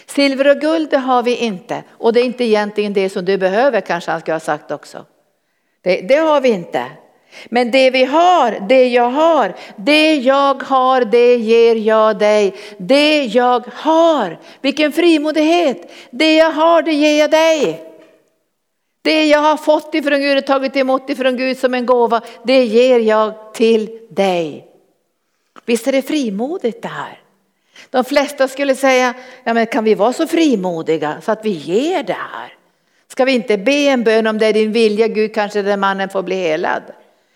Silver 0.05 0.47
och 0.47 0.61
guld 0.61 0.89
det 0.89 0.97
har 0.97 1.23
vi 1.23 1.35
inte. 1.35 1.83
Och 1.89 2.13
det 2.13 2.19
är 2.19 2.25
inte 2.25 2.43
egentligen 2.43 2.93
det 2.93 3.09
som 3.09 3.25
du 3.25 3.37
behöver 3.37 3.81
kanske 3.81 4.11
han 4.11 4.19
skulle 4.19 4.35
ha 4.35 4.39
sagt 4.39 4.71
också. 4.71 5.05
Det, 5.81 6.01
det 6.01 6.15
har 6.15 6.41
vi 6.41 6.49
inte. 6.49 6.85
Men 7.49 7.71
det 7.71 7.91
vi 7.91 8.03
har, 8.03 8.67
det 8.69 8.87
jag 8.87 9.09
har, 9.09 9.55
det 9.75 10.15
jag 10.15 10.63
har, 10.63 11.05
det 11.05 11.35
ger 11.35 11.75
jag 11.75 12.19
dig. 12.19 12.53
Det 12.77 13.23
jag 13.23 13.65
har, 13.73 14.39
vilken 14.61 14.91
frimodighet. 14.91 15.91
Det 16.11 16.35
jag 16.35 16.51
har, 16.51 16.81
det 16.81 16.93
ger 16.93 17.19
jag 17.19 17.31
dig. 17.31 17.88
Det 19.01 19.27
jag 19.27 19.39
har 19.39 19.57
fått 19.57 19.95
ifrån 19.95 20.19
Gud 20.19 20.37
och 20.37 20.45
tagit 20.45 20.75
emot 20.75 21.09
ifrån 21.09 21.37
Gud 21.37 21.57
som 21.57 21.73
en 21.73 21.85
gåva, 21.85 22.21
det 22.43 22.65
ger 22.65 22.99
jag 22.99 23.53
till 23.53 23.99
dig. 24.09 24.67
Visst 25.65 25.87
är 25.87 25.91
det 25.91 26.01
frimodigt 26.01 26.81
det 26.81 26.87
här? 26.87 27.21
De 27.89 28.05
flesta 28.05 28.47
skulle 28.47 28.75
säga, 28.75 29.13
ja 29.43 29.53
men 29.53 29.65
kan 29.65 29.83
vi 29.83 29.95
vara 29.95 30.13
så 30.13 30.27
frimodiga 30.27 31.21
så 31.21 31.31
att 31.31 31.45
vi 31.45 31.49
ger 31.49 32.03
det 32.03 32.13
här? 32.13 32.53
Ska 33.07 33.25
vi 33.25 33.31
inte 33.31 33.57
be 33.57 33.71
en 33.71 34.03
bön 34.03 34.27
om 34.27 34.37
det 34.37 34.45
är 34.45 34.53
din 34.53 34.71
vilja 34.71 35.07
Gud 35.07 35.33
kanske 35.33 35.61
den 35.61 35.79
mannen 35.79 36.09
får 36.09 36.23
bli 36.23 36.35
helad? 36.35 36.83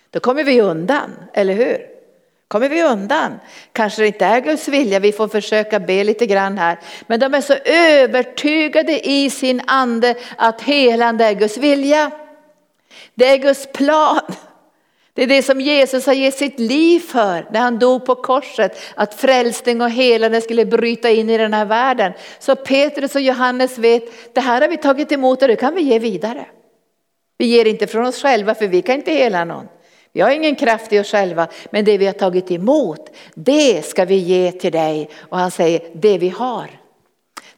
Då 0.09 0.19
kommer 0.19 0.43
vi 0.43 0.61
undan, 0.61 1.11
eller 1.33 1.53
hur? 1.53 1.92
Kommer 2.53 2.69
vi 2.69 2.83
undan. 2.83 3.39
Kanske 3.71 4.01
det 4.01 4.07
inte 4.07 4.25
är 4.25 4.39
Guds 4.39 4.67
vilja, 4.67 4.99
vi 4.99 5.11
får 5.11 5.27
försöka 5.27 5.79
be 5.79 6.03
lite 6.03 6.25
grann 6.25 6.57
här. 6.57 6.79
Men 7.07 7.19
de 7.19 7.33
är 7.33 7.41
så 7.41 7.53
övertygade 7.65 9.09
i 9.09 9.29
sin 9.29 9.61
ande 9.67 10.15
att 10.37 10.61
helande 10.61 11.25
är 11.25 11.33
Guds 11.33 11.57
vilja. 11.57 12.11
Det 13.13 13.25
är 13.25 13.37
Guds 13.37 13.67
plan. 13.73 14.21
Det 15.13 15.23
är 15.23 15.27
det 15.27 15.43
som 15.43 15.61
Jesus 15.61 16.05
har 16.05 16.13
gett 16.13 16.37
sitt 16.37 16.59
liv 16.59 16.99
för 16.99 17.47
när 17.51 17.59
han 17.59 17.79
dog 17.79 18.05
på 18.05 18.15
korset. 18.15 18.81
Att 18.95 19.13
frälsning 19.13 19.81
och 19.81 19.89
helande 19.89 20.41
skulle 20.41 20.65
bryta 20.65 21.09
in 21.09 21.29
i 21.29 21.37
den 21.37 21.53
här 21.53 21.65
världen. 21.65 22.13
Så 22.39 22.55
Petrus 22.55 23.15
och 23.15 23.21
Johannes 23.21 23.77
vet, 23.77 24.33
det 24.33 24.41
här 24.41 24.61
har 24.61 24.67
vi 24.67 24.77
tagit 24.77 25.11
emot 25.11 25.41
och 25.41 25.47
det 25.47 25.55
kan 25.55 25.75
vi 25.75 25.81
ge 25.81 25.99
vidare. 25.99 26.45
Vi 27.37 27.45
ger 27.45 27.65
inte 27.65 27.87
från 27.87 28.05
oss 28.05 28.21
själva 28.21 28.55
för 28.55 28.67
vi 28.67 28.81
kan 28.81 28.95
inte 28.95 29.11
hela 29.11 29.45
någon. 29.45 29.67
Vi 30.13 30.21
har 30.21 30.31
ingen 30.31 30.55
kraft 30.55 30.93
i 30.93 30.99
oss 30.99 31.11
själva, 31.11 31.47
men 31.69 31.85
det 31.85 31.97
vi 31.97 32.05
har 32.05 32.13
tagit 32.13 32.51
emot, 32.51 33.09
det 33.33 33.85
ska 33.85 34.05
vi 34.05 34.15
ge 34.15 34.51
till 34.51 34.71
dig. 34.71 35.09
Och 35.29 35.37
han 35.37 35.51
säger, 35.51 35.81
det 35.93 36.17
vi 36.17 36.29
har. 36.29 36.69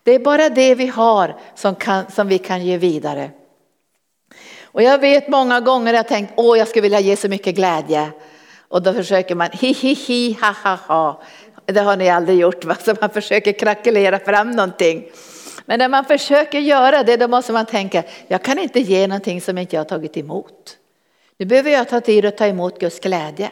Det 0.03 0.11
är 0.11 0.19
bara 0.19 0.49
det 0.49 0.75
vi 0.75 0.87
har 0.87 1.35
som, 1.55 1.75
kan, 1.75 2.11
som 2.11 2.27
vi 2.27 2.37
kan 2.37 2.65
ge 2.65 2.77
vidare. 2.77 3.31
Och 4.63 4.83
jag 4.83 4.99
vet 4.99 5.27
många 5.27 5.59
gånger 5.59 5.93
jag 5.93 6.07
tänkt, 6.07 6.33
åh 6.35 6.57
jag 6.57 6.67
skulle 6.67 6.81
vilja 6.81 6.99
ge 6.99 7.15
så 7.15 7.29
mycket 7.29 7.55
glädje. 7.55 8.11
Och 8.67 8.81
då 8.81 8.93
försöker 8.93 9.35
man, 9.35 9.49
hi 9.51 9.73
hi 9.73 9.93
hi, 9.93 10.37
ha 10.41 10.55
ha 10.63 10.75
ha. 10.75 11.21
Det 11.65 11.79
har 11.79 11.97
ni 11.97 12.09
aldrig 12.09 12.39
gjort 12.39 12.65
va? 12.65 12.75
Så 12.85 12.95
man 13.01 13.09
försöker 13.09 13.51
krackelera 13.51 14.19
fram 14.19 14.51
någonting. 14.51 15.05
Men 15.65 15.79
när 15.79 15.89
man 15.89 16.05
försöker 16.05 16.59
göra 16.59 17.03
det 17.03 17.17
då 17.17 17.27
måste 17.27 17.53
man 17.53 17.65
tänka, 17.65 18.03
jag 18.27 18.43
kan 18.43 18.59
inte 18.59 18.79
ge 18.79 19.07
någonting 19.07 19.41
som 19.41 19.57
inte 19.57 19.75
jag 19.75 19.79
har 19.79 19.89
tagit 19.89 20.17
emot. 20.17 20.77
Nu 21.37 21.45
behöver 21.45 21.71
jag 21.71 21.89
ta 21.89 22.01
tid 22.01 22.25
att 22.25 22.37
ta 22.37 22.45
emot 22.45 22.79
Guds 22.79 22.99
glädje. 22.99 23.51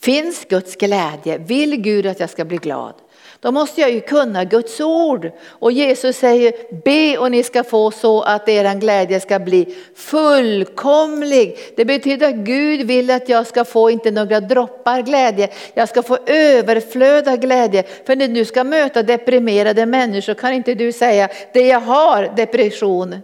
Finns 0.00 0.44
Guds 0.44 0.76
glädje? 0.76 1.38
Vill 1.38 1.76
Gud 1.76 2.06
att 2.06 2.20
jag 2.20 2.30
ska 2.30 2.44
bli 2.44 2.56
glad? 2.56 2.94
Då 3.40 3.52
måste 3.52 3.80
jag 3.80 3.90
ju 3.90 4.00
kunna 4.00 4.44
Guds 4.44 4.80
ord. 4.80 5.30
Och 5.46 5.72
Jesus 5.72 6.16
säger 6.16 6.52
be 6.84 7.18
och 7.18 7.30
ni 7.30 7.42
ska 7.42 7.64
få 7.64 7.90
så 7.90 8.22
att 8.22 8.48
er 8.48 8.74
glädje 8.74 9.20
ska 9.20 9.38
bli 9.38 9.74
fullkomlig. 9.96 11.58
Det 11.76 11.84
betyder 11.84 12.28
att 12.28 12.34
Gud 12.34 12.86
vill 12.86 13.10
att 13.10 13.28
jag 13.28 13.46
ska 13.46 13.64
få 13.64 13.90
inte 13.90 14.10
några 14.10 14.40
droppar 14.40 15.02
glädje. 15.02 15.48
Jag 15.74 15.88
ska 15.88 16.02
få 16.02 16.18
överflöd 16.26 17.28
av 17.28 17.36
glädje. 17.36 17.84
För 18.06 18.16
när 18.16 18.28
du 18.28 18.44
ska 18.44 18.64
möta 18.64 19.02
deprimerade 19.02 19.86
människor 19.86 20.34
kan 20.34 20.52
inte 20.52 20.74
du 20.74 20.92
säga 20.92 21.28
det 21.52 21.66
jag 21.66 21.80
har 21.80 22.32
depression 22.36 23.18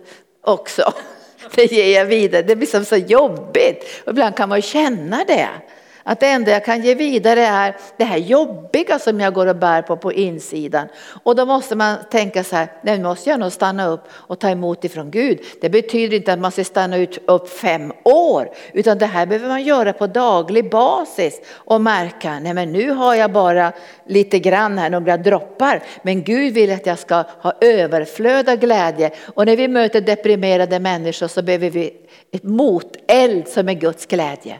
också. 0.44 0.92
det 1.54 1.72
ger 1.72 1.98
jag 1.98 2.04
vidare. 2.06 2.42
Det 2.42 2.56
blir 2.56 2.68
som 2.68 2.84
så 2.84 2.96
jobbigt. 2.96 4.02
Och 4.04 4.10
ibland 4.10 4.36
kan 4.36 4.48
man 4.48 4.62
känna 4.62 5.24
det. 5.24 5.48
Att 6.08 6.20
det 6.20 6.26
enda 6.26 6.50
jag 6.50 6.64
kan 6.64 6.82
ge 6.82 6.94
vidare 6.94 7.46
är 7.46 7.76
det 7.96 8.04
här 8.04 8.16
jobbiga 8.18 8.98
som 8.98 9.20
jag 9.20 9.34
går 9.34 9.46
och 9.46 9.56
bär 9.56 9.82
på 9.82 9.96
på 9.96 10.12
insidan. 10.12 10.88
Och 11.22 11.36
då 11.36 11.46
måste 11.46 11.76
man 11.76 11.96
tänka 12.10 12.44
så 12.44 12.56
här, 12.56 12.68
nu 12.82 13.02
måste 13.02 13.30
jag 13.30 13.40
nog 13.40 13.52
stanna 13.52 13.86
upp 13.86 14.04
och 14.12 14.38
ta 14.38 14.50
emot 14.50 14.84
ifrån 14.84 15.10
Gud. 15.10 15.40
Det 15.60 15.70
betyder 15.70 16.16
inte 16.16 16.32
att 16.32 16.38
man 16.38 16.52
ska 16.52 16.64
stanna 16.64 16.96
ut 16.96 17.18
upp 17.26 17.48
fem 17.48 17.92
år, 18.04 18.50
utan 18.72 18.98
det 18.98 19.06
här 19.06 19.26
behöver 19.26 19.48
man 19.48 19.62
göra 19.62 19.92
på 19.92 20.06
daglig 20.06 20.70
basis 20.70 21.40
och 21.54 21.80
märka, 21.80 22.38
nej 22.40 22.54
men 22.54 22.72
nu 22.72 22.90
har 22.90 23.14
jag 23.14 23.32
bara 23.32 23.72
lite 24.06 24.38
grann 24.38 24.78
här, 24.78 24.90
några 24.90 25.16
droppar, 25.16 25.82
men 26.02 26.22
Gud 26.22 26.54
vill 26.54 26.72
att 26.72 26.86
jag 26.86 26.98
ska 26.98 27.24
ha 27.40 27.52
överflöd 27.60 28.48
av 28.48 28.56
glädje. 28.56 29.10
Och 29.34 29.46
när 29.46 29.56
vi 29.56 29.68
möter 29.68 30.00
deprimerade 30.00 30.80
människor 30.80 31.28
så 31.28 31.42
behöver 31.42 31.70
vi 31.70 31.92
ett 32.32 32.44
moteld 32.44 33.48
som 33.48 33.68
är 33.68 33.74
Guds 33.74 34.06
glädje. 34.06 34.58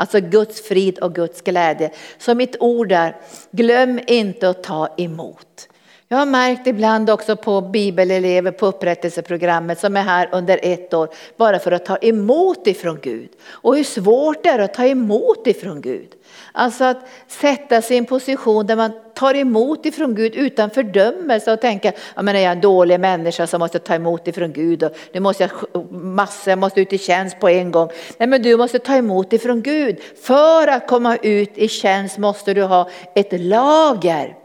Alltså 0.00 0.20
Guds 0.20 0.60
frid 0.68 0.98
och 0.98 1.14
Guds 1.14 1.42
glädje. 1.42 1.90
Så 2.18 2.34
mitt 2.34 2.56
ord 2.60 2.92
är, 2.92 3.16
glöm 3.50 4.00
inte 4.06 4.48
att 4.48 4.62
ta 4.62 4.94
emot. 4.96 5.68
Jag 6.08 6.18
har 6.18 6.26
märkt 6.26 6.66
ibland 6.66 7.10
också 7.10 7.36
på 7.36 7.60
bibelelever 7.60 8.50
på 8.50 8.66
upprättelseprogrammet 8.66 9.78
som 9.78 9.96
är 9.96 10.02
här 10.02 10.28
under 10.32 10.60
ett 10.62 10.94
år 10.94 11.08
bara 11.36 11.58
för 11.58 11.72
att 11.72 11.84
ta 11.84 11.96
emot 11.96 12.66
ifrån 12.66 12.98
Gud. 13.02 13.28
Och 13.48 13.76
hur 13.76 13.84
svårt 13.84 14.42
det 14.42 14.48
är 14.48 14.58
att 14.58 14.74
ta 14.74 14.86
emot 14.86 15.46
ifrån 15.46 15.80
Gud. 15.80 16.08
Alltså 16.52 16.84
att 16.84 17.08
sätta 17.28 17.82
sig 17.82 17.96
i 17.96 17.98
en 17.98 18.04
position 18.04 18.66
där 18.66 18.76
man 18.76 18.92
tar 19.14 19.34
emot 19.34 19.86
ifrån 19.86 20.14
Gud 20.14 20.34
utan 20.34 20.70
fördömelse 20.70 21.52
och 21.52 21.60
tänka, 21.60 21.92
ja 22.14 22.22
men 22.22 22.36
är 22.36 22.40
jag 22.40 22.52
en 22.52 22.60
dålig 22.60 23.00
människa 23.00 23.46
som 23.46 23.58
måste 23.58 23.78
ta 23.78 23.94
emot 23.94 24.28
ifrån 24.28 24.52
Gud 24.52 24.82
och 24.82 24.96
nu 25.12 25.20
måste 25.20 25.42
jag 25.42 25.92
massor, 25.92 26.50
jag 26.50 26.58
måste 26.58 26.80
ut 26.80 26.92
i 26.92 26.98
tjänst 26.98 27.40
på 27.40 27.48
en 27.48 27.70
gång. 27.70 27.90
Nej 28.18 28.28
men 28.28 28.42
du 28.42 28.56
måste 28.56 28.78
ta 28.78 28.96
emot 28.96 29.32
ifrån 29.32 29.62
Gud. 29.62 29.96
För 30.22 30.68
att 30.68 30.88
komma 30.88 31.16
ut 31.16 31.58
i 31.58 31.68
tjänst 31.68 32.18
måste 32.18 32.54
du 32.54 32.62
ha 32.62 32.90
ett 33.14 33.40
lager 33.40 34.36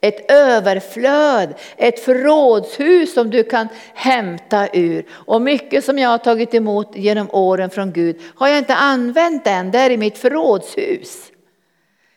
ett 0.00 0.30
överflöd, 0.30 1.54
ett 1.76 2.00
förrådshus 2.00 3.14
som 3.14 3.30
du 3.30 3.44
kan 3.44 3.68
hämta 3.94 4.68
ur. 4.72 5.06
Och 5.10 5.42
mycket 5.42 5.84
som 5.84 5.98
jag 5.98 6.08
har 6.08 6.18
tagit 6.18 6.54
emot 6.54 6.96
genom 6.96 7.30
åren 7.30 7.70
från 7.70 7.92
Gud 7.92 8.20
har 8.34 8.48
jag 8.48 8.58
inte 8.58 8.74
använt 8.74 9.46
än, 9.46 9.70
det 9.70 9.78
är 9.78 9.90
i 9.90 9.96
mitt 9.96 10.18
förrådshus. 10.18 11.31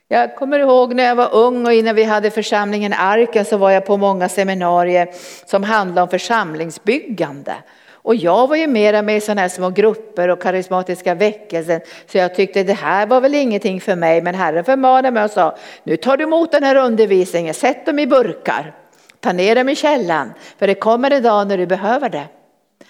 Jag 0.08 0.36
kommer 0.36 0.60
ihåg 0.60 0.94
när 0.94 1.04
jag 1.04 1.16
var 1.16 1.36
ung 1.36 1.66
och 1.66 1.74
innan 1.74 1.96
vi 1.96 2.04
hade 2.04 2.32
församlingen 2.32 2.94
Arken 2.94 3.46
så 3.46 3.58
var 3.58 3.72
jag 3.72 3.86
på 3.86 3.98
många 3.98 4.30
seminarier 4.30 5.10
som 5.46 5.64
handlade 5.64 6.02
om 6.02 6.10
församlingsbyggande. 6.10 7.56
Och 7.92 8.16
jag 8.16 8.48
var 8.48 8.56
ju 8.56 8.68
mera 8.68 9.02
med 9.02 9.18
i 9.18 9.22
sådana 9.22 9.42
här 9.42 9.50
små 9.50 9.70
grupper 9.70 10.30
och 10.30 10.42
karismatiska 10.42 11.16
väckelsen. 11.16 11.82
Så 12.12 12.18
jag 12.18 12.36
tyckte 12.36 12.64
det 12.64 12.74
här 12.74 13.08
var 13.08 13.22
väl 13.22 13.36
ingenting 13.36 13.82
för 13.82 13.96
mig. 13.96 14.22
Men 14.22 14.36
Herren 14.36 14.64
förmanade 14.64 15.12
mig 15.12 15.24
och 15.24 15.32
sa, 15.32 15.58
nu 15.84 15.98
tar 15.98 16.18
du 16.18 16.24
emot 16.24 16.52
den 16.52 16.64
här 16.64 16.76
undervisningen, 16.76 17.54
sätt 17.54 17.86
dem 17.86 18.00
i 18.00 18.08
burkar. 18.08 18.74
Ta 19.20 19.34
ner 19.34 19.56
dem 19.56 19.70
i 19.70 19.76
källan, 19.76 20.34
för 20.58 20.68
det 20.68 20.76
kommer 20.76 21.12
en 21.12 21.24
dag 21.24 21.48
när 21.48 21.58
du 21.58 21.66
behöver 21.66 22.10
det. 22.10 22.26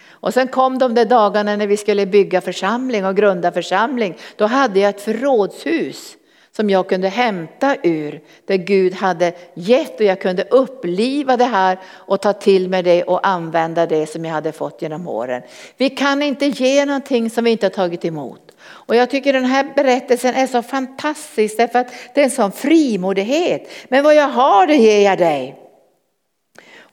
Och 0.10 0.34
sen 0.34 0.48
kom 0.48 0.78
de 0.78 0.96
där 0.96 1.06
dagarna 1.06 1.56
när 1.56 1.68
vi 1.68 1.78
skulle 1.78 2.06
bygga 2.06 2.42
församling 2.42 3.06
och 3.06 3.16
grunda 3.16 3.52
församling. 3.52 4.18
Då 4.36 4.46
hade 4.46 4.80
jag 4.80 4.90
ett 4.90 5.02
förrådshus 5.02 6.18
som 6.56 6.70
jag 6.70 6.90
kunde 6.90 7.10
hämta 7.10 7.76
ur, 7.84 8.22
det 8.46 8.58
Gud 8.58 8.94
hade 8.94 9.34
gett 9.54 10.00
och 10.00 10.06
jag 10.06 10.22
kunde 10.22 10.44
uppliva 10.44 11.38
det 11.38 11.46
här 11.46 11.80
och 11.86 12.22
ta 12.22 12.34
till 12.34 12.70
mig 12.70 12.84
det 12.84 13.04
och 13.04 13.28
använda 13.28 13.86
det 13.86 14.08
som 14.08 14.26
jag 14.26 14.34
hade 14.34 14.52
fått 14.52 14.82
genom 14.82 15.08
åren. 15.08 15.42
Vi 15.78 15.90
kan 15.90 16.22
inte 16.22 16.46
ge 16.46 16.86
någonting 16.86 17.30
som 17.30 17.44
vi 17.44 17.52
inte 17.52 17.66
har 17.66 17.72
tagit 17.72 18.06
emot. 18.06 18.42
Och 18.62 18.96
jag 18.96 19.10
tycker 19.10 19.34
den 19.34 19.46
här 19.46 19.74
berättelsen 19.76 20.36
är 20.36 20.48
så 20.48 20.62
fantastisk 20.62 21.58
därför 21.58 21.80
att 21.80 21.94
det 22.14 22.22
är 22.22 22.26
en 22.26 22.32
sån 22.32 22.52
frimodighet. 22.52 23.70
Men 23.88 24.04
vad 24.04 24.16
jag 24.16 24.30
har 24.30 24.68
det 24.68 24.76
ger 24.76 25.06
jag 25.06 25.18
dig. 25.18 25.56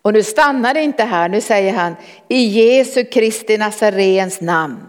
Och 0.03 0.12
nu 0.12 0.22
stannar 0.22 0.75
det 0.75 0.83
inte 0.83 1.05
här, 1.05 1.29
nu 1.29 1.40
säger 1.40 1.72
han 1.72 1.96
i 2.29 2.44
Jesu 2.44 3.05
Kristi 3.05 3.59
Nazarens 3.59 4.40
namn. 4.40 4.87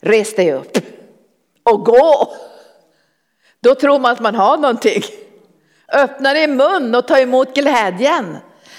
Res 0.00 0.34
dig 0.36 0.52
upp 0.52 0.78
och 1.62 1.84
gå. 1.84 2.32
Då 3.62 3.74
tror 3.74 3.98
man 3.98 4.12
att 4.12 4.20
man 4.20 4.34
har 4.34 4.56
någonting. 4.56 5.02
Öppna 5.92 6.34
din 6.34 6.56
mun 6.56 6.94
och 6.94 7.08
ta 7.08 7.18
emot 7.18 7.54
glädjen. 7.54 8.36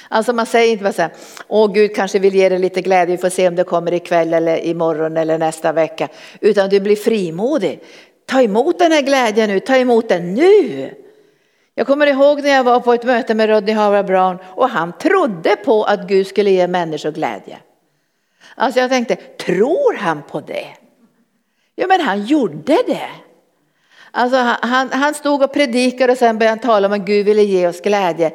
Alltså 0.09 0.33
man 0.33 0.45
säger 0.45 0.71
inte 0.71 0.83
bara 0.83 0.93
så 0.93 1.01
här, 1.01 1.11
åh 1.47 1.73
Gud 1.73 1.95
kanske 1.95 2.19
vill 2.19 2.35
ge 2.35 2.49
dig 2.49 2.59
lite 2.59 2.81
glädje, 2.81 3.15
vi 3.15 3.21
får 3.21 3.29
se 3.29 3.47
om 3.47 3.55
det 3.55 3.63
kommer 3.63 3.93
ikväll 3.93 4.33
eller 4.33 4.65
imorgon 4.65 5.17
eller 5.17 5.37
nästa 5.37 5.71
vecka. 5.71 6.07
Utan 6.39 6.69
du 6.69 6.79
blir 6.79 6.95
frimodig. 6.95 7.83
Ta 8.25 8.41
emot 8.41 8.79
den 8.79 8.91
här 8.91 9.01
glädjen 9.01 9.49
nu, 9.49 9.59
ta 9.59 9.75
emot 9.75 10.09
den 10.09 10.33
nu. 10.33 10.93
Jag 11.75 11.87
kommer 11.87 12.07
ihåg 12.07 12.43
när 12.43 12.49
jag 12.49 12.63
var 12.63 12.79
på 12.79 12.93
ett 12.93 13.03
möte 13.03 13.35
med 13.35 13.49
Rodney 13.49 13.75
Howard 13.75 14.05
Brown 14.05 14.37
och 14.43 14.69
han 14.69 14.93
trodde 14.97 15.55
på 15.55 15.83
att 15.83 16.07
Gud 16.07 16.27
skulle 16.27 16.49
ge 16.49 16.67
människor 16.67 17.11
glädje. 17.11 17.57
Alltså 18.55 18.79
jag 18.79 18.89
tänkte, 18.89 19.15
tror 19.15 19.97
han 19.97 20.21
på 20.23 20.41
det? 20.41 20.67
Ja 21.75 21.87
men 21.87 22.01
han 22.01 22.25
gjorde 22.25 22.77
det. 22.87 23.09
Alltså 24.15 24.37
han, 24.61 24.91
han 24.91 25.13
stod 25.13 25.43
och 25.43 25.53
predikade 25.53 26.11
och 26.11 26.19
sen 26.19 26.37
började 26.37 26.51
han 26.51 26.59
tala 26.59 26.87
om 26.87 26.93
att 26.93 27.05
Gud 27.05 27.25
ville 27.25 27.43
ge 27.43 27.67
oss 27.67 27.81
glädje. 27.81 28.31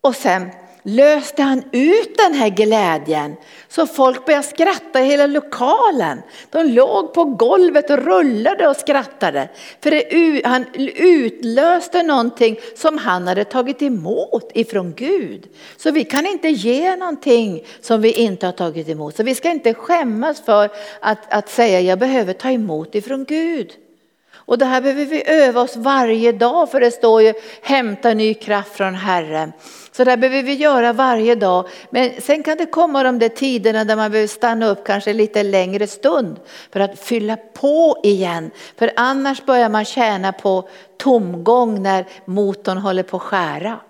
Och 0.00 0.14
sen 0.14 0.50
löste 0.82 1.42
han 1.42 1.64
ut 1.72 2.16
den 2.16 2.34
här 2.34 2.48
glädjen 2.48 3.36
så 3.68 3.86
folk 3.86 4.26
började 4.26 4.46
skratta 4.46 5.00
i 5.00 5.04
hela 5.04 5.26
lokalen. 5.26 6.22
De 6.50 6.62
låg 6.62 7.14
på 7.14 7.24
golvet 7.24 7.90
och 7.90 7.98
rullade 7.98 8.68
och 8.68 8.76
skrattade. 8.76 9.48
För 9.80 9.90
det, 9.90 10.46
han 10.46 10.66
utlöste 10.96 12.02
någonting 12.02 12.56
som 12.76 12.98
han 12.98 13.28
hade 13.28 13.44
tagit 13.44 13.82
emot 13.82 14.50
ifrån 14.54 14.94
Gud. 14.96 15.48
Så 15.76 15.90
vi 15.90 16.04
kan 16.04 16.26
inte 16.26 16.48
ge 16.48 16.96
någonting 16.96 17.64
som 17.80 18.00
vi 18.00 18.12
inte 18.12 18.46
har 18.46 18.52
tagit 18.52 18.88
emot. 18.88 19.16
Så 19.16 19.22
vi 19.22 19.34
ska 19.34 19.50
inte 19.50 19.74
skämmas 19.74 20.40
för 20.40 20.70
att, 21.00 21.32
att 21.32 21.48
säga 21.48 21.80
jag 21.80 21.98
behöver 21.98 22.32
ta 22.32 22.50
emot 22.50 22.94
ifrån 22.94 23.24
Gud. 23.24 23.72
Och 24.50 24.58
det 24.58 24.64
här 24.64 24.80
behöver 24.80 25.04
vi 25.04 25.22
öva 25.26 25.60
oss 25.60 25.76
varje 25.76 26.32
dag 26.32 26.70
för 26.70 26.80
det 26.80 26.90
står 26.90 27.22
ju 27.22 27.34
hämta 27.62 28.14
ny 28.14 28.34
kraft 28.34 28.72
från 28.72 28.94
Herren. 28.94 29.52
Så 29.92 30.04
det 30.04 30.10
här 30.10 30.18
behöver 30.18 30.42
vi 30.42 30.54
göra 30.54 30.92
varje 30.92 31.34
dag. 31.34 31.68
Men 31.90 32.10
sen 32.20 32.42
kan 32.42 32.56
det 32.56 32.66
komma 32.66 33.02
de 33.02 33.18
där 33.18 33.28
tiderna 33.28 33.84
där 33.84 33.96
man 33.96 34.10
behöver 34.10 34.28
stanna 34.28 34.66
upp 34.66 34.84
kanske 34.84 35.12
lite 35.12 35.42
längre 35.42 35.86
stund 35.86 36.40
för 36.72 36.80
att 36.80 36.98
fylla 36.98 37.36
på 37.36 38.00
igen. 38.02 38.50
För 38.78 38.90
annars 38.96 39.44
börjar 39.44 39.68
man 39.68 39.84
tjäna 39.84 40.32
på 40.32 40.68
tomgång 40.96 41.82
när 41.82 42.06
motorn 42.24 42.78
håller 42.78 43.02
på 43.02 43.16
att 43.16 43.22
skära. 43.22 43.80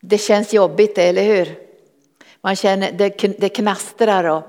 Det 0.00 0.18
känns 0.18 0.52
jobbigt, 0.52 0.98
eller 0.98 1.22
hur? 1.22 1.58
Man 2.40 2.56
känner, 2.56 2.92
det, 2.92 3.08
det 3.38 3.48
knastrar 3.48 4.24
och 4.24 4.42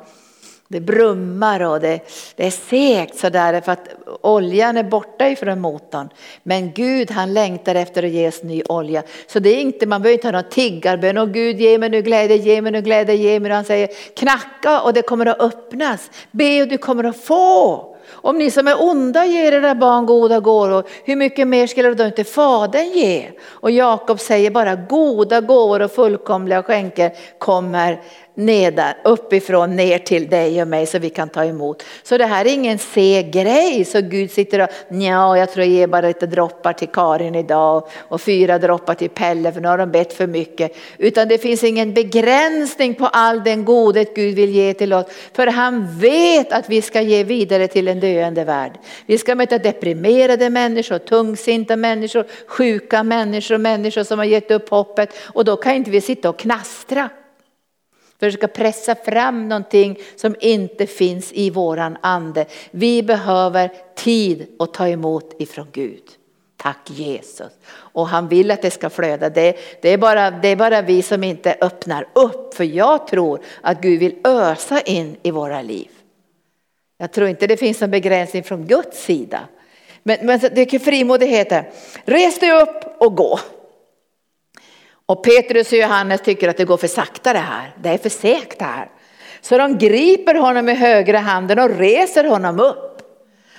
det 0.72 0.80
brummar 0.80 1.60
och 1.60 1.80
det, 1.80 2.00
det 2.36 2.46
är 2.46 2.52
segt 2.52 3.20
sådär 3.20 3.62
för 3.62 3.72
att 3.72 3.88
oljan 4.22 4.78
är 4.78 4.84
borta 4.84 5.30
ifrån 5.30 5.60
motorn. 5.60 6.10
Men 6.44 6.72
Gud 6.72 7.12
han 7.12 7.34
längtar 7.34 7.76
efter 7.76 8.04
att 8.04 8.10
ge 8.10 8.28
oss 8.28 8.44
ny 8.44 8.64
olja. 8.70 9.04
Så 9.28 9.40
det 9.40 9.50
är 9.50 9.62
inte, 9.62 9.86
man 9.86 10.02
behöver 10.02 10.18
inte 10.18 10.28
ha 10.28 10.32
någon 10.32 10.50
tiggarbön. 10.50 11.18
Och 11.18 11.34
Gud 11.34 11.60
ge 11.60 11.78
mig 11.78 11.90
nu 11.90 12.02
glädje, 12.02 12.38
ge 12.38 12.62
mig 12.62 12.72
nu 12.72 12.82
glädje, 12.82 13.16
ge 13.16 13.40
mig. 13.40 13.52
Han 13.52 13.66
säger 13.66 13.90
knacka 14.16 14.82
och 14.82 14.94
det 14.94 15.02
kommer 15.02 15.26
att 15.26 15.42
öppnas. 15.42 16.10
Be 16.32 16.62
och 16.62 16.68
du 16.68 16.78
kommer 16.78 17.04
att 17.04 17.18
få. 17.18 17.88
Om 18.14 18.38
ni 18.38 18.52
som 18.52 18.68
är 18.68 18.84
onda 18.84 19.26
ger 19.26 19.52
era 19.52 19.76
barn 19.76 20.06
goda 20.06 20.40
gåvor, 20.40 20.84
hur 21.04 21.16
mycket 21.16 21.48
mer 21.48 21.68
skulle 21.68 21.94
då 21.94 22.06
inte 22.06 22.24
Fadern 22.24 22.92
ge? 22.92 23.30
Och 23.48 23.72
Jakob 23.72 24.20
säger 24.20 24.52
bara 24.52 24.76
goda 24.76 25.42
gåvor 25.42 25.82
och 25.82 25.92
fullkomliga 25.92 26.64
skänker 26.64 27.12
kommer 27.38 28.02
nedan, 28.34 28.94
uppifrån 29.04 29.76
ner 29.76 29.98
till 29.98 30.30
dig 30.30 30.62
och 30.62 30.68
mig 30.68 30.86
så 30.86 31.00
vi 31.00 31.10
kan 31.10 31.30
ta 31.30 31.46
emot. 31.46 31.84
Så 32.04 32.18
det 32.18 32.26
här 32.26 32.46
är 32.46 32.54
ingen 32.54 32.78
seg 32.78 33.34
grej 33.34 33.86
så 33.86 34.02
Gud 34.02 34.32
sitter 34.32 34.60
och 34.60 34.70
ja, 34.90 35.38
jag 35.38 35.52
tror 35.52 35.66
jag 35.66 35.74
ger 35.74 35.88
bara 35.88 36.08
lite 36.08 36.26
droppar 36.26 36.74
till 36.74 36.88
Karin 36.88 37.36
idag 37.36 37.88
och 37.98 38.22
fyra 38.22 38.58
droppar 38.58 38.96
till 38.96 39.10
Pelle 39.10 39.52
för 39.52 39.62
nu 39.62 39.68
har 39.68 39.78
de 39.78 39.92
bett 39.92 40.14
för 40.14 40.28
mycket. 40.28 40.76
Utan 40.98 41.28
det 41.28 41.38
finns 41.38 41.64
ingen 41.64 41.94
begränsning 41.94 42.96
på 42.96 43.08
all 43.08 43.44
den 43.44 43.66
godhet 43.66 44.16
Gud 44.16 44.36
vill 44.36 44.50
ge 44.50 44.74
till 44.74 44.94
oss. 44.94 45.06
För 45.34 45.48
han 45.48 46.00
vet 46.00 46.52
att 46.52 46.70
vi 46.70 46.82
ska 46.82 47.02
ge 47.02 47.24
vidare 47.24 47.68
till 47.68 47.88
en 47.88 48.00
döende 48.00 48.44
värld. 48.44 48.72
Vi 49.06 49.18
ska 49.18 49.36
möta 49.36 49.58
deprimerade 49.58 50.50
människor, 50.50 50.98
tungsinta 50.98 51.76
människor, 51.76 52.26
sjuka 52.48 53.04
människor, 53.04 53.58
människor 53.58 54.04
som 54.04 54.20
har 54.20 54.26
gett 54.26 54.52
upp 54.52 54.70
hoppet 54.70 55.10
och 55.34 55.46
då 55.46 55.56
kan 55.56 55.76
inte 55.76 55.92
vi 55.92 56.02
sitta 56.02 56.30
och 56.30 56.40
knastra. 56.40 57.10
Försöka 58.22 58.48
pressa 58.48 58.96
fram 58.96 59.50
någonting 59.50 60.00
som 60.16 60.36
inte 60.40 60.88
finns 60.88 61.32
i 61.34 61.50
våran 61.50 61.98
ande. 62.02 62.46
Vi 62.72 63.04
behöver 63.04 63.72
tid 63.96 64.48
att 64.60 64.74
ta 64.74 64.88
emot 64.88 65.36
ifrån 65.40 65.68
Gud. 65.72 66.04
Tack 66.58 66.90
Jesus. 66.90 67.52
Och 67.68 68.08
han 68.08 68.28
vill 68.28 68.52
att 68.52 68.62
det 68.62 68.72
ska 68.72 68.90
flöda. 68.90 69.30
Det, 69.30 69.56
det, 69.82 69.90
är 69.90 69.98
bara, 69.98 70.32
det 70.32 70.48
är 70.48 70.56
bara 70.56 70.82
vi 70.82 71.02
som 71.02 71.24
inte 71.24 71.56
öppnar 71.62 72.08
upp. 72.14 72.54
För 72.54 72.64
jag 72.64 73.08
tror 73.08 73.42
att 73.62 73.82
Gud 73.82 74.00
vill 74.00 74.16
ösa 74.24 74.82
in 74.82 75.16
i 75.24 75.32
våra 75.32 75.62
liv. 75.62 75.90
Jag 76.98 77.12
tror 77.12 77.28
inte 77.28 77.48
det 77.48 77.58
finns 77.58 77.82
någon 77.82 77.92
begränsning 77.92 78.44
från 78.44 78.68
Guds 78.68 79.04
sida. 79.04 79.40
Men, 80.04 80.18
men 80.26 80.40
det 80.40 80.74
är 80.74 80.80
frimodighet. 80.80 81.74
Res 82.06 82.40
dig 82.40 82.52
upp 82.52 83.02
och 83.02 83.16
gå. 83.16 83.40
Och 85.12 85.24
Petrus 85.24 85.72
och 85.72 85.78
Johannes 85.78 86.22
tycker 86.22 86.50
att 86.50 86.58
det 86.58 86.66
går 86.66 86.78
för 86.78 86.88
sakta 86.88 87.34
det 87.34 87.40
här. 87.40 87.74
Det 87.82 87.90
är 87.90 87.98
för 87.98 88.10
segt 88.10 88.60
det 88.60 88.66
här. 88.66 88.90
Så 89.42 89.58
de 89.58 89.78
griper 89.78 90.36
honom 90.36 90.70
i 90.70 90.74
högra 90.74 91.20
handen 91.20 91.60
och 91.60 91.70
reser 91.70 92.24
honom 92.24 92.60
upp. 92.60 93.02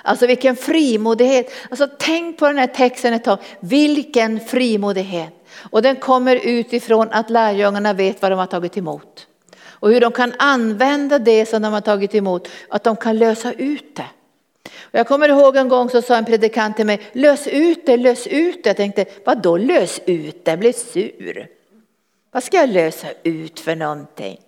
Alltså 0.03 0.27
vilken 0.27 0.57
frimodighet. 0.57 1.53
Alltså 1.71 1.89
tänk 1.99 2.39
på 2.39 2.47
den 2.47 2.59
här 2.59 2.67
texten 2.67 3.15
ett 3.15 3.25
tag. 3.25 3.39
Vilken 3.61 4.41
frimodighet. 4.41 5.33
Och 5.71 5.83
den 5.83 5.97
kommer 5.97 6.37
utifrån 6.37 7.09
att 7.11 7.31
lärjungarna 7.31 7.93
vet 7.93 8.23
vad 8.23 8.33
de 8.33 8.39
har 8.39 8.47
tagit 8.47 8.77
emot. 8.77 9.27
Och 9.65 9.91
hur 9.91 10.01
de 10.01 10.13
kan 10.13 10.33
använda 10.39 11.19
det 11.19 11.47
som 11.47 11.63
de 11.63 11.73
har 11.73 11.81
tagit 11.81 12.15
emot, 12.15 12.49
att 12.69 12.85
de 12.85 12.97
kan 12.97 13.19
lösa 13.19 13.53
ut 13.53 13.97
det. 13.97 14.07
Jag 14.91 15.09
kommer 15.09 15.29
ihåg 15.29 15.57
en 15.57 15.69
gång 15.69 15.91
så 15.91 16.03
sa 16.03 16.17
en 16.17 16.25
predikant 16.25 16.77
till 16.77 16.87
mig, 16.87 17.01
lös 17.13 17.47
ut 17.47 17.87
det, 17.87 17.97
lös 17.97 18.27
ut 18.27 18.65
det. 18.65 18.71
Jag 18.71 18.77
tänkte, 18.77 19.05
vadå 19.25 19.57
lös 19.57 20.01
ut 20.07 20.45
det, 20.45 20.51
jag 20.51 20.59
blev 20.59 20.73
sur. 20.73 21.49
Vad 22.31 22.45
ska 22.45 22.57
jag 22.57 22.69
lösa 22.69 23.07
ut 23.23 23.61
för 23.61 23.77
någonting? 23.77 24.41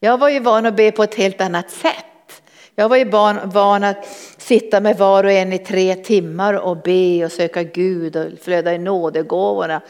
Jag 0.00 0.18
var 0.18 0.28
ju 0.28 0.40
van 0.40 0.66
att 0.66 0.76
be 0.76 0.92
på 0.92 1.02
ett 1.02 1.14
helt 1.14 1.40
annat 1.40 1.70
sätt. 1.70 2.42
Jag 2.74 2.88
var 2.88 2.96
ju 2.96 3.04
van, 3.04 3.38
van 3.44 3.84
att 3.84 4.06
sitta 4.38 4.80
med 4.80 4.98
var 4.98 5.24
och 5.24 5.30
en 5.30 5.52
i 5.52 5.58
tre 5.58 5.94
timmar 5.94 6.54
och 6.54 6.76
be 6.76 7.24
och 7.24 7.32
söka 7.32 7.62
Gud 7.62 8.16
och 8.16 8.26
flöda 8.42 8.74
i 8.74 8.78
nådegåvorna. 8.78 9.80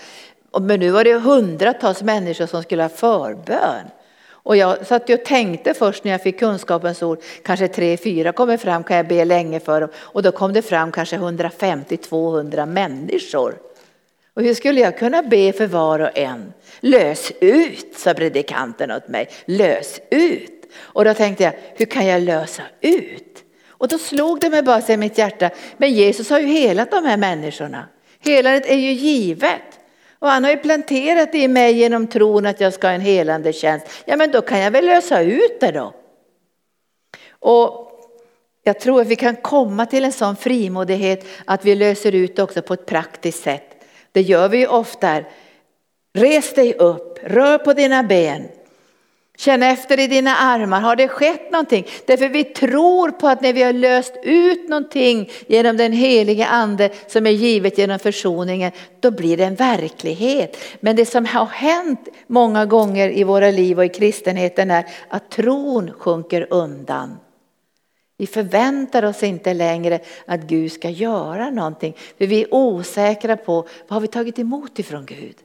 Men 0.60 0.80
nu 0.80 0.90
var 0.90 1.04
det 1.04 1.14
hundratals 1.14 2.02
människor 2.02 2.46
som 2.46 2.62
skulle 2.62 2.82
ha 2.82 2.88
förbön. 2.88 3.84
Och 4.48 4.56
jag 4.56 4.86
satt 4.86 5.10
och 5.10 5.24
tänkte 5.24 5.74
först 5.74 6.04
när 6.04 6.12
jag 6.12 6.22
fick 6.22 6.38
kunskapens 6.38 7.02
ord, 7.02 7.18
kanske 7.44 7.68
tre, 7.68 7.96
fyra 7.96 8.32
kommer 8.32 8.56
fram, 8.56 8.84
kan 8.84 8.96
jag 8.96 9.08
be 9.08 9.24
länge 9.24 9.60
för 9.60 9.80
dem. 9.80 9.90
Och 9.96 10.22
då 10.22 10.32
kom 10.32 10.52
det 10.52 10.62
fram 10.62 10.92
kanske 10.92 11.16
150-200 11.16 12.66
människor. 12.66 13.54
Och 14.34 14.42
hur 14.42 14.54
skulle 14.54 14.80
jag 14.80 14.98
kunna 14.98 15.22
be 15.22 15.52
för 15.52 15.66
var 15.66 15.98
och 15.98 16.18
en? 16.18 16.52
Lös 16.80 17.32
ut, 17.40 17.94
sa 17.96 18.14
predikanten 18.14 18.90
åt 18.90 19.08
mig. 19.08 19.28
Lös 19.44 20.00
ut. 20.10 20.66
Och 20.78 21.04
då 21.04 21.14
tänkte 21.14 21.44
jag, 21.44 21.52
hur 21.76 21.86
kan 21.86 22.06
jag 22.06 22.22
lösa 22.22 22.62
ut? 22.80 23.44
Och 23.68 23.88
då 23.88 23.98
slog 23.98 24.40
det 24.40 24.50
mig 24.50 24.62
bara 24.62 24.82
i 24.88 24.96
mitt 24.96 25.18
hjärta, 25.18 25.50
men 25.76 25.92
Jesus 25.92 26.30
har 26.30 26.38
ju 26.38 26.46
helat 26.46 26.90
de 26.90 27.04
här 27.04 27.16
människorna. 27.16 27.88
Helandet 28.20 28.66
är 28.66 28.76
ju 28.76 28.92
givet. 28.92 29.77
Och 30.18 30.28
han 30.28 30.44
har 30.44 30.50
ju 30.50 30.56
planterat 30.56 31.32
det 31.32 31.38
i 31.38 31.48
mig 31.48 31.72
genom 31.72 32.06
tron 32.06 32.46
att 32.46 32.60
jag 32.60 32.72
ska 32.72 32.86
ha 32.86 32.94
en 32.94 33.00
helande 33.00 33.52
tjänst. 33.52 33.86
Ja 34.04 34.16
men 34.16 34.30
då 34.30 34.40
kan 34.40 34.58
jag 34.58 34.70
väl 34.70 34.86
lösa 34.86 35.20
ut 35.20 35.60
det 35.60 35.70
då. 35.70 35.94
Och 37.30 37.84
jag 38.62 38.80
tror 38.80 39.00
att 39.00 39.06
vi 39.06 39.16
kan 39.16 39.36
komma 39.36 39.86
till 39.86 40.04
en 40.04 40.12
sån 40.12 40.36
frimodighet 40.36 41.26
att 41.44 41.64
vi 41.64 41.74
löser 41.74 42.14
ut 42.14 42.36
det 42.36 42.42
också 42.42 42.62
på 42.62 42.74
ett 42.74 42.86
praktiskt 42.86 43.42
sätt. 43.42 43.84
Det 44.12 44.22
gör 44.22 44.48
vi 44.48 44.58
ju 44.58 44.66
ofta. 44.66 45.20
Res 46.14 46.54
dig 46.54 46.74
upp, 46.74 47.18
rör 47.22 47.58
på 47.58 47.72
dina 47.72 48.02
ben. 48.02 48.48
Känn 49.38 49.62
efter 49.62 50.00
i 50.00 50.06
dina 50.06 50.36
armar, 50.36 50.80
har 50.80 50.96
det 50.96 51.08
skett 51.08 51.52
någonting? 51.52 51.86
Därför 52.06 52.28
vi 52.28 52.44
tror 52.44 53.10
på 53.10 53.28
att 53.28 53.40
när 53.40 53.52
vi 53.52 53.62
har 53.62 53.72
löst 53.72 54.14
ut 54.22 54.68
någonting 54.68 55.30
genom 55.46 55.76
den 55.76 55.92
helige 55.92 56.46
ande 56.46 56.90
som 57.06 57.26
är 57.26 57.30
givet 57.30 57.78
genom 57.78 57.98
försoningen, 57.98 58.72
då 59.00 59.10
blir 59.10 59.36
det 59.36 59.44
en 59.44 59.54
verklighet. 59.54 60.56
Men 60.80 60.96
det 60.96 61.06
som 61.06 61.26
har 61.26 61.46
hänt 61.46 62.08
många 62.26 62.66
gånger 62.66 63.10
i 63.10 63.24
våra 63.24 63.50
liv 63.50 63.78
och 63.78 63.84
i 63.84 63.88
kristenheten 63.88 64.70
är 64.70 64.84
att 65.08 65.30
tron 65.30 65.90
sjunker 65.92 66.46
undan. 66.50 67.16
Vi 68.16 68.26
förväntar 68.26 69.02
oss 69.02 69.22
inte 69.22 69.54
längre 69.54 70.00
att 70.26 70.40
Gud 70.40 70.72
ska 70.72 70.90
göra 70.90 71.50
någonting, 71.50 71.96
för 72.18 72.26
vi 72.26 72.42
är 72.42 72.54
osäkra 72.54 73.36
på 73.36 73.54
vad 73.88 73.96
har 73.96 74.00
vi 74.00 74.06
tagit 74.06 74.38
emot 74.38 74.78
ifrån 74.78 75.06
Gud. 75.06 75.36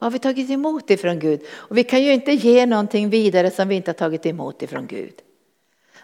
Vad 0.00 0.06
har 0.06 0.10
vi 0.10 0.18
tagit 0.18 0.50
emot 0.50 0.90
ifrån 0.90 1.18
Gud? 1.18 1.40
Och 1.50 1.78
vi 1.78 1.84
kan 1.84 2.02
ju 2.02 2.12
inte 2.12 2.32
ge 2.32 2.66
någonting 2.66 3.10
vidare 3.10 3.50
som 3.50 3.68
vi 3.68 3.74
inte 3.74 3.88
har 3.90 3.94
tagit 3.94 4.26
emot 4.26 4.62
ifrån 4.62 4.86
Gud. 4.86 5.14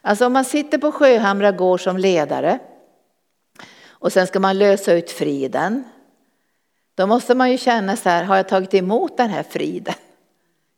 Alltså 0.00 0.26
om 0.26 0.32
man 0.32 0.44
sitter 0.44 0.78
på 0.78 0.92
Sjöhamra 0.92 1.52
gård 1.52 1.80
som 1.80 1.96
ledare 1.96 2.58
och 3.86 4.12
sen 4.12 4.26
ska 4.26 4.40
man 4.40 4.58
lösa 4.58 4.92
ut 4.92 5.10
friden. 5.10 5.84
Då 6.94 7.06
måste 7.06 7.34
man 7.34 7.50
ju 7.50 7.58
känna 7.58 7.96
så 7.96 8.08
här, 8.08 8.24
har 8.24 8.36
jag 8.36 8.48
tagit 8.48 8.74
emot 8.74 9.16
den 9.16 9.30
här 9.30 9.42
friden? 9.42 9.94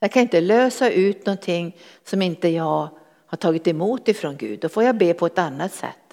Jag 0.01 0.13
kan 0.13 0.23
inte 0.23 0.41
lösa 0.41 0.91
ut 0.91 1.27
någonting 1.27 1.77
som 2.05 2.23
inte 2.23 2.49
jag 2.49 2.89
har 3.27 3.37
tagit 3.37 3.67
emot 3.67 4.09
ifrån 4.09 4.37
Gud. 4.37 4.61
Då 4.61 4.69
får 4.69 4.83
jag 4.83 4.97
be 4.97 5.15
på 5.15 5.27
ett 5.27 5.39
annat 5.39 5.73
sätt. 5.73 6.08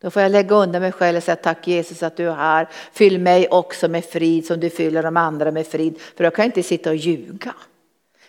Då 0.00 0.10
får 0.10 0.22
jag 0.22 0.32
lägga 0.32 0.54
undan 0.54 0.82
mig 0.82 0.92
själv 0.92 1.16
och 1.16 1.22
säga 1.22 1.36
tack 1.36 1.68
Jesus 1.68 2.02
att 2.02 2.16
du 2.16 2.28
är 2.28 2.34
här. 2.34 2.68
Fyll 2.92 3.18
mig 3.20 3.48
också 3.48 3.88
med 3.88 4.04
frid 4.04 4.46
som 4.46 4.60
du 4.60 4.70
fyller 4.70 5.02
de 5.02 5.16
andra 5.16 5.50
med 5.50 5.66
frid. 5.66 6.00
För 6.16 6.24
då 6.24 6.30
kan 6.30 6.42
jag 6.42 6.48
inte 6.48 6.62
sitta 6.62 6.90
och 6.90 6.96
ljuga. 6.96 7.54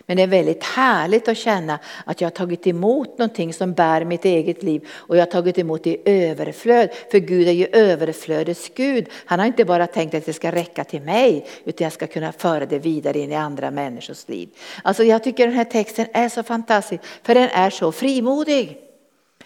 Men 0.09 0.17
det 0.17 0.23
är 0.23 0.27
väldigt 0.27 0.63
härligt 0.63 1.27
att 1.27 1.37
känna 1.37 1.79
att 2.05 2.21
jag 2.21 2.25
har 2.25 2.31
tagit 2.31 2.67
emot 2.67 3.17
någonting 3.17 3.53
som 3.53 3.73
bär 3.73 4.05
mitt 4.05 4.25
eget 4.25 4.63
liv 4.63 4.87
och 4.91 5.17
jag 5.17 5.21
har 5.21 5.31
tagit 5.31 5.57
emot 5.57 5.83
det 5.83 5.89
i 5.89 6.01
överflöd. 6.05 6.89
För 7.11 7.19
Gud 7.19 7.47
är 7.47 7.51
ju 7.51 7.65
överflödets 7.65 8.69
Gud. 8.75 9.07
Han 9.25 9.39
har 9.39 9.45
inte 9.45 9.65
bara 9.65 9.87
tänkt 9.87 10.15
att 10.15 10.25
det 10.25 10.33
ska 10.33 10.51
räcka 10.51 10.83
till 10.83 11.01
mig 11.01 11.47
utan 11.63 11.85
jag 11.85 11.93
ska 11.93 12.07
kunna 12.07 12.31
föra 12.31 12.65
det 12.65 12.79
vidare 12.79 13.19
in 13.19 13.31
i 13.31 13.35
andra 13.35 13.71
människors 13.71 14.27
liv. 14.27 14.49
Alltså 14.83 15.03
jag 15.03 15.23
tycker 15.23 15.47
den 15.47 15.55
här 15.55 15.63
texten 15.63 16.05
är 16.13 16.29
så 16.29 16.43
fantastisk 16.43 17.03
för 17.23 17.35
den 17.35 17.49
är 17.49 17.69
så 17.69 17.91
frimodig. 17.91 18.77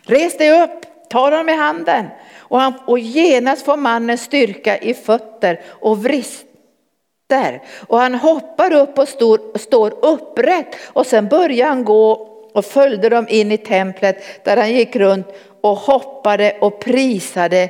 Res 0.06 0.38
dig 0.38 0.64
upp! 0.64 0.93
Tar 1.14 1.32
honom 1.32 1.50
i 1.50 1.58
handen 1.58 2.06
och, 2.38 2.60
han, 2.60 2.74
och 2.86 3.00
genast 3.00 3.66
får 3.66 3.78
mannen 3.78 4.18
styrka 4.18 4.78
i 4.78 4.94
fötter 4.94 5.62
och 5.68 6.04
vrister. 6.04 7.62
Och 7.88 8.00
han 8.00 8.16
hoppar 8.16 8.74
upp 8.74 9.00
och 9.00 9.08
står, 9.08 9.58
står 9.58 10.06
upprätt 10.06 10.76
och 10.86 11.06
sen 11.06 11.28
börjar 11.28 11.68
han 11.68 11.84
gå 11.84 12.12
och 12.54 12.66
följde 12.66 13.10
dem 13.10 13.26
in 13.30 13.52
i 13.52 13.58
templet 13.58 14.46
där 14.46 14.58
han 14.58 14.74
gick 14.74 14.96
runt 14.96 15.28
och 15.62 15.78
hoppade 15.78 16.58
och 16.62 16.80
prisade 16.80 17.70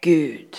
Gud. 0.00 0.56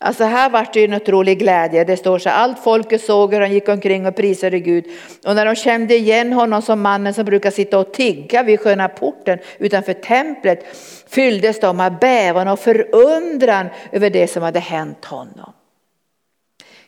Alltså 0.00 0.24
här 0.24 0.50
vart 0.50 0.72
det 0.72 0.80
ju 0.80 0.84
en 0.84 0.94
otrolig 0.94 1.38
glädje. 1.38 1.84
Det 1.84 1.96
står 1.96 2.18
så 2.18 2.28
allt 2.28 2.58
folket 2.58 3.04
såg 3.04 3.34
hur 3.34 3.40
han 3.40 3.52
gick 3.52 3.68
omkring 3.68 4.06
och 4.06 4.16
prisade 4.16 4.60
Gud. 4.60 4.84
Och 5.26 5.34
när 5.34 5.46
de 5.46 5.54
kände 5.54 5.94
igen 5.94 6.32
honom 6.32 6.62
som 6.62 6.82
mannen 6.82 7.14
som 7.14 7.24
brukar 7.24 7.50
sitta 7.50 7.78
och 7.78 7.92
tigga 7.92 8.42
vid 8.42 8.60
sköna 8.60 8.88
porten 8.88 9.38
utanför 9.58 9.92
templet 9.92 10.64
fylldes 11.08 11.60
de 11.60 11.80
av 11.80 11.98
bävan 11.98 12.48
och 12.48 12.60
förundran 12.60 13.68
över 13.92 14.10
det 14.10 14.28
som 14.28 14.42
hade 14.42 14.60
hänt 14.60 15.04
honom. 15.04 15.52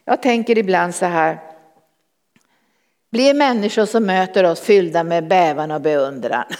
Jag 0.05 0.23
tänker 0.23 0.59
ibland 0.59 0.95
så 0.95 1.07
här. 1.07 1.39
Blir 3.11 3.35
människor 3.35 3.87
som 3.87 4.07
möter 4.07 4.45
oss 4.45 4.61
fyllda 4.61 5.05
med 5.05 5.29
bävan 5.29 5.71
och 5.71 5.81
beundran? 5.81 6.45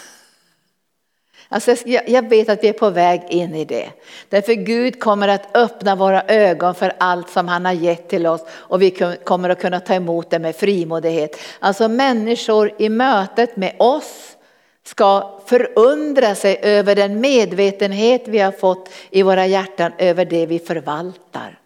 Alltså 1.53 1.75
jag 1.87 2.29
vet 2.29 2.49
att 2.49 2.65
vi 2.65 2.69
är 2.69 2.73
på 2.73 2.91
väg 2.91 3.23
in 3.29 3.55
i 3.55 3.65
det. 3.65 3.91
Därför 4.29 4.53
Gud 4.53 5.01
kommer 5.01 5.29
att 5.29 5.57
öppna 5.57 5.97
våra 5.97 6.23
ögon 6.23 6.75
för 6.75 6.93
allt 6.99 7.31
som 7.31 7.49
han 7.49 7.65
har 7.65 7.73
gett 7.73 8.09
till 8.09 8.27
oss 8.27 8.41
och 8.51 8.83
vi 8.83 8.91
kommer 9.25 9.49
att 9.49 9.61
kunna 9.61 9.81
ta 9.81 9.95
emot 9.95 10.31
det 10.31 10.39
med 10.39 10.57
frimodighet. 10.57 11.37
Alltså 11.59 11.89
människor 11.89 12.73
i 12.79 12.89
mötet 12.89 13.57
med 13.57 13.75
oss 13.79 14.37
ska 14.91 15.41
förundra 15.47 16.35
sig 16.35 16.59
över 16.63 16.95
den 16.95 17.21
medvetenhet 17.21 18.29
vi 18.29 18.39
har 18.39 18.53
fått 18.53 18.89
i 19.11 19.23
våra 19.23 19.47
hjärtan 19.47 19.93
över 19.99 20.25
det 20.25 20.47
vi 20.47 20.59
förvaltar. 20.59 21.59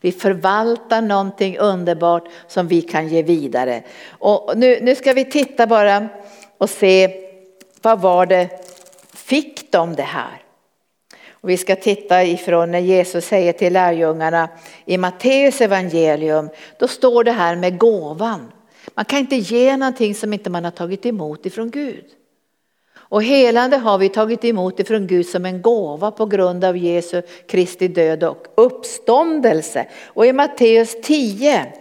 Vi 0.00 0.12
förvaltar 0.12 1.02
någonting 1.02 1.58
underbart 1.58 2.28
som 2.48 2.68
vi 2.68 2.82
kan 2.82 3.08
ge 3.08 3.22
vidare. 3.22 3.82
Och 4.08 4.52
nu, 4.56 4.78
nu 4.82 4.94
ska 4.94 5.12
vi 5.12 5.24
titta 5.24 5.66
bara 5.66 6.08
och 6.58 6.70
se 6.70 7.10
vad 7.82 8.00
var 8.00 8.26
det 8.26 8.48
fick 9.12 9.72
de 9.72 9.94
det 9.94 10.02
här? 10.02 10.42
Och 11.30 11.50
vi 11.50 11.56
ska 11.56 11.76
titta 11.76 12.24
ifrån 12.24 12.70
när 12.70 12.78
Jesus 12.78 13.24
säger 13.24 13.52
till 13.52 13.72
lärjungarna 13.72 14.48
i 14.84 14.98
Matteus 14.98 15.60
evangelium, 15.60 16.48
då 16.78 16.88
står 16.88 17.24
det 17.24 17.32
här 17.32 17.56
med 17.56 17.78
gåvan. 17.78 18.52
Man 18.94 19.04
kan 19.04 19.18
inte 19.18 19.36
ge 19.36 19.76
någonting 19.76 20.14
som 20.14 20.32
inte 20.32 20.50
man 20.50 20.64
har 20.64 20.70
tagit 20.70 21.06
emot 21.06 21.46
ifrån 21.46 21.70
Gud. 21.70 22.04
Och 23.12 23.22
helande 23.22 23.76
har 23.76 23.98
vi 23.98 24.08
tagit 24.08 24.44
emot 24.44 24.80
ifrån 24.80 25.06
Gud 25.06 25.26
som 25.26 25.44
en 25.44 25.62
gåva 25.62 26.10
på 26.10 26.26
grund 26.26 26.64
av 26.64 26.76
Jesu 26.76 27.22
Kristi 27.48 27.88
död 27.88 28.24
och 28.24 28.46
uppståndelse. 28.54 29.86
Och 30.06 30.26
i 30.26 30.32
Matteus 30.32 30.96
10 31.02 31.72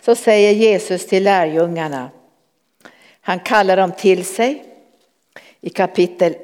så 0.00 0.14
säger 0.14 0.52
Jesus 0.52 1.06
till 1.06 1.24
lärjungarna, 1.24 2.10
han 3.20 3.40
kallar 3.40 3.76
dem 3.76 3.92
till 3.92 4.24
sig 4.24 4.64
i 5.60 5.70
kapitel 5.70 6.34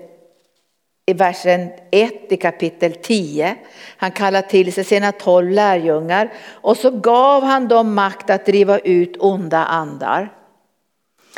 i 1.07 1.13
versen 1.13 1.71
1 1.91 2.33
i 2.33 2.37
kapitel 2.37 2.93
10. 2.93 3.57
Han 3.97 4.11
kallar 4.11 4.43
till 4.43 4.73
sig 4.73 4.85
sina 4.85 5.13
tolv 5.13 5.51
lärjungar 5.51 6.33
och 6.51 6.77
så 6.77 6.91
gav 6.91 7.43
han 7.43 7.69
dem 7.69 7.95
makt 7.95 8.31
att 8.31 8.47
driva 8.47 8.79
ut 8.79 9.17
onda 9.19 9.65
andar. 9.65 10.38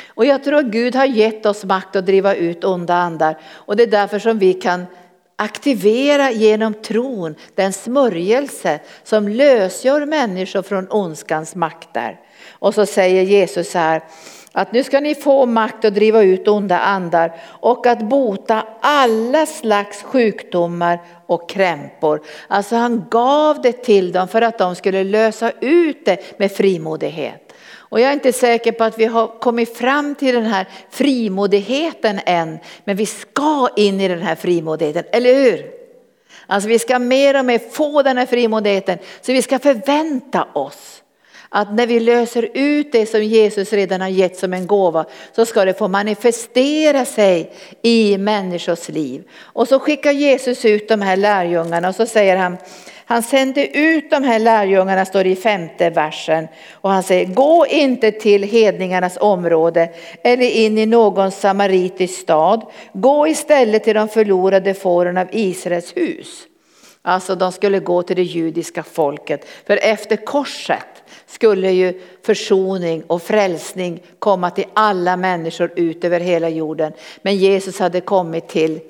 Och 0.08 0.26
jag 0.26 0.44
tror 0.44 0.58
att 0.58 0.64
Gud 0.64 0.94
har 0.94 1.04
gett 1.04 1.46
oss 1.46 1.64
makt 1.64 1.96
att 1.96 2.06
driva 2.06 2.34
ut 2.34 2.64
onda 2.64 2.94
andar 2.94 3.38
och 3.52 3.76
det 3.76 3.82
är 3.82 3.86
därför 3.86 4.18
som 4.18 4.38
vi 4.38 4.54
kan 4.54 4.86
aktivera 5.36 6.30
genom 6.30 6.74
tron 6.74 7.34
den 7.54 7.72
smörjelse 7.72 8.80
som 9.04 9.28
lösgör 9.28 10.06
människor 10.06 10.62
från 10.62 10.86
ondskans 10.90 11.54
makter. 11.54 12.20
Och 12.50 12.74
så 12.74 12.86
säger 12.86 13.22
Jesus 13.22 13.74
här, 13.74 14.02
att 14.52 14.72
nu 14.72 14.84
ska 14.84 15.00
ni 15.00 15.14
få 15.14 15.46
makt 15.46 15.84
att 15.84 15.94
driva 15.94 16.22
ut 16.22 16.48
onda 16.48 16.78
andar 16.78 17.36
och 17.44 17.86
att 17.86 18.02
bota 18.02 18.66
alla 18.80 19.46
slags 19.46 20.02
sjukdomar 20.02 20.98
och 21.26 21.48
krämpor. 21.50 22.22
Alltså 22.48 22.76
han 22.76 23.04
gav 23.10 23.62
det 23.62 23.72
till 23.72 24.12
dem 24.12 24.28
för 24.28 24.42
att 24.42 24.58
de 24.58 24.76
skulle 24.76 25.04
lösa 25.04 25.52
ut 25.60 26.04
det 26.04 26.38
med 26.38 26.52
frimodighet. 26.52 27.49
Och 27.90 28.00
jag 28.00 28.08
är 28.08 28.12
inte 28.12 28.32
säker 28.32 28.72
på 28.72 28.84
att 28.84 28.98
vi 28.98 29.04
har 29.04 29.26
kommit 29.26 29.76
fram 29.76 30.14
till 30.14 30.34
den 30.34 30.46
här 30.46 30.66
frimodigheten 30.90 32.20
än, 32.26 32.58
men 32.84 32.96
vi 32.96 33.06
ska 33.06 33.68
in 33.76 34.00
i 34.00 34.08
den 34.08 34.22
här 34.22 34.34
frimodigheten, 34.34 35.04
eller 35.12 35.34
hur? 35.34 35.70
Alltså 36.46 36.68
vi 36.68 36.78
ska 36.78 36.98
mer 36.98 37.38
och 37.38 37.44
mer 37.44 37.58
få 37.58 38.02
den 38.02 38.18
här 38.18 38.26
frimodigheten, 38.26 38.98
så 39.20 39.32
vi 39.32 39.42
ska 39.42 39.58
förvänta 39.58 40.48
oss 40.54 41.02
Att 41.48 41.74
när 41.74 41.86
vi 41.86 42.00
löser 42.00 42.48
ut 42.54 42.92
det 42.92 43.06
som 43.06 43.22
Jesus 43.22 43.72
redan 43.72 44.00
har 44.00 44.08
gett 44.08 44.36
som 44.36 44.52
en 44.52 44.66
gåva 44.66 45.04
så 45.36 45.46
ska 45.46 45.64
det 45.64 45.74
få 45.74 45.88
manifestera 45.88 47.04
sig 47.04 47.52
i 47.82 48.18
människors 48.18 48.88
liv. 48.88 49.24
Och 49.40 49.68
så 49.68 49.78
skickar 49.78 50.12
Jesus 50.12 50.64
ut 50.64 50.88
de 50.88 51.02
här 51.02 51.16
lärjungarna 51.16 51.88
och 51.88 51.94
så 51.94 52.06
säger 52.06 52.36
han, 52.36 52.56
han 53.10 53.22
sände 53.22 53.78
ut 53.78 54.10
de 54.10 54.24
här 54.24 54.38
lärjungarna, 54.38 55.04
står 55.04 55.24
det 55.24 55.30
i 55.30 55.36
femte 55.36 55.90
versen. 55.90 56.48
Och 56.72 56.90
han 56.90 57.02
säger, 57.02 57.26
gå 57.26 57.66
inte 57.66 58.12
till 58.12 58.42
hedningarnas 58.42 59.18
område 59.20 59.90
eller 60.22 60.50
in 60.50 60.78
i 60.78 60.86
någon 60.86 61.30
samaritisk 61.30 62.20
stad. 62.20 62.66
Gå 62.92 63.28
istället 63.28 63.84
till 63.84 63.94
de 63.94 64.08
förlorade 64.08 64.74
fåren 64.74 65.16
av 65.16 65.26
Israels 65.32 65.96
hus. 65.96 66.46
Alltså 67.02 67.34
de 67.34 67.52
skulle 67.52 67.78
gå 67.80 68.02
till 68.02 68.16
det 68.16 68.22
judiska 68.22 68.82
folket. 68.82 69.46
För 69.66 69.78
efter 69.82 70.16
korset 70.16 71.02
skulle 71.26 71.70
ju 71.70 72.00
försoning 72.26 73.02
och 73.06 73.22
frälsning 73.22 74.02
komma 74.18 74.50
till 74.50 74.66
alla 74.74 75.16
människor 75.16 75.72
ut 75.76 76.04
över 76.04 76.20
hela 76.20 76.48
jorden. 76.48 76.92
Men 77.22 77.36
Jesus 77.36 77.78
hade 77.78 78.00
kommit 78.00 78.48
till, 78.48 78.80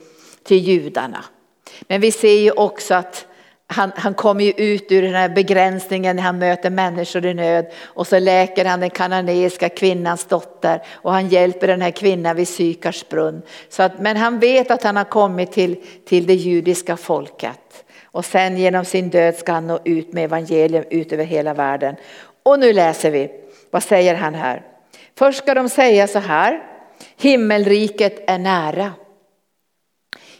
till 0.42 0.59
judarna. 0.59 1.24
Men 1.80 2.00
vi 2.00 2.12
ser 2.12 2.40
ju 2.40 2.50
också 2.50 2.94
att 2.94 3.26
han, 3.72 3.92
han 3.96 4.14
kommer 4.14 4.44
ju 4.44 4.50
ut 4.50 4.92
ur 4.92 5.02
den 5.02 5.14
här 5.14 5.28
begränsningen 5.28 6.16
när 6.16 6.22
han 6.22 6.38
möter 6.38 6.70
människor 6.70 7.26
i 7.26 7.35
nöd 7.35 7.66
och 7.85 8.06
så 8.06 8.18
läker 8.18 8.64
han 8.64 8.80
den 8.80 8.90
kananeiska 8.90 9.68
kvinnans 9.68 10.24
dotter 10.24 10.83
och 10.92 11.12
han 11.12 11.28
hjälper 11.28 11.66
den 11.66 11.83
här 11.83 11.90
kvinnan 11.90 12.37
vid 12.37 12.48
Sykars 12.48 13.09
brunn. 13.09 13.42
Så 13.68 13.83
att, 13.83 13.98
men 13.98 14.16
han 14.16 14.38
vet 14.38 14.70
att 14.70 14.83
han 14.83 14.96
har 14.96 15.04
kommit 15.04 15.52
till, 15.52 15.76
till 16.06 16.26
det 16.26 16.35
judiska 16.35 16.96
folket 16.96 17.85
och 18.04 18.24
sen 18.24 18.56
genom 18.56 18.85
sin 18.85 19.11
död 19.11 19.37
ska 19.37 19.52
han 19.52 19.66
nå 19.66 19.78
ut 19.85 20.12
med 20.12 20.24
evangelium 20.24 20.85
ut 20.90 21.12
över 21.12 21.24
hela 21.24 21.54
världen. 21.54 21.96
Och 22.42 22.59
nu 22.59 22.72
läser 22.72 23.11
vi, 23.11 23.30
vad 23.70 23.83
säger 23.83 24.14
han 24.14 24.35
här? 24.35 24.62
Först 25.18 25.38
ska 25.38 25.54
de 25.54 25.68
säga 25.68 26.06
så 26.06 26.18
här, 26.18 26.62
himmelriket 27.16 28.30
är 28.30 28.38
nära. 28.38 28.92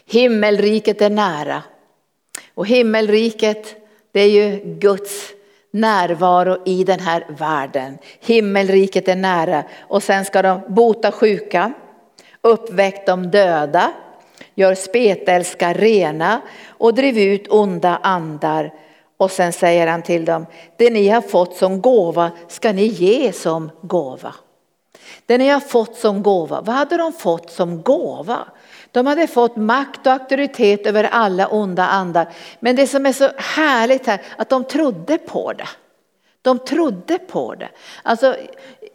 Himmelriket 0.05 1.01
är 1.01 1.09
nära. 1.09 1.63
Och 2.55 2.67
himmelriket, 2.67 3.75
det 4.11 4.19
är 4.19 4.29
ju 4.29 4.59
Guds 4.63 5.33
närvaro 5.71 6.57
i 6.65 6.83
den 6.83 6.99
här 6.99 7.25
världen. 7.29 7.97
Himmelriket 8.19 9.07
är 9.07 9.15
nära. 9.15 9.63
Och 9.81 10.03
sen 10.03 10.25
ska 10.25 10.41
de 10.41 10.61
bota 10.67 11.11
sjuka, 11.11 11.73
uppväcka 12.41 13.01
de 13.05 13.31
döda, 13.31 13.91
gör 14.55 14.75
spetälska 14.75 15.73
rena 15.73 16.41
och 16.67 16.93
driv 16.93 17.17
ut 17.17 17.47
onda 17.47 17.99
andar. 18.03 18.73
Och 19.17 19.31
sen 19.31 19.53
säger 19.53 19.87
han 19.87 20.01
till 20.01 20.25
dem, 20.25 20.45
det 20.77 20.89
ni 20.89 21.07
har 21.07 21.21
fått 21.21 21.55
som 21.55 21.81
gåva 21.81 22.31
ska 22.47 22.71
ni 22.71 22.85
ge 22.85 23.31
som 23.31 23.71
gåva. 23.81 24.35
Det 25.25 25.37
ni 25.37 25.49
har 25.49 25.59
fått 25.59 25.95
som 25.95 26.23
gåva, 26.23 26.61
vad 26.61 26.75
hade 26.75 26.97
de 26.97 27.13
fått 27.13 27.51
som 27.51 27.81
gåva? 27.81 28.47
De 28.91 29.07
hade 29.07 29.27
fått 29.27 29.55
makt 29.55 30.07
och 30.07 30.13
auktoritet 30.13 30.85
över 30.85 31.03
alla 31.03 31.47
onda 31.47 31.83
andar. 31.83 32.27
Men 32.59 32.75
det 32.75 32.87
som 32.87 33.05
är 33.05 33.13
så 33.13 33.29
härligt 33.37 34.07
här, 34.07 34.21
att 34.37 34.49
de 34.49 34.63
trodde 34.63 35.17
på 35.17 35.53
det. 35.53 35.67
De 36.41 36.59
trodde 36.59 37.17
på 37.17 37.55
det. 37.55 37.69
Alltså, 38.03 38.35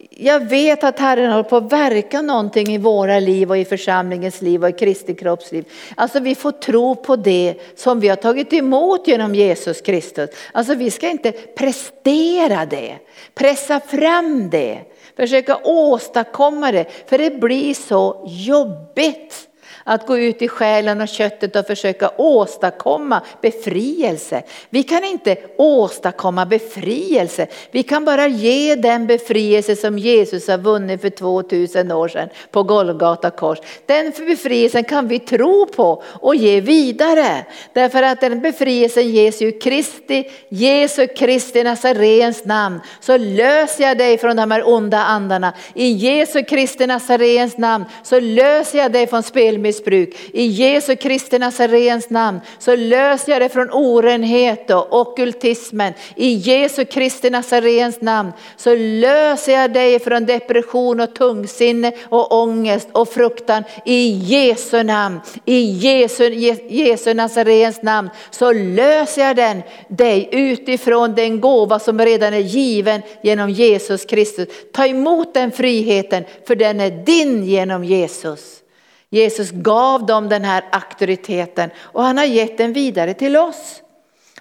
jag 0.09 0.49
vet 0.49 0.83
att 0.83 0.99
Herren 0.99 1.31
håller 1.31 1.43
på 1.43 1.57
att 1.57 1.71
verka 1.71 2.21
någonting 2.21 2.67
i 2.67 2.77
våra 2.77 3.19
liv 3.19 3.49
och 3.49 3.57
i 3.57 3.65
församlingens 3.65 4.41
liv 4.41 4.63
och 4.63 4.69
i 4.69 4.73
Kristi 4.73 5.15
kroppsliv. 5.15 5.65
Alltså 5.95 6.19
vi 6.19 6.35
får 6.35 6.51
tro 6.51 6.95
på 6.95 7.15
det 7.15 7.55
som 7.75 7.99
vi 7.99 8.07
har 8.07 8.15
tagit 8.15 8.53
emot 8.53 9.07
genom 9.07 9.35
Jesus 9.35 9.81
Kristus. 9.81 10.29
Alltså 10.51 10.75
vi 10.75 10.91
ska 10.91 11.09
inte 11.09 11.31
prestera 11.31 12.65
det, 12.65 12.97
pressa 13.33 13.79
fram 13.79 14.49
det, 14.49 14.79
försöka 15.15 15.57
åstadkomma 15.63 16.71
det, 16.71 16.85
för 17.05 17.17
det 17.17 17.39
blir 17.39 17.73
så 17.73 18.25
jobbigt 18.27 19.46
att 19.87 20.07
gå 20.07 20.17
ut 20.17 20.41
i 20.41 20.47
själen 20.47 21.01
och 21.01 21.07
köttet 21.07 21.55
och 21.55 21.67
försöka 21.67 22.11
åstadkomma 22.17 23.21
befrielse. 23.41 24.43
Vi 24.69 24.83
kan 24.83 25.03
inte 25.03 25.37
åstadkomma 25.57 26.45
befrielse. 26.45 27.47
Vi 27.71 27.83
kan 27.83 28.05
bara 28.05 28.27
ge 28.27 28.75
den 28.75 29.07
befrielse 29.07 29.75
som 29.75 29.99
Jesus 29.99 30.47
har 30.47 30.57
vunnit 30.57 31.01
för 31.01 31.09
2000 31.09 31.91
år 31.91 32.07
sedan 32.07 32.29
på 32.51 32.63
Golgata 32.63 33.29
kors. 33.29 33.57
Den 33.85 34.13
befrielsen 34.17 34.83
kan 34.83 35.07
vi 35.07 35.19
tro 35.19 35.65
på 35.65 36.03
och 36.05 36.35
ge 36.35 36.61
vidare. 36.61 37.45
Därför 37.73 38.03
att 38.03 38.21
den 38.21 38.41
befrielsen 38.41 39.09
ges 39.09 39.41
ju 39.41 39.51
Kristi, 39.51 40.29
Jesu 40.49 41.07
Kristi 41.07 41.63
Nazarens 41.63 42.45
namn. 42.45 42.79
Så 42.99 43.17
löser 43.17 43.83
jag 43.83 43.97
dig 43.97 44.17
från 44.17 44.35
de 44.35 44.51
här 44.51 44.69
onda 44.69 44.97
andarna. 44.97 45.53
I 45.73 45.87
Jesu 45.87 46.43
Kristi 46.43 46.87
Nazarens 46.87 47.57
namn 47.57 47.85
så 48.03 48.19
löser 48.19 48.77
jag 48.77 48.91
dig 48.91 49.07
från 49.07 49.23
spelmissbruk 49.23 49.76
missbruk. 49.77 50.15
I 50.33 50.45
Jesu 50.45 50.95
Kristi 50.95 51.39
Nazarens 51.39 52.09
namn 52.09 52.39
så 52.59 52.75
löser 52.75 53.31
jag 53.31 53.41
det 53.41 53.49
från 53.49 53.69
orenhet 53.71 54.71
och 54.71 54.99
okultismen. 54.99 55.93
I 56.15 56.33
Jesu 56.33 56.85
Kristi 56.85 57.29
Nazarens 57.29 58.01
namn 58.01 58.31
så 58.57 58.75
löser 58.75 59.53
jag 59.53 59.73
dig 59.73 59.99
från 59.99 60.25
depression 60.25 60.99
och 60.99 61.15
tungsinne 61.15 61.91
och 62.09 62.41
ångest 62.43 62.87
och 62.91 63.09
fruktan. 63.09 63.63
I 63.85 64.09
Jesu 64.09 64.83
namn, 64.83 65.19
i 65.45 65.59
Jesu, 65.59 66.29
Jesu 66.69 67.13
Nazarens 67.13 67.83
namn 67.83 68.09
så 68.31 68.53
löser 68.53 69.21
jag 69.21 69.35
den, 69.35 69.61
dig 69.89 70.29
utifrån 70.31 71.15
den 71.15 71.41
gåva 71.41 71.79
som 71.79 72.01
redan 72.01 72.33
är 72.33 72.39
given 72.39 73.01
genom 73.21 73.49
Jesus 73.49 74.05
Kristus. 74.05 74.47
Ta 74.73 74.85
emot 74.85 75.33
den 75.33 75.51
friheten 75.51 76.23
för 76.47 76.55
den 76.55 76.79
är 76.79 76.91
din 77.05 77.43
genom 77.43 77.83
Jesus. 77.83 78.63
Jesus 79.09 79.51
gav 79.51 80.05
dem 80.05 80.29
den 80.29 80.43
här 80.43 80.63
auktoriteten 80.71 81.69
och 81.79 82.03
han 82.03 82.17
har 82.17 82.25
gett 82.25 82.57
den 82.57 82.73
vidare 82.73 83.13
till 83.13 83.37
oss. 83.37 83.81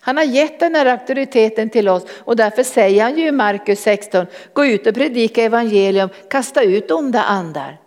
Han 0.00 0.16
har 0.16 0.24
gett 0.24 0.61
den 0.61 0.74
här 0.74 0.87
auktoriteten 0.87 1.70
till 1.70 1.88
oss 1.88 2.02
och 2.18 2.37
därför 2.37 2.62
säger 2.62 3.02
han 3.02 3.18
ju 3.18 3.26
i 3.26 3.33
Markus 3.33 3.81
16, 3.81 4.26
gå 4.52 4.66
ut 4.66 4.87
och 4.87 4.94
predika 4.94 5.42
evangelium, 5.42 6.09
kasta 6.31 6.62
ut 6.62 6.90
onda 6.90 7.22
andar. 7.22 7.81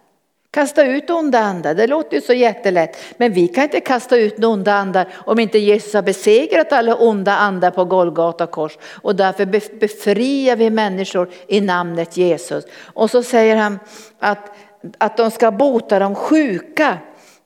Kasta 0.51 0.85
ut 0.85 1.09
onda 1.09 1.39
andar, 1.39 1.73
det 1.73 1.87
låter 1.87 2.15
ju 2.15 2.21
så 2.21 2.33
jättelätt. 2.33 2.97
Men 3.17 3.33
vi 3.33 3.47
kan 3.47 3.63
inte 3.63 3.79
kasta 3.79 4.17
ut 4.17 4.43
onda 4.43 4.73
andar 4.73 5.07
om 5.25 5.39
inte 5.39 5.59
Jesus 5.59 5.93
har 5.93 6.01
besegrat 6.01 6.73
alla 6.73 6.95
onda 6.95 7.35
andar 7.35 7.71
på 7.71 7.85
Golgata 7.85 8.47
kors. 8.47 8.77
Och 9.01 9.15
därför 9.15 9.45
befriar 9.79 10.55
vi 10.55 10.69
människor 10.69 11.29
i 11.47 11.61
namnet 11.61 12.17
Jesus. 12.17 12.65
Och 12.93 13.11
så 13.11 13.23
säger 13.23 13.55
han 13.55 13.79
att 14.19 14.51
att 14.97 15.17
de 15.17 15.31
ska 15.31 15.51
bota 15.51 15.99
de 15.99 16.15
sjuka, 16.15 16.97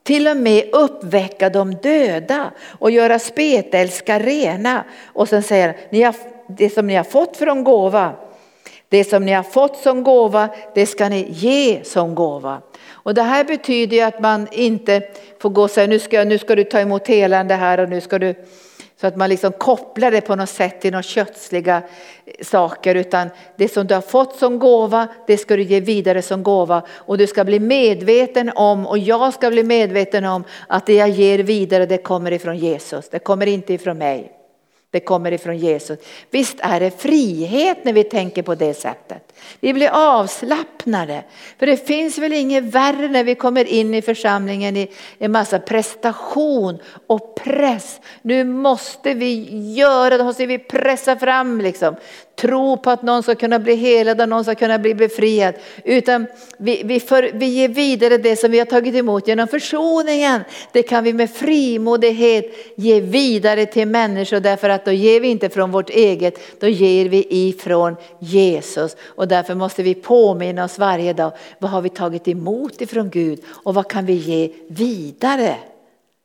till 0.04 0.28
och 0.28 0.38
med 0.38 0.70
uppväcka 0.74 1.50
de 1.50 1.76
döda 1.76 2.52
och 2.80 2.92
göra 2.92 3.20
spetälska 3.20 4.20
rena. 4.20 4.84
Och 5.06 5.30
sen 5.30 5.44
säger 5.44 5.76
han, 5.92 6.14
det 6.48 6.70
som 6.70 6.88
ni 6.88 6.96
har 6.96 7.04
fått 7.04 7.38
från 7.38 7.64
gåva, 7.64 8.12
det 8.90 9.04
som 9.04 9.26
ni 9.26 9.32
har 9.32 9.44
fått 9.44 9.78
som 9.78 10.04
gåva, 10.04 10.50
det 10.74 10.86
ska 10.86 11.10
ni 11.10 11.28
ge 11.30 11.84
som 11.84 12.16
gåva. 12.16 12.62
Och 12.90 13.14
det 13.14 13.22
här 13.22 13.44
betyder 13.44 13.98
ju 13.98 14.04
att 14.04 14.20
man 14.20 14.48
inte 14.52 15.02
får 15.42 15.50
gå 15.50 15.64
och 15.64 15.72
säga, 15.72 15.88
nu 15.88 16.00
ska, 16.00 16.24
nu 16.24 16.38
ska 16.38 16.56
du 16.56 16.64
ta 16.64 16.80
emot 16.80 17.08
helande 17.08 17.56
här 17.56 17.80
och 17.80 17.90
nu 17.90 18.02
ska 18.02 18.20
du 18.20 18.36
så 19.04 19.08
att 19.08 19.16
man 19.16 19.30
liksom 19.30 19.52
kopplar 19.52 20.12
det 20.12 20.22
på 20.22 20.36
något 20.36 20.50
sätt 20.50 20.82
till 20.82 20.92
några 20.92 21.04
kötsliga 21.04 21.82
eh, 22.26 22.46
saker 22.46 22.96
utan 22.96 23.30
det 23.56 23.68
som 23.68 23.88
du 23.88 23.94
har 23.94 24.02
fått 24.02 24.36
som 24.36 24.60
gåva 24.60 25.08
det 25.28 25.38
ska 25.38 25.56
du 25.56 25.64
ge 25.64 25.80
vidare 25.80 26.22
som 26.22 26.44
gåva 26.44 26.82
och 26.90 27.18
du 27.18 27.28
ska 27.28 27.44
bli 27.44 27.60
medveten 27.60 28.52
om 28.56 28.88
och 28.88 28.98
jag 28.98 29.34
ska 29.34 29.50
bli 29.50 29.64
medveten 29.64 30.26
om 30.26 30.44
att 30.68 30.86
det 30.86 30.94
jag 30.94 31.10
ger 31.10 31.40
vidare 31.40 31.86
det 31.86 31.98
kommer 31.98 32.32
ifrån 32.32 32.58
Jesus, 32.58 33.10
det 33.10 33.20
kommer 33.20 33.46
inte 33.46 33.74
ifrån 33.74 33.98
mig. 33.98 34.32
Det 34.92 35.00
kommer 35.00 35.32
ifrån 35.32 35.58
Jesus. 35.58 36.00
Visst 36.30 36.58
är 36.60 36.80
det 36.80 37.02
frihet 37.02 37.78
när 37.84 37.94
vi 37.94 38.04
tänker 38.04 38.44
på 38.44 38.56
det 38.56 38.74
sättet. 38.74 39.33
Vi 39.60 39.74
blir 39.74 39.90
avslappnade. 39.90 41.24
För 41.60 41.66
det 41.66 41.88
finns 41.88 42.18
väl 42.18 42.34
inget 42.34 42.64
värre 42.64 43.08
när 43.08 43.24
vi 43.24 43.36
kommer 43.36 43.66
in 43.66 43.94
i 43.94 44.02
församlingen 44.02 44.78
i 44.78 44.92
en 45.18 45.32
massa 45.32 45.60
prestation 45.60 46.80
och 47.08 47.36
press. 47.36 48.02
Nu 48.22 48.44
måste 48.44 49.14
vi 49.14 49.48
göra, 49.74 50.18
det 50.18 50.24
måste 50.24 50.46
vi 50.46 50.60
pressa 50.60 51.16
fram 51.16 51.62
liksom 51.62 51.96
tro 52.36 52.78
på 52.78 52.90
att 52.90 53.02
någon 53.02 53.24
ska 53.24 53.36
kunna 53.36 53.60
bli 53.60 53.76
helad 53.76 54.22
och 54.22 54.30
någon 54.30 54.44
ska 54.44 54.56
kunna 54.56 54.80
bli 54.80 54.96
befriad. 54.96 55.56
Utan 55.84 56.28
vi, 56.58 56.82
vi, 56.86 57.00
för, 57.00 57.32
vi 57.34 57.46
ger 57.46 57.68
vidare 57.68 58.18
det 58.18 58.36
som 58.36 58.52
vi 58.52 58.60
har 58.60 58.66
tagit 58.66 58.96
emot 58.96 59.28
genom 59.28 59.48
försoningen. 59.48 60.42
Det 60.72 60.84
kan 60.84 61.04
vi 61.04 61.14
med 61.14 61.30
frimodighet 61.32 62.46
ge 62.76 63.00
vidare 63.00 63.66
till 63.66 63.88
människor 63.88 64.40
därför 64.40 64.70
att 64.70 64.86
då 64.86 64.92
ger 64.92 65.20
vi 65.20 65.28
inte 65.28 65.50
från 65.50 65.72
vårt 65.72 65.90
eget, 65.90 66.60
då 66.60 66.68
ger 66.68 67.10
vi 67.10 67.26
ifrån 67.30 67.96
Jesus. 68.20 68.96
Och 69.04 69.28
därför 69.28 69.56
måste 69.56 69.84
vi 69.84 69.96
påminna 69.96 70.64
oss 70.64 70.80
varje 70.80 71.14
dag, 71.14 71.32
vad 71.60 71.72
har 71.72 71.82
vi 71.82 71.90
tagit 71.90 72.28
emot 72.28 72.82
ifrån 72.82 73.10
Gud 73.10 73.40
och 73.48 73.74
vad 73.74 73.88
kan 73.88 74.06
vi 74.06 74.14
ge 74.14 74.52
vidare? 74.68 75.56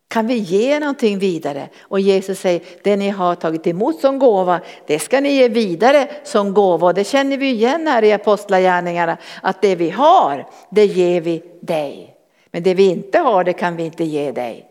Kan 0.08 0.26
vi 0.26 0.34
ge 0.34 0.80
någonting 0.80 1.18
vidare? 1.18 1.68
Och 1.80 2.00
Jesus 2.00 2.40
säger, 2.40 2.60
det 2.82 2.96
ni 2.96 3.08
har 3.08 3.34
tagit 3.34 3.66
emot 3.66 4.00
som 4.00 4.18
gåva, 4.18 4.60
det 4.86 4.98
ska 4.98 5.20
ni 5.20 5.32
ge 5.32 5.48
vidare 5.48 6.08
som 6.24 6.54
gåva. 6.54 6.86
Och 6.86 6.94
det 6.94 7.04
känner 7.04 7.36
vi 7.36 7.50
igen 7.50 7.86
här 7.86 8.04
i 8.04 8.12
Apostlagärningarna, 8.12 9.16
att 9.42 9.62
det 9.62 9.74
vi 9.74 9.90
har, 9.90 10.46
det 10.70 10.84
ger 10.84 11.20
vi 11.20 11.42
dig. 11.60 12.14
Men 12.50 12.62
det 12.62 12.74
vi 12.74 12.84
inte 12.90 13.18
har, 13.18 13.44
det 13.44 13.52
kan 13.52 13.76
vi 13.76 13.84
inte 13.84 14.04
ge 14.04 14.32
dig. 14.32 14.66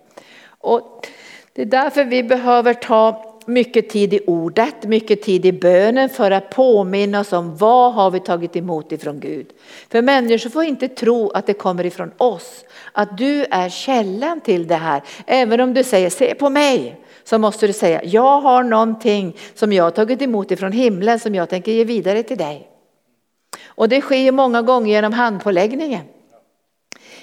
Och 0.47 1.07
det 1.53 1.61
är 1.61 1.65
därför 1.65 2.03
vi 2.03 2.23
behöver 2.23 2.73
ta 2.73 3.26
mycket 3.47 3.89
tid 3.89 4.13
i 4.13 4.19
ordet, 4.27 4.83
mycket 4.83 5.21
tid 5.21 5.45
i 5.45 5.51
bönen 5.51 6.09
för 6.09 6.31
att 6.31 6.49
påminna 6.49 7.19
oss 7.19 7.33
om 7.33 7.57
vad 7.57 7.93
har 7.93 8.11
vi 8.11 8.19
tagit 8.19 8.55
emot 8.55 8.91
ifrån 8.91 9.19
Gud. 9.19 9.47
För 9.89 10.01
människor 10.01 10.49
får 10.49 10.63
inte 10.63 10.87
tro 10.87 11.29
att 11.29 11.45
det 11.45 11.53
kommer 11.53 11.85
ifrån 11.85 12.11
oss, 12.17 12.65
att 12.91 13.17
du 13.17 13.45
är 13.51 13.69
källan 13.69 14.41
till 14.41 14.67
det 14.67 14.75
här. 14.75 15.01
Även 15.25 15.61
om 15.61 15.73
du 15.73 15.83
säger 15.83 16.09
se 16.09 16.35
på 16.35 16.49
mig, 16.49 17.01
så 17.23 17.37
måste 17.37 17.67
du 17.67 17.73
säga 17.73 18.03
jag 18.03 18.41
har 18.41 18.63
någonting 18.63 19.35
som 19.55 19.73
jag 19.73 19.83
har 19.83 19.91
tagit 19.91 20.21
emot 20.21 20.51
ifrån 20.51 20.71
himlen 20.71 21.19
som 21.19 21.35
jag 21.35 21.49
tänker 21.49 21.71
ge 21.71 21.83
vidare 21.83 22.23
till 22.23 22.37
dig. 22.37 22.67
Och 23.65 23.89
det 23.89 24.01
sker 24.01 24.31
många 24.31 24.61
gånger 24.61 24.91
genom 24.91 25.13
handpåläggningen. 25.13 26.01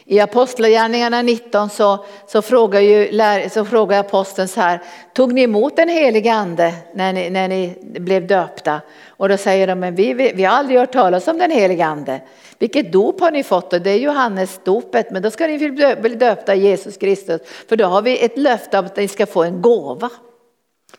I 0.07 0.21
Apostlagärningarna 0.21 1.23
19 1.23 1.71
så, 1.71 2.05
så, 2.27 2.43
frågar 2.43 2.81
ju, 2.81 3.21
så 3.51 3.65
frågar 3.65 4.01
aposteln 4.01 4.49
så 4.49 4.61
här, 4.61 4.83
tog 5.13 5.33
ni 5.33 5.43
emot 5.43 5.77
den 5.77 5.89
helige 5.89 6.33
ande 6.33 6.75
när 6.95 7.13
ni, 7.13 7.31
när 7.31 7.49
ni 7.49 7.77
blev 7.81 8.27
döpta? 8.27 8.81
Och 9.09 9.29
då 9.29 9.37
säger 9.37 9.67
de, 9.67 9.81
men 9.81 9.95
vi, 9.95 10.15
vi, 10.15 10.33
vi 10.35 10.45
har 10.45 10.57
aldrig 10.57 10.79
hört 10.79 10.93
talas 10.93 11.29
om 11.29 11.39
den 11.39 11.51
helige 11.51 11.85
ande. 11.85 12.21
Vilket 12.59 12.93
dop 12.93 13.21
har 13.21 13.31
ni 13.31 13.43
fått? 13.43 13.73
Och 13.73 13.81
det 13.81 13.91
är 13.91 13.99
Johannes 13.99 14.61
dopet, 14.65 15.11
men 15.11 15.23
då 15.23 15.31
ska 15.31 15.47
ni 15.47 15.71
bli 16.01 16.15
döpta 16.15 16.55
i 16.55 16.61
Jesus 16.61 16.97
Kristus. 16.97 17.41
För 17.69 17.77
då 17.77 17.85
har 17.85 18.03
vi 18.03 18.25
ett 18.25 18.39
löfte 18.39 18.79
om 18.79 18.87
att 18.87 18.97
ni 18.97 19.09
ska 19.09 19.27
få 19.27 19.43
en 19.43 19.63
gåva. 19.63 20.11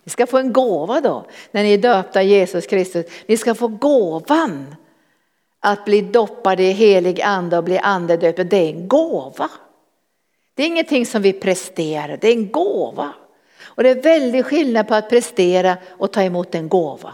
Ni 0.03 0.09
ska 0.09 0.27
få 0.27 0.37
en 0.37 0.53
gåva 0.53 1.01
då, 1.01 1.25
när 1.51 1.63
ni 1.63 1.73
är 1.73 1.77
döpta 1.77 2.23
i 2.23 2.27
Jesus 2.27 2.67
Kristus. 2.67 3.05
Ni 3.25 3.37
ska 3.37 3.55
få 3.55 3.67
gåvan 3.67 4.75
att 5.65 5.85
bli 5.85 6.01
doppade 6.01 6.63
i 6.63 6.71
helig 6.71 7.21
ande 7.21 7.57
och 7.57 7.63
bli 7.63 7.77
andedöpt. 7.77 8.49
det 8.49 8.57
är 8.57 8.69
en 8.69 8.87
gåva. 8.87 9.49
Det 10.55 10.63
är 10.63 10.67
ingenting 10.67 11.05
som 11.05 11.21
vi 11.21 11.33
presterar, 11.33 12.17
det 12.21 12.27
är 12.27 12.31
en 12.31 12.51
gåva. 12.51 13.13
Och 13.63 13.83
det 13.83 13.89
är 13.89 14.01
väldigt 14.01 14.45
skillnad 14.45 14.87
på 14.87 14.95
att 14.95 15.09
prestera 15.09 15.77
och 15.89 16.11
ta 16.11 16.21
emot 16.21 16.55
en 16.55 16.69
gåva. 16.69 17.13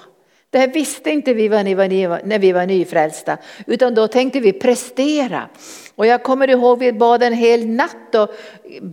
Det 0.49 0.59
här 0.59 0.67
visste 0.67 1.09
inte 1.11 1.33
vi 1.33 1.49
när 1.49 2.39
vi 2.39 2.51
var 2.51 2.65
nyfrälsta, 2.65 3.37
utan 3.67 3.95
då 3.95 4.07
tänkte 4.07 4.39
vi 4.39 4.53
prestera. 4.53 5.49
Och 5.95 6.05
jag 6.05 6.23
kommer 6.23 6.49
ihåg 6.49 6.79
vi 6.79 6.93
bad 6.93 7.23
en 7.23 7.33
hel 7.33 7.67
natt 7.67 8.15
och 8.15 8.29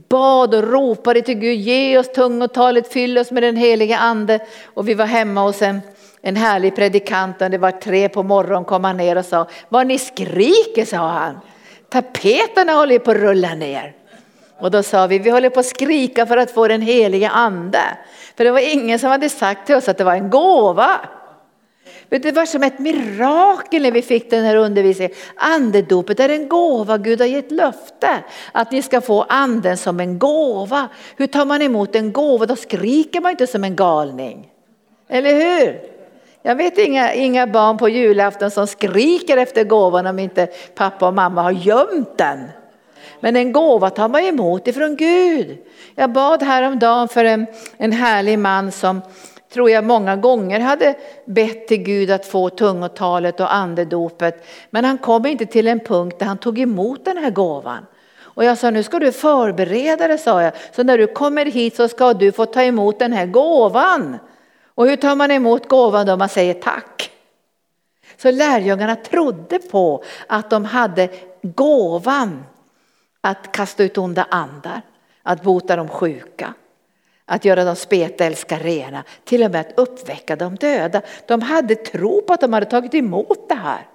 bad 0.09 0.55
och 0.55 0.73
ropade 0.73 1.23
till 1.23 1.39
Gud, 1.39 1.59
ge 1.59 1.99
oss 1.99 2.13
tungotalet, 2.13 2.93
fyll 2.93 3.19
oss 3.19 3.31
med 3.31 3.43
den 3.43 3.57
heliga 3.57 3.99
ande. 3.99 4.41
Och 4.65 4.89
vi 4.89 4.95
var 4.95 5.07
hemma 5.07 5.43
hos 5.43 5.63
en 5.63 5.81
en 6.23 6.37
härlig 6.37 6.77
predikant 6.77 7.43
och 7.43 7.51
det 7.51 7.59
var 7.59 7.71
tre 7.71 8.09
på 8.09 8.23
morgonen 8.23 8.65
kom 8.65 8.85
han 8.85 8.97
ner 8.97 9.19
och 9.19 9.25
sa, 9.25 9.47
vad 9.69 9.87
ni 9.87 9.99
skriker 9.99 10.85
sa 10.85 11.09
han. 11.09 11.39
Tapeterna 11.89 12.73
håller 12.73 12.99
på 12.99 13.11
att 13.11 13.17
rulla 13.17 13.55
ner. 13.55 13.95
Och 14.59 14.71
då 14.71 14.83
sa 14.83 15.07
vi, 15.07 15.19
vi 15.19 15.31
håller 15.31 15.51
på 15.51 15.61
att 15.61 15.67
skrika 15.67 16.27
för 16.27 16.37
att 16.37 16.51
få 16.51 16.69
den 16.69 16.83
heliga 16.83 17.29
ande. 17.29 17.83
För 18.37 18.45
det 18.45 18.51
var 18.51 18.73
ingen 18.75 18.99
som 18.99 19.11
hade 19.11 19.29
sagt 19.29 19.67
till 19.67 19.75
oss 19.75 19.89
att 19.89 19.99
det 19.99 20.05
var 20.05 20.15
en 20.15 20.31
gåva. 20.31 21.01
Det 22.09 22.33
var 22.33 22.47
som 22.47 22.63
ett 22.63 22.79
mirakel 22.79 23.83
när 23.83 23.93
vi 23.93 24.03
fick 24.03 24.31
den 24.31 24.45
här 24.45 24.57
undervisningen. 24.57 25.13
Andedopet 25.37 26.21
är 26.21 26.29
en 26.29 26.49
gåva, 26.49 26.99
Gud 26.99 27.21
har 27.21 27.27
gett 27.27 27.51
löfte 27.51 28.25
att 28.53 28.73
ni 28.73 28.83
ska 28.83 29.01
få 29.01 29.23
anden 29.23 29.77
som 29.77 30.01
en 30.01 30.19
gåva. 30.19 30.89
Hur 31.17 31.27
tar 31.27 31.45
man 31.45 31.63
emot 31.63 31.95
en 31.95 32.13
gåva? 32.13 32.47
Då 32.47 32.57
skriker 32.57 33.21
man 33.21 33.31
inte 33.31 33.47
som 33.47 33.65
en 33.65 33.77
galning. 33.77 34.49
Eller 35.09 35.35
hur? 35.35 35.98
Jag 36.43 36.57
vet 36.57 36.79
inga, 36.79 37.15
inga 37.15 37.47
barn 37.47 37.79
på 37.79 37.89
julafton 37.89 38.51
som 38.51 38.67
skriker 38.67 39.37
efter 39.37 39.65
gåvan 39.65 40.07
om 40.07 40.19
inte 40.19 40.47
pappa 40.75 41.09
och 41.09 41.15
mamma 41.15 41.43
har 41.43 41.51
gömt 41.51 42.19
den. 42.19 42.49
Men 43.21 43.37
en 43.37 43.53
gåva 43.53 43.91
tar 43.91 44.09
man 44.09 44.25
emot 44.25 44.69
ifrån 44.69 44.97
Gud. 44.97 45.59
Jag 45.95 46.13
bad 46.13 46.43
häromdagen 46.43 47.09
för 47.09 47.25
en, 47.25 47.47
en 47.77 47.93
härlig 47.93 48.39
man 48.39 48.73
som 48.73 49.01
tror 49.53 49.71
jag 49.71 49.85
många 49.85 50.17
gånger 50.17 50.61
hade 50.61 50.95
bett 51.25 51.69
till 51.69 51.83
Gud 51.83 52.11
att 52.11 52.27
få 52.27 52.51
tungotalet 52.51 53.41
och 53.41 53.55
andedopet. 53.55 54.47
Men 54.71 54.85
han 54.85 54.99
kom 54.99 55.27
inte 55.27 55.47
till 55.47 55.69
en 55.69 55.81
punkt 55.81 56.19
där 56.19 56.27
han 56.27 56.39
tog 56.39 56.59
emot 56.59 57.05
den 57.05 57.17
här 57.17 57.31
gåvan. 57.31 57.87
Och 58.21 58.45
jag 58.45 58.59
sa 58.59 58.71
nu 58.71 58.83
ska 58.83 58.99
du 58.99 59.13
förbereda 59.13 60.09
dig 60.09 60.19
sa 60.19 60.43
jag. 60.43 60.53
Så 60.77 60.83
när 60.83 60.99
du 60.99 61.07
kommer 61.07 61.45
hit 61.45 61.77
så 61.77 61.89
ska 61.89 62.15
du 62.15 62.33
få 62.33 62.47
ta 62.47 62.63
emot 62.63 62.99
den 62.99 63.13
här 63.13 63.27
gåvan. 63.27 64.19
Och 64.79 64.89
hur 64.89 64.97
tar 64.97 65.17
man 65.17 65.31
emot 65.31 65.69
gåvan 65.69 66.07
då 66.07 66.17
man 66.17 66.29
säger 66.29 66.55
tack? 66.55 67.11
Så 68.17 68.31
lärjungarna 68.31 68.97
trodde 68.97 69.59
på 69.59 70.05
att 70.27 70.51
de 70.51 70.65
hade 70.65 71.09
gåvan 71.43 72.45
att 73.21 73.53
kasta 73.53 73.85
ut 73.85 73.99
onda 73.99 74.27
andar, 74.31 74.83
att 75.23 75.43
bota 75.43 75.77
de 75.77 75.89
sjuka, 75.89 76.55
att 77.25 77.45
göra 77.45 77.65
de 77.65 77.77
spetälska 77.77 78.59
rena, 78.59 79.05
till 79.25 79.45
och 79.45 79.51
med 79.51 79.61
att 79.61 79.79
uppväcka 79.79 80.37
de 80.37 80.55
döda. 80.57 81.03
De 81.27 81.43
hade 81.43 81.75
tro 81.75 82.23
på 82.23 82.33
att 82.33 82.41
de 82.41 82.53
hade 82.53 82.67
tagit 82.67 82.95
emot 82.95 83.49
det 83.49 83.55
här. 83.55 83.87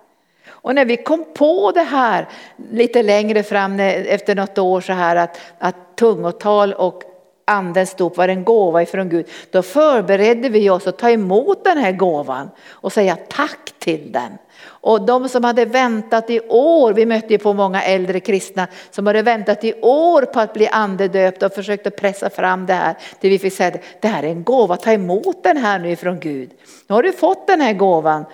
Och 0.48 0.76
när 0.76 0.86
vi 0.86 0.98
kom 0.98 1.26
på 1.34 1.72
det 1.72 1.84
här 1.84 2.28
lite 2.72 3.04
längre 3.04 3.44
fram 3.44 3.80
efter 3.80 4.36
något 4.36 4.58
år 4.58 4.82
så 4.82 4.94
här 4.94 5.16
att, 5.16 5.40
att 5.60 5.96
tungotal 5.96 6.74
och 6.74 7.13
andens 7.46 7.96
dop 7.96 8.18
var 8.18 8.28
en 8.28 8.44
gåva 8.44 8.82
ifrån 8.82 9.10
Gud, 9.10 9.26
då 9.52 9.62
förberedde 9.62 10.50
vi 10.50 10.70
oss 10.70 10.88
att 10.88 10.98
ta 10.98 11.10
emot 11.10 11.64
den 11.64 11.78
här 11.78 11.92
gåvan 11.92 12.50
och 12.70 12.94
säga 12.94 13.18
tack 13.30 13.74
till 13.80 14.12
den. 14.12 14.38
Och 14.66 15.06
de 15.06 15.30
som 15.30 15.44
hade 15.44 15.66
väntat 15.66 16.30
i 16.30 16.40
år, 16.50 16.94
vi 16.94 17.06
mötte 17.06 17.34
ju 17.34 17.38
på 17.38 17.54
många 17.54 17.84
äldre 17.84 18.20
kristna 18.20 18.68
som 18.92 19.08
hade 19.08 19.22
väntat 19.22 19.64
i 19.64 19.74
år 19.82 20.22
på 20.22 20.40
att 20.40 20.54
bli 20.54 20.68
andedöpta 20.68 21.46
och 21.46 21.54
försökte 21.54 21.90
pressa 21.90 22.30
fram 22.30 22.66
det 22.66 22.74
här. 22.74 22.96
Det 23.20 23.30
vi 23.30 23.40
fick 23.40 23.54
säga, 23.54 23.78
det 24.00 24.08
här 24.08 24.24
är 24.24 24.28
en 24.28 24.44
gåva, 24.44 24.78
ta 24.78 24.92
emot 24.92 25.44
den 25.44 25.58
här 25.58 25.80
nu 25.80 25.92
ifrån 25.92 26.20
Gud. 26.20 26.50
Nu 26.88 26.96
har 26.96 27.04
du 27.04 27.12
fått 27.12 27.48
den 27.48 27.62
här 27.62 27.74
gåvan. 27.74 28.26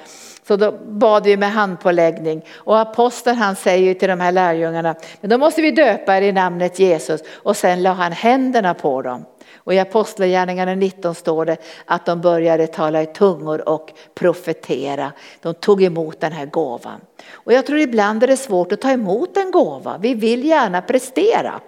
Så 0.50 0.56
då 0.56 0.72
bad 0.72 1.26
vi 1.26 1.38
med 1.38 1.52
handpåläggning 1.52 2.46
och 2.56 2.80
aposteln 2.80 3.38
han 3.38 3.56
säger 3.56 3.94
till 3.94 4.10
de 4.10 4.20
här 4.20 4.32
lärjungarna, 4.32 4.96
men 5.22 5.30
då 5.30 5.38
måste 5.38 5.62
vi 5.62 5.72
döpa 5.72 6.18
er 6.18 6.22
i 6.22 6.32
namnet 6.32 6.80
Jesus 6.80 7.22
och 7.36 7.58
sen 7.58 7.84
la 7.84 7.92
han 7.92 8.12
händerna 8.12 8.74
på 8.74 9.02
dem. 9.02 9.26
Och 9.56 9.74
i 9.74 9.80
Apostlagärningarna 9.80 10.76
19 10.76 11.16
står 11.16 11.46
det 11.46 11.58
att 11.86 12.06
de 12.06 12.22
började 12.22 12.68
tala 12.68 13.02
i 13.02 13.06
tungor 13.06 13.70
och 13.70 13.94
profetera. 14.16 15.12
De 15.42 15.54
tog 15.54 15.84
emot 15.84 16.20
den 16.20 16.32
här 16.32 16.46
gåvan. 16.46 17.02
Och 17.32 17.54
jag 17.54 17.66
tror 17.66 17.80
ibland 17.80 18.24
är 18.24 18.28
det 18.28 18.38
svårt 18.38 18.72
att 18.72 18.82
ta 18.82 18.92
emot 18.92 19.38
en 19.38 19.52
gåva. 19.52 19.98
Vi 19.98 20.14
vill 20.14 20.46
gärna 20.46 20.82
prestera. 20.82 21.60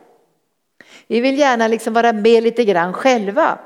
Vi 1.08 1.22
vill 1.22 1.40
gärna 1.40 1.68
liksom 1.68 1.94
vara 1.94 2.14
med 2.14 2.44
lite 2.44 2.66
grann 2.66 2.94
själva. 2.94 3.60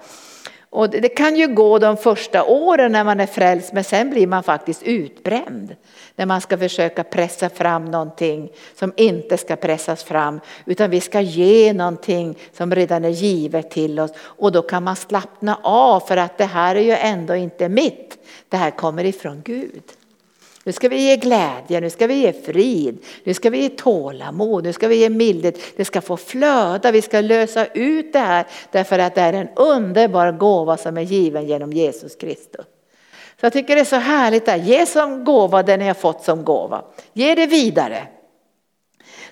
Och 0.76 0.90
det 0.90 1.10
kan 1.10 1.36
ju 1.36 1.48
gå 1.48 1.80
de 1.80 1.98
första 1.98 2.44
åren 2.44 2.92
när 2.92 3.04
man 3.04 3.20
är 3.20 3.26
frälst 3.26 3.74
men 3.74 3.84
sen 3.84 4.10
blir 4.10 4.28
man 4.28 4.44
faktiskt 4.44 4.84
utbränd. 4.84 5.76
När 6.16 6.26
man 6.26 6.42
ska 6.42 6.58
försöka 6.58 7.04
pressa 7.04 7.50
fram 7.50 7.86
någonting 7.86 8.50
som 8.76 8.94
inte 8.96 9.38
ska 9.38 9.56
pressas 9.56 10.04
fram 10.04 10.40
utan 10.66 10.90
vi 10.90 11.02
ska 11.02 11.22
ge 11.22 11.74
någonting 11.74 12.38
som 12.54 12.76
redan 12.76 13.06
är 13.06 13.10
givet 13.10 13.72
till 13.72 14.00
oss 14.00 14.12
och 14.20 14.52
då 14.52 14.62
kan 14.62 14.84
man 14.84 14.96
slappna 14.96 15.60
av 15.64 16.00
för 16.00 16.18
att 16.18 16.38
det 16.38 16.46
här 16.46 16.76
är 16.76 16.82
ju 16.82 16.92
ändå 16.92 17.36
inte 17.36 17.70
mitt. 17.70 18.18
Det 18.50 18.58
här 18.58 18.72
kommer 18.72 19.04
ifrån 19.04 19.42
Gud. 19.46 19.84
Nu 20.66 20.72
ska 20.72 20.90
vi 20.90 20.98
ge 20.98 21.16
glädje, 21.16 21.82
nu 21.82 21.90
ska 21.90 22.08
vi 22.08 22.14
ge 22.14 22.34
frid, 22.34 22.98
nu 23.24 23.34
ska 23.34 23.50
vi 23.50 23.62
ge 23.62 23.70
tålamod, 23.70 24.64
nu 24.64 24.74
ska 24.74 24.88
vi 24.88 24.96
ge 24.96 25.10
mildhet. 25.10 25.60
Det 25.78 25.86
ska 25.86 26.02
få 26.02 26.18
flöda, 26.18 26.92
vi 26.92 27.02
ska 27.02 27.22
lösa 27.22 27.66
ut 27.66 28.14
det 28.14 28.20
här 28.20 28.46
därför 28.72 29.00
att 29.00 29.16
det 29.16 29.22
är 29.22 29.34
en 29.34 29.48
underbar 29.56 30.32
gåva 30.32 30.78
som 30.78 30.98
är 30.98 31.02
given 31.02 31.48
genom 31.48 31.74
Jesus 31.74 32.16
Kristus. 32.16 32.66
Så 33.40 33.46
jag 33.46 33.54
tycker 33.54 33.76
det 33.76 33.82
är 33.82 33.86
så 33.86 33.96
härligt 33.96 34.50
att 34.50 34.66
ge 34.66 34.86
som 34.86 35.24
gåva 35.24 35.64
det 35.64 35.78
ni 35.78 35.88
har 35.88 35.94
fått 35.94 36.24
som 36.24 36.44
gåva. 36.44 36.82
Ge 37.14 37.36
det 37.36 37.46
vidare. 37.46 38.08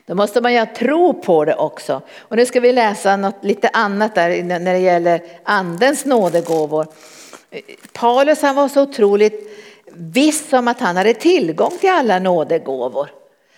Då 0.06 0.16
måste 0.16 0.42
man 0.42 0.54
ju 0.54 0.66
tro 0.66 1.14
på 1.14 1.46
det 1.46 1.56
också. 1.56 2.02
Och 2.18 2.38
nu 2.38 2.46
ska 2.46 2.60
vi 2.60 2.72
läsa 2.72 3.18
något 3.18 3.44
lite 3.44 3.68
annat 3.68 4.16
där 4.16 4.44
när 4.44 4.74
det 4.74 4.80
gäller 4.80 5.22
andens 5.44 6.06
nådegåvor. 6.06 6.88
Paulus 7.94 8.42
han 8.42 8.56
var 8.56 8.68
så 8.68 8.82
otroligt 8.82 9.50
viss 9.96 10.54
om 10.54 10.68
att 10.68 10.80
han 10.80 10.98
hade 10.98 11.14
tillgång 11.14 11.78
till 11.80 11.90
alla 11.90 12.20
nådegåvor. 12.20 13.10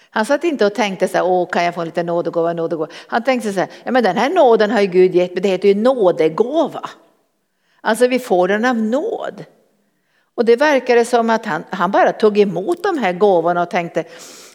Han 0.10 0.26
satt 0.26 0.44
inte 0.44 0.66
och 0.66 0.76
tänkte 0.76 1.08
så 1.08 1.18
här, 1.18 1.26
åh 1.26 1.50
kan 1.50 1.64
jag 1.64 1.76
få 1.76 1.84
lite 1.84 2.04
nådegåva, 2.04 2.54
nådegåva. 2.54 2.92
Han 3.08 3.24
tänkte 3.24 3.54
så 3.54 3.60
här, 3.60 3.70
ja 3.84 3.92
men 3.92 4.04
den 4.04 4.18
här 4.18 4.30
nåden 4.30 4.72
har 4.72 4.82
ju 4.82 4.88
Gud 4.88 5.16
gett 5.16 5.34
mig, 5.34 5.42
det 5.42 5.50
heter 5.50 5.68
ju 5.68 5.76
nådegåva. 5.76 6.90
Alltså 7.82 8.08
vi 8.08 8.20
får 8.20 8.48
den 8.48 8.66
av 8.66 8.76
nåd. 8.76 9.46
Och 10.36 10.46
det 10.46 10.56
verkade 10.56 11.06
som 11.06 11.30
att 11.30 11.46
han, 11.46 11.64
han 11.70 11.92
bara 11.92 12.12
tog 12.12 12.38
emot 12.38 12.84
de 12.84 12.98
här 12.98 13.14
gåvorna 13.14 13.62
och 13.62 13.70
tänkte 13.70 14.04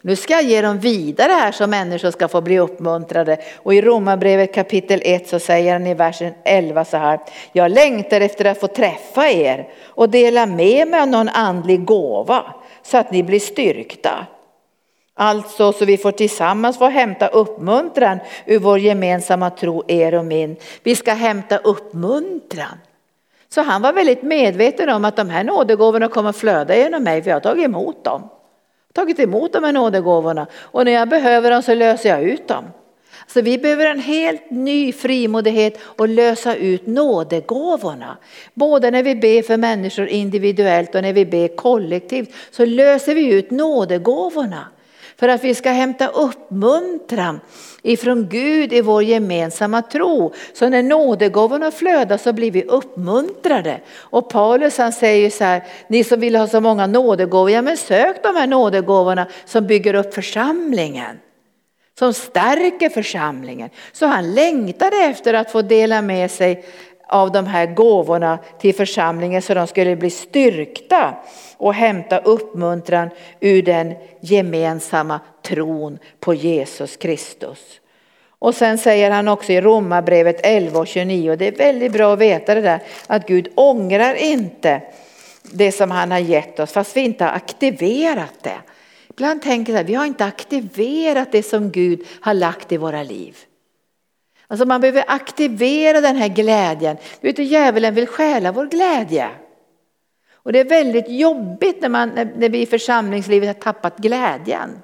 nu 0.02 0.16
ska 0.16 0.32
jag 0.32 0.42
ge 0.42 0.62
dem 0.62 0.78
vidare 0.78 1.32
här 1.32 1.52
så 1.52 1.66
människor 1.66 2.10
ska 2.10 2.28
få 2.28 2.40
bli 2.40 2.58
uppmuntrade. 2.58 3.38
Och 3.56 3.74
i 3.74 3.82
Romarbrevet 3.82 4.54
kapitel 4.54 5.00
1 5.04 5.28
så 5.28 5.38
säger 5.38 5.72
han 5.72 5.86
i 5.86 5.94
versen 5.94 6.34
11 6.44 6.84
så 6.84 6.96
här. 6.96 7.20
Jag 7.52 7.70
längtar 7.70 8.20
efter 8.20 8.44
att 8.44 8.60
få 8.60 8.66
träffa 8.66 9.28
er 9.28 9.68
och 9.84 10.08
dela 10.08 10.46
med 10.46 10.88
mig 10.88 11.00
av 11.00 11.08
någon 11.08 11.28
andlig 11.28 11.84
gåva 11.84 12.54
så 12.82 12.98
att 12.98 13.10
ni 13.10 13.22
blir 13.22 13.40
styrkta. 13.40 14.26
Alltså 15.14 15.72
så 15.72 15.84
vi 15.84 15.96
får 15.96 16.12
tillsammans 16.12 16.78
få 16.78 16.88
hämta 16.88 17.26
uppmuntran 17.26 18.18
ur 18.46 18.58
vår 18.58 18.78
gemensamma 18.78 19.50
tro, 19.50 19.84
er 19.88 20.14
och 20.14 20.24
min. 20.24 20.56
Vi 20.82 20.96
ska 20.96 21.12
hämta 21.12 21.58
uppmuntran. 21.58 22.78
Så 23.48 23.60
han 23.60 23.82
var 23.82 23.92
väldigt 23.92 24.22
medveten 24.22 24.88
om 24.88 25.04
att 25.04 25.16
de 25.16 25.30
här 25.30 25.44
nådegåvorna 25.44 26.08
kommer 26.08 26.32
flöda 26.32 26.76
genom 26.76 27.02
mig, 27.02 27.22
för 27.22 27.30
jag 27.30 27.36
har 27.36 27.40
tagit 27.40 27.64
emot 27.64 28.04
dem. 28.04 28.28
Tagit 28.92 29.20
emot 29.20 29.52
de 29.52 29.64
här 29.64 29.72
nådegåvorna 29.72 30.46
och 30.54 30.84
när 30.84 30.92
jag 30.92 31.08
behöver 31.08 31.50
dem 31.50 31.62
så 31.62 31.74
löser 31.74 32.08
jag 32.08 32.22
ut 32.22 32.48
dem. 32.48 32.64
Så 33.26 33.40
vi 33.40 33.58
behöver 33.58 33.86
en 33.86 34.00
helt 34.00 34.50
ny 34.50 34.92
frimodighet 34.92 35.78
och 35.82 36.08
lösa 36.08 36.54
ut 36.54 36.86
nådegåvorna. 36.86 38.16
Både 38.54 38.90
när 38.90 39.02
vi 39.02 39.14
ber 39.14 39.42
för 39.42 39.56
människor 39.56 40.06
individuellt 40.06 40.94
och 40.94 41.02
när 41.02 41.12
vi 41.12 41.26
ber 41.26 41.56
kollektivt 41.56 42.34
så 42.50 42.64
löser 42.64 43.14
vi 43.14 43.34
ut 43.34 43.50
nådegåvorna. 43.50 44.66
För 45.20 45.28
att 45.28 45.44
vi 45.44 45.54
ska 45.54 45.70
hämta 45.70 46.06
uppmuntran 46.06 47.40
ifrån 47.82 48.28
Gud 48.28 48.72
i 48.72 48.80
vår 48.80 49.02
gemensamma 49.02 49.82
tro. 49.82 50.32
Så 50.54 50.68
när 50.68 50.82
nådegåvorna 50.82 51.70
flödar 51.70 52.16
så 52.16 52.32
blir 52.32 52.50
vi 52.50 52.62
uppmuntrade. 52.62 53.80
Och 53.96 54.28
Paulus 54.30 54.78
han 54.78 54.92
säger 54.92 55.30
så 55.30 55.44
här, 55.44 55.64
ni 55.88 56.04
som 56.04 56.20
vill 56.20 56.36
ha 56.36 56.46
så 56.46 56.60
många 56.60 56.86
nådegåvor, 56.86 57.50
ja 57.50 57.62
men 57.62 57.76
sök 57.76 58.22
de 58.22 58.36
här 58.36 58.46
nådegåvorna 58.46 59.26
som 59.44 59.66
bygger 59.66 59.94
upp 59.94 60.14
församlingen. 60.14 61.18
Som 61.98 62.14
stärker 62.14 62.88
församlingen. 62.88 63.70
Så 63.92 64.06
han 64.06 64.34
längtade 64.34 64.96
efter 64.96 65.34
att 65.34 65.52
få 65.52 65.62
dela 65.62 66.02
med 66.02 66.30
sig 66.30 66.64
av 67.10 67.32
de 67.32 67.46
här 67.46 67.66
gåvorna 67.66 68.38
till 68.58 68.74
församlingen 68.74 69.42
så 69.42 69.54
de 69.54 69.66
skulle 69.66 69.96
bli 69.96 70.10
styrkta 70.10 71.14
och 71.56 71.74
hämta 71.74 72.18
uppmuntran 72.18 73.10
ur 73.40 73.62
den 73.62 73.94
gemensamma 74.20 75.20
tron 75.42 75.98
på 76.20 76.34
Jesus 76.34 76.96
Kristus. 76.96 77.80
Och 78.38 78.54
sen 78.54 78.78
säger 78.78 79.10
han 79.10 79.28
också 79.28 79.52
i 79.52 79.60
Romarbrevet 79.60 80.40
11 80.42 80.78
och 80.78 80.86
29, 80.86 81.30
och 81.30 81.38
det 81.38 81.46
är 81.46 81.56
väldigt 81.56 81.92
bra 81.92 82.12
att 82.12 82.18
veta 82.18 82.54
det 82.54 82.60
där, 82.60 82.80
att 83.06 83.26
Gud 83.26 83.48
ångrar 83.54 84.14
inte 84.14 84.82
det 85.42 85.72
som 85.72 85.90
han 85.90 86.10
har 86.10 86.18
gett 86.18 86.60
oss 86.60 86.72
fast 86.72 86.96
vi 86.96 87.00
inte 87.00 87.24
har 87.24 87.32
aktiverat 87.32 88.42
det. 88.42 88.58
Ibland 89.10 89.42
tänker 89.42 89.72
jag 89.72 89.80
att 89.80 89.88
vi 89.88 89.94
har 89.94 90.06
inte 90.06 90.24
aktiverat 90.24 91.32
det 91.32 91.42
som 91.42 91.70
Gud 91.70 92.06
har 92.20 92.34
lagt 92.34 92.72
i 92.72 92.76
våra 92.76 93.02
liv. 93.02 93.36
Alltså 94.50 94.66
man 94.66 94.80
behöver 94.80 95.04
aktivera 95.06 96.00
den 96.00 96.16
här 96.16 96.28
glädjen. 96.28 96.96
Du 97.20 97.28
vet, 97.28 97.38
djävulen 97.38 97.94
vill 97.94 98.06
stjäla 98.06 98.52
vår 98.52 98.66
glädje. 98.66 99.28
Och 100.32 100.52
det 100.52 100.60
är 100.60 100.64
väldigt 100.64 101.08
jobbigt 101.08 101.82
när, 101.82 101.88
man, 101.88 102.08
när 102.36 102.48
vi 102.48 102.60
i 102.60 102.66
församlingslivet 102.66 103.48
har 103.48 103.72
tappat 103.72 103.98
glädjen. 103.98 104.82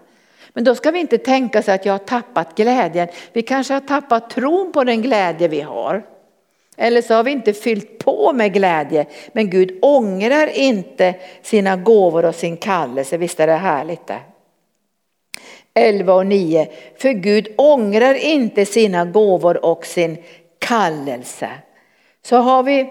Men 0.52 0.64
då 0.64 0.74
ska 0.74 0.90
vi 0.90 0.98
inte 0.98 1.18
tänka 1.18 1.62
sig 1.62 1.74
att 1.74 1.86
jag 1.86 1.92
har 1.92 1.98
tappat 1.98 2.56
glädjen. 2.56 3.08
Vi 3.32 3.42
kanske 3.42 3.74
har 3.74 3.80
tappat 3.80 4.30
tron 4.30 4.72
på 4.72 4.84
den 4.84 5.02
glädje 5.02 5.48
vi 5.48 5.60
har. 5.60 6.02
Eller 6.76 7.02
så 7.02 7.14
har 7.14 7.24
vi 7.24 7.30
inte 7.30 7.52
fyllt 7.52 7.98
på 7.98 8.32
med 8.32 8.52
glädje. 8.52 9.06
Men 9.32 9.50
Gud 9.50 9.78
ångrar 9.82 10.46
inte 10.46 11.14
sina 11.42 11.76
gåvor 11.76 12.24
och 12.24 12.34
sin 12.34 12.56
kallelse. 12.56 13.16
Visst 13.16 13.40
är 13.40 13.46
det 13.46 13.52
härligt 13.52 14.06
det? 14.06 14.20
11 15.76 16.14
och 16.14 16.26
9. 16.26 16.68
För 16.98 17.12
Gud 17.12 17.48
ångrar 17.56 18.14
inte 18.14 18.66
sina 18.66 19.04
gåvor 19.04 19.64
och 19.64 19.86
sin 19.86 20.16
kallelse. 20.58 21.48
Så 22.26 22.36
har 22.36 22.62
vi, 22.62 22.88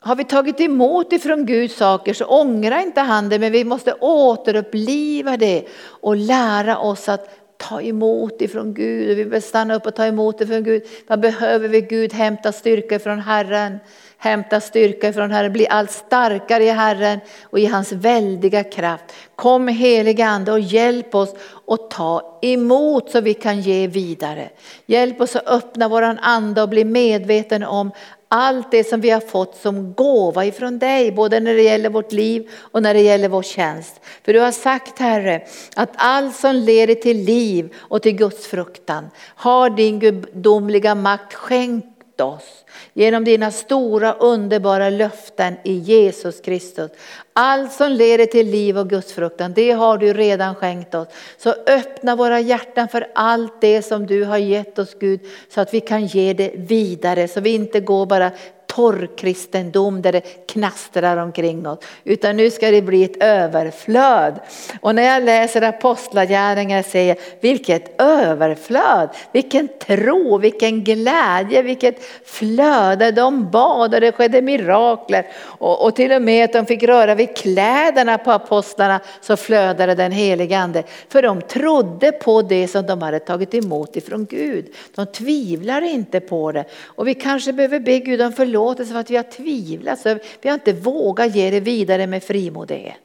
har 0.00 0.16
vi 0.16 0.24
tagit 0.24 0.60
emot 0.60 1.12
ifrån 1.12 1.46
Gud 1.46 1.70
saker 1.70 2.14
så 2.14 2.24
ångrar 2.24 2.80
inte 2.80 3.00
han 3.00 3.28
det 3.28 3.38
men 3.38 3.52
vi 3.52 3.64
måste 3.64 3.94
återuppliva 4.00 5.36
det 5.36 5.64
och 5.84 6.16
lära 6.16 6.78
oss 6.78 7.08
att 7.08 7.28
ta 7.56 7.82
emot 7.82 8.42
ifrån 8.42 8.74
Gud. 8.74 9.08
Vi 9.08 9.14
behöver 9.14 9.40
stanna 9.40 9.74
upp 9.74 9.86
och 9.86 9.94
ta 9.94 10.06
emot 10.06 10.40
ifrån 10.40 10.62
Gud. 10.62 10.82
Vad 11.06 11.20
behöver 11.20 11.68
vi 11.68 11.80
Gud? 11.80 12.12
Hämta 12.12 12.52
styrka 12.52 12.98
från 12.98 13.20
Herren. 13.20 13.78
Hämta 14.24 14.60
styrka 14.60 15.08
ifrån 15.08 15.30
Herren, 15.30 15.52
bli 15.52 15.68
allt 15.68 15.90
starkare 15.90 16.64
i 16.64 16.70
Herren 16.70 17.20
och 17.44 17.58
i 17.58 17.66
hans 17.66 17.92
väldiga 17.92 18.64
kraft. 18.64 19.04
Kom 19.36 19.68
heliga 19.68 20.26
Ande 20.26 20.52
och 20.52 20.60
hjälp 20.60 21.14
oss 21.14 21.34
att 21.66 21.90
ta 21.90 22.38
emot 22.42 23.10
så 23.10 23.20
vi 23.20 23.34
kan 23.34 23.60
ge 23.60 23.86
vidare. 23.86 24.48
Hjälp 24.86 25.20
oss 25.20 25.36
att 25.36 25.46
öppna 25.46 25.88
våran 25.88 26.18
ande 26.18 26.62
och 26.62 26.68
bli 26.68 26.84
medveten 26.84 27.64
om 27.64 27.90
allt 28.28 28.70
det 28.70 28.84
som 28.84 29.00
vi 29.00 29.10
har 29.10 29.20
fått 29.20 29.56
som 29.56 29.94
gåva 29.94 30.44
ifrån 30.44 30.78
dig, 30.78 31.12
både 31.12 31.40
när 31.40 31.54
det 31.54 31.62
gäller 31.62 31.90
vårt 31.90 32.12
liv 32.12 32.50
och 32.58 32.82
när 32.82 32.94
det 32.94 33.00
gäller 33.00 33.28
vår 33.28 33.42
tjänst. 33.42 34.00
För 34.24 34.32
du 34.32 34.40
har 34.40 34.52
sagt 34.52 34.98
Herre, 34.98 35.42
att 35.76 35.90
allt 35.94 36.36
som 36.36 36.54
leder 36.54 36.94
till 36.94 37.16
liv 37.24 37.74
och 37.76 38.02
till 38.02 38.16
Guds 38.16 38.46
fruktan 38.46 39.10
har 39.36 39.70
din 39.70 39.98
gudomliga 39.98 40.94
makt 40.94 41.34
skänkt 41.34 41.93
oss 42.20 42.64
genom 42.92 43.24
dina 43.24 43.50
stora 43.50 44.12
underbara 44.12 44.90
löften 44.90 45.56
i 45.64 45.72
Jesus 45.72 46.40
Kristus. 46.40 46.90
Allt 47.32 47.72
som 47.72 47.92
leder 47.92 48.26
till 48.26 48.50
liv 48.50 48.78
och 48.78 48.90
gudsfruktan, 48.90 49.52
det 49.54 49.72
har 49.72 49.98
du 49.98 50.12
redan 50.12 50.54
skänkt 50.54 50.94
oss. 50.94 51.08
Så 51.38 51.54
öppna 51.66 52.16
våra 52.16 52.40
hjärtan 52.40 52.88
för 52.88 53.06
allt 53.14 53.60
det 53.60 53.82
som 53.82 54.06
du 54.06 54.24
har 54.24 54.38
gett 54.38 54.78
oss 54.78 54.94
Gud, 55.00 55.20
så 55.48 55.60
att 55.60 55.74
vi 55.74 55.80
kan 55.80 56.06
ge 56.06 56.32
det 56.32 56.52
vidare, 56.56 57.28
så 57.28 57.40
vi 57.40 57.54
inte 57.54 57.80
går 57.80 58.06
bara 58.06 58.30
torrkristendom 58.74 60.02
där 60.02 60.12
det 60.12 60.46
knastrar 60.46 61.16
omkring 61.16 61.66
oss. 61.66 61.78
Utan 62.04 62.36
nu 62.36 62.50
ska 62.50 62.70
det 62.70 62.82
bli 62.82 63.04
ett 63.04 63.22
överflöd. 63.22 64.40
Och 64.80 64.94
när 64.94 65.02
jag 65.02 65.22
läser 65.22 65.62
apostlagärningar 65.62 66.82
säger 66.82 67.08
jag, 67.08 67.16
vilket 67.40 68.00
överflöd, 68.00 69.08
vilken 69.32 69.68
tro, 69.68 70.38
vilken 70.38 70.84
glädje, 70.84 71.62
vilket 71.62 72.04
flöde. 72.24 73.10
De 73.10 73.50
bad 73.50 73.94
och 73.94 74.00
det 74.00 74.12
skedde 74.12 74.42
mirakler. 74.42 75.26
Och, 75.42 75.84
och 75.84 75.96
till 75.96 76.12
och 76.12 76.22
med 76.22 76.44
att 76.44 76.52
de 76.52 76.66
fick 76.66 76.82
röra 76.82 77.14
vid 77.14 77.36
kläderna 77.36 78.18
på 78.18 78.30
apostlarna 78.30 79.00
så 79.20 79.36
flödade 79.36 79.94
den 79.94 80.12
helige 80.12 80.58
ande. 80.58 80.82
För 81.08 81.22
de 81.22 81.42
trodde 81.42 82.12
på 82.12 82.42
det 82.42 82.68
som 82.68 82.86
de 82.86 83.02
hade 83.02 83.18
tagit 83.18 83.54
emot 83.54 83.96
ifrån 83.96 84.26
Gud. 84.30 84.66
De 84.94 85.06
tvivlar 85.06 85.82
inte 85.82 86.20
på 86.20 86.52
det. 86.52 86.64
Och 86.84 87.08
vi 87.08 87.14
kanske 87.14 87.52
behöver 87.52 87.80
be 87.80 87.98
Gud 87.98 88.22
om 88.22 88.32
förlåtelse 88.32 88.63
förlåtelse 88.64 88.92
för 88.92 89.00
att 89.00 89.10
vi 89.10 89.16
har 89.16 89.22
tvivlat, 89.22 90.00
så 90.00 90.18
vi 90.42 90.48
har 90.48 90.54
inte 90.54 90.72
vågat 90.72 91.34
ge 91.34 91.50
det 91.50 91.60
vidare 91.60 92.06
med 92.06 92.22
frimodighet. 92.22 92.96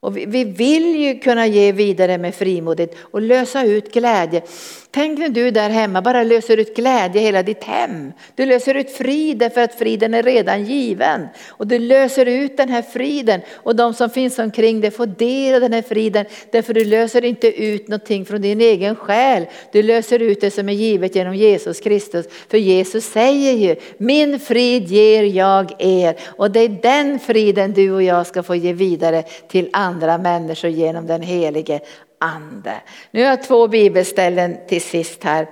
Och 0.00 0.16
vi, 0.16 0.26
vi 0.26 0.44
vill 0.44 0.96
ju 0.96 1.18
kunna 1.18 1.46
ge 1.46 1.72
vidare 1.72 2.18
med 2.18 2.34
frimodighet 2.34 2.96
och 3.00 3.22
lösa 3.22 3.64
ut 3.64 3.92
glädje. 3.92 4.42
Tänk 4.90 5.18
när 5.18 5.28
du 5.28 5.50
där 5.50 5.70
hemma 5.70 6.02
bara 6.02 6.22
löser 6.22 6.56
ut 6.56 6.76
glädje 6.76 7.20
i 7.20 7.24
hela 7.24 7.42
ditt 7.42 7.64
hem. 7.64 8.12
Du 8.34 8.46
löser 8.46 8.74
ut 8.74 8.90
frid 8.90 9.50
för 9.54 9.60
att 9.60 9.74
friden 9.74 10.14
är 10.14 10.22
redan 10.22 10.64
given. 10.64 11.28
Och 11.48 11.66
du 11.66 11.78
löser 11.78 12.26
ut 12.26 12.56
den 12.56 12.68
här 12.68 12.82
friden 12.82 13.40
och 13.54 13.76
de 13.76 13.94
som 13.94 14.10
finns 14.10 14.38
omkring 14.38 14.80
dig 14.80 14.90
får 14.90 15.06
del 15.06 15.54
av 15.54 15.60
den 15.60 15.72
här 15.72 15.82
friden. 15.82 16.26
Därför 16.52 16.74
du 16.74 16.84
löser 16.84 17.24
inte 17.24 17.62
ut 17.62 17.88
någonting 17.88 18.24
från 18.24 18.40
din 18.40 18.60
egen 18.60 18.96
själ. 18.96 19.46
Du 19.72 19.82
löser 19.82 20.18
ut 20.18 20.40
det 20.40 20.50
som 20.50 20.68
är 20.68 20.72
givet 20.72 21.14
genom 21.14 21.34
Jesus 21.34 21.80
Kristus. 21.80 22.26
För 22.50 22.58
Jesus 22.58 23.04
säger 23.04 23.52
ju, 23.52 23.76
min 23.98 24.40
frid 24.40 24.88
ger 24.88 25.22
jag 25.22 25.72
er. 25.78 26.16
Och 26.26 26.50
det 26.50 26.60
är 26.60 26.68
den 26.82 27.18
friden 27.18 27.72
du 27.72 27.92
och 27.92 28.02
jag 28.02 28.26
ska 28.26 28.42
få 28.42 28.54
ge 28.54 28.72
vidare 28.72 29.22
till 29.48 29.68
andra 29.72 30.18
människor 30.18 30.70
genom 30.70 31.06
den 31.06 31.22
helige 31.22 31.80
ande. 32.20 32.80
Nu 33.10 33.22
har 33.22 33.30
jag 33.30 33.42
två 33.42 33.68
bibelställen 33.68 34.56
till 34.68 34.82
sist 34.82 35.24
här. 35.24 35.46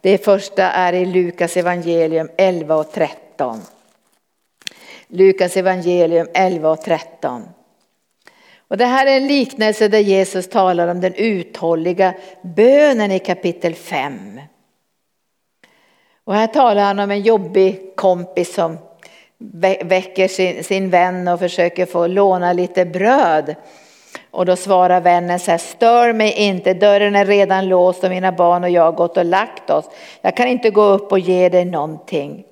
Det 0.00 0.24
första 0.24 0.62
är 0.62 0.92
i 0.92 1.06
Lukas 1.06 1.56
evangelium 1.56 2.30
11 2.36 2.76
och 2.76 2.92
13. 2.92 3.60
Lukas 5.08 5.56
evangelium 5.56 6.28
11 6.34 6.70
och 6.70 6.80
13. 6.80 7.48
Och 8.68 8.76
det 8.76 8.86
här 8.86 9.06
är 9.06 9.16
en 9.16 9.26
liknelse 9.26 9.88
där 9.88 9.98
Jesus 9.98 10.48
talar 10.48 10.88
om 10.88 11.00
den 11.00 11.14
uthålliga 11.14 12.14
bönen 12.42 13.12
i 13.12 13.18
kapitel 13.18 13.74
5. 13.74 14.40
Och 16.24 16.34
här 16.34 16.46
talar 16.46 16.82
han 16.82 16.98
om 16.98 17.10
en 17.10 17.22
jobbig 17.22 17.92
kompis 17.96 18.54
som 18.54 18.78
väcker 19.84 20.28
sin, 20.28 20.64
sin 20.64 20.90
vän 20.90 21.28
och 21.28 21.38
försöker 21.38 21.86
få 21.86 22.06
låna 22.06 22.52
lite 22.52 22.84
bröd. 22.84 23.54
Och 24.30 24.46
då 24.46 24.56
svarar 24.56 25.00
vännen 25.00 25.38
så 25.38 25.50
här, 25.50 25.58
stör 25.58 26.12
mig 26.12 26.32
inte, 26.32 26.74
dörren 26.74 27.16
är 27.16 27.24
redan 27.24 27.68
låst 27.68 28.04
och 28.04 28.10
mina 28.10 28.32
barn 28.32 28.64
och 28.64 28.70
jag 28.70 28.82
har 28.82 28.92
gått 28.92 29.16
och 29.16 29.24
lagt 29.24 29.70
oss. 29.70 29.84
Jag 30.22 30.36
kan 30.36 30.48
inte 30.48 30.70
gå 30.70 30.82
upp 30.82 31.12
och 31.12 31.18
ge 31.18 31.48
dig 31.48 31.64
någonting. 31.64 32.44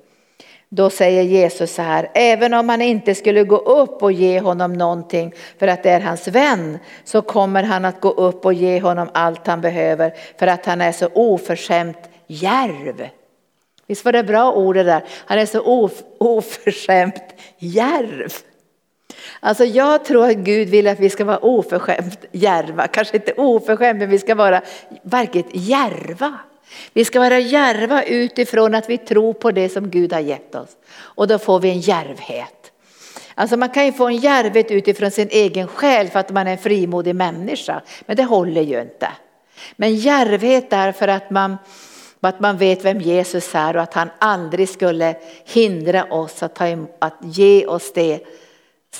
Då 0.70 0.91
säger 0.91 1.22
Jesus 1.22 1.74
så 1.74 1.83
här, 1.83 2.11
även 2.14 2.55
om 2.55 2.68
han 2.68 2.83
inte 2.83 3.14
skulle 3.14 3.45
gå 3.45 3.57
upp 3.57 4.03
och 4.03 4.12
ge 4.12 4.41
honom 4.41 4.72
någonting 4.72 5.33
för 5.59 5.68
att 5.68 5.83
det 5.83 5.91
är 5.91 6.01
hans 6.01 6.29
vän, 6.29 6.79
så 7.05 7.22
kommer 7.22 7.62
han 7.62 7.85
att 7.85 8.01
gå 8.01 8.11
upp 8.11 8.45
och 8.45 8.53
ge 8.53 8.81
honom 8.81 9.09
allt 9.14 9.47
han 9.47 9.61
behöver 9.61 10.12
för 10.39 10.47
att 10.47 10.66
han 10.66 10.81
är 10.81 10.93
så 10.93 11.09
oförskämt 11.14 11.99
järv. 12.26 13.09
Visst 13.87 14.05
var 14.05 14.12
det 14.12 14.24
bra 14.24 14.53
ord 14.53 14.74
det 14.74 14.83
där? 14.83 15.05
Han 15.26 15.39
är 15.39 15.47
så 15.47 15.61
of, 15.61 15.93
oförskämt 16.18 17.35
järv. 17.59 18.33
Alltså 19.41 19.65
jag 19.65 20.05
tror 20.05 20.31
att 20.31 20.37
Gud 20.37 20.69
vill 20.69 20.89
att 20.89 21.01
vi 21.01 21.11
ska 21.11 21.25
vara 21.25 21.39
oförskämt 21.39 22.25
järva, 22.33 22.87
kanske 22.87 23.17
inte 23.17 23.33
oförskämt 23.33 23.99
men 23.99 24.11
vi 24.11 24.19
ska 24.19 24.35
vara 24.35 24.63
verkligt 25.03 25.49
järva. 25.53 26.39
Vi 26.93 27.05
ska 27.05 27.21
vara 27.21 27.39
järva 27.39 28.03
utifrån 28.03 28.75
att 28.75 28.91
vi 28.91 28.99
tror 28.99 29.33
på 29.33 29.51
det 29.51 29.69
som 29.69 29.91
Gud 29.91 30.13
har 30.13 30.21
gett 30.21 30.55
oss. 30.55 30.77
Och 30.99 31.29
då 31.29 31.39
får 31.39 31.61
vi 31.61 31.71
en 31.71 31.81
järvhet. 31.81 32.73
Alltså 33.35 33.57
man 33.57 33.69
kan 33.69 33.87
ju 33.87 33.93
få 33.93 34.07
en 34.07 34.17
järvhet 34.17 34.71
utifrån 34.71 35.11
sin 35.11 35.29
egen 35.31 35.69
själ 35.69 36.09
för 36.09 36.19
att 36.19 36.31
man 36.31 36.47
är 36.47 36.53
en 36.53 36.59
frimodig 36.59 37.15
människa. 37.15 37.83
Men 38.07 38.17
det 38.17 38.25
håller 38.25 38.63
ju 38.63 38.81
inte. 38.81 39.09
Men 39.77 39.95
järvhet 39.97 40.71
därför 40.71 41.09
att 41.09 41.31
man, 41.31 41.57
att 42.21 42.41
man 42.41 42.59
vet 42.59 42.85
vem 42.85 43.01
Jesus 43.01 43.55
är 43.55 43.77
och 43.77 43.83
att 43.83 43.95
han 43.95 44.11
aldrig 44.19 44.69
skulle 44.69 45.17
hindra 45.45 46.05
oss 46.05 46.43
att, 46.43 46.55
ta, 46.55 46.65
att 46.99 47.19
ge 47.23 47.67
oss 47.67 47.93
det 47.93 48.21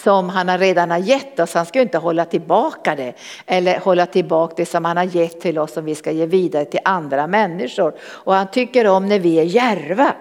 som 0.03 0.29
han 0.29 0.59
redan 0.59 0.91
har 0.91 0.99
gett 0.99 1.41
oss. 1.41 1.55
Han 1.55 1.67
ska 1.67 1.81
inte 1.81 1.99
hålla 1.99 2.25
tillbaka 2.25 2.95
det 2.95 3.13
eller 3.47 3.79
hålla 3.79 4.07
tillbaka 4.07 4.55
det 4.57 4.67
som 4.67 4.85
han 4.85 4.97
har 4.97 5.05
gett 5.05 5.41
till 5.41 5.59
oss 5.59 5.73
som 5.73 5.85
vi 5.85 5.95
ska 5.95 6.11
ge 6.11 6.27
vidare 6.27 6.65
till 6.65 6.81
andra 6.85 7.27
människor. 7.27 7.95
Och 8.01 8.35
han 8.35 8.51
tycker 8.51 8.87
om 8.87 9.07
när 9.07 9.19
vi 9.19 9.39
är 9.39 9.45
järva. 9.45 10.13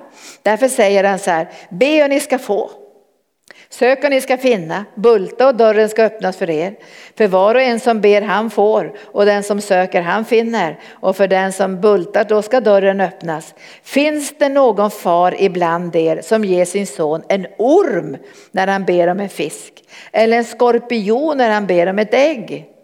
Därför 0.41 0.67
säger 0.67 1.03
han 1.03 1.19
så 1.19 1.31
här, 1.31 1.49
be 1.69 2.03
och 2.03 2.09
ni 2.09 2.19
ska 2.19 2.39
få. 2.39 2.86
Sök 3.69 4.03
och 4.03 4.09
ni 4.09 4.21
ska 4.21 4.37
finna, 4.37 4.85
bulta 4.95 5.47
och 5.47 5.55
dörren 5.55 5.89
ska 5.89 6.03
öppnas 6.03 6.37
för 6.37 6.49
er. 6.49 6.75
För 7.17 7.27
var 7.27 7.55
och 7.55 7.61
en 7.61 7.79
som 7.79 8.01
ber 8.01 8.21
han 8.21 8.49
får 8.49 8.93
och 9.05 9.25
den 9.25 9.43
som 9.43 9.61
söker 9.61 10.01
han 10.01 10.25
finner. 10.25 10.79
Och 10.89 11.15
för 11.15 11.27
den 11.27 11.53
som 11.53 11.81
bultar 11.81 12.23
då 12.23 12.41
ska 12.41 12.59
dörren 12.59 13.01
öppnas. 13.01 13.55
Finns 13.83 14.37
det 14.37 14.49
någon 14.49 14.91
far 14.91 15.35
ibland 15.41 15.95
er 15.95 16.21
som 16.21 16.45
ger 16.45 16.65
sin 16.65 16.87
son 16.87 17.23
en 17.29 17.47
orm 17.57 18.17
när 18.51 18.67
han 18.67 18.85
ber 18.85 19.07
om 19.07 19.19
en 19.19 19.29
fisk? 19.29 19.73
Eller 20.11 20.37
en 20.37 20.45
skorpion 20.45 21.37
när 21.37 21.49
han 21.49 21.67
ber 21.67 21.87
om 21.87 21.99
ett 21.99 22.13
ägg? 22.13 22.76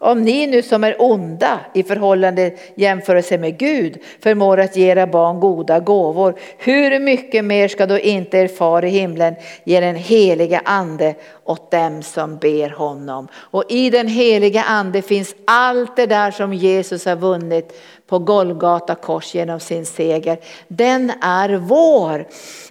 Om 0.00 0.22
ni 0.22 0.46
nu 0.46 0.62
som 0.62 0.84
är 0.84 1.02
onda 1.02 1.60
i 1.74 1.82
förhållande 1.82 2.52
jämförelse 2.74 3.38
med 3.38 3.58
Gud 3.58 3.98
förmår 4.22 4.60
att 4.60 4.76
ge 4.76 4.90
era 4.90 5.06
barn 5.06 5.40
goda 5.40 5.80
gåvor, 5.80 6.34
hur 6.58 6.98
mycket 6.98 7.44
mer 7.44 7.68
ska 7.68 7.86
då 7.86 7.98
inte 7.98 8.38
er 8.38 8.48
far 8.48 8.84
i 8.84 8.88
himlen 8.88 9.34
ge 9.64 9.80
den 9.80 9.96
heliga 9.96 10.62
ande 10.64 11.14
åt 11.44 11.70
dem 11.70 12.02
som 12.02 12.36
ber 12.36 12.70
honom? 12.70 13.28
Och 13.34 13.64
i 13.68 13.90
den 13.90 14.08
heliga 14.08 14.62
ande 14.62 15.02
finns 15.02 15.34
allt 15.44 15.96
det 15.96 16.06
där 16.06 16.30
som 16.30 16.54
Jesus 16.54 17.04
har 17.04 17.16
vunnit 17.16 17.80
på 18.06 18.18
Golgata 18.18 18.94
kors 18.94 19.34
genom 19.34 19.60
sin 19.60 19.86
seger. 19.86 20.38
Den 20.68 21.12
är 21.20 21.56
vår. 21.56 22.26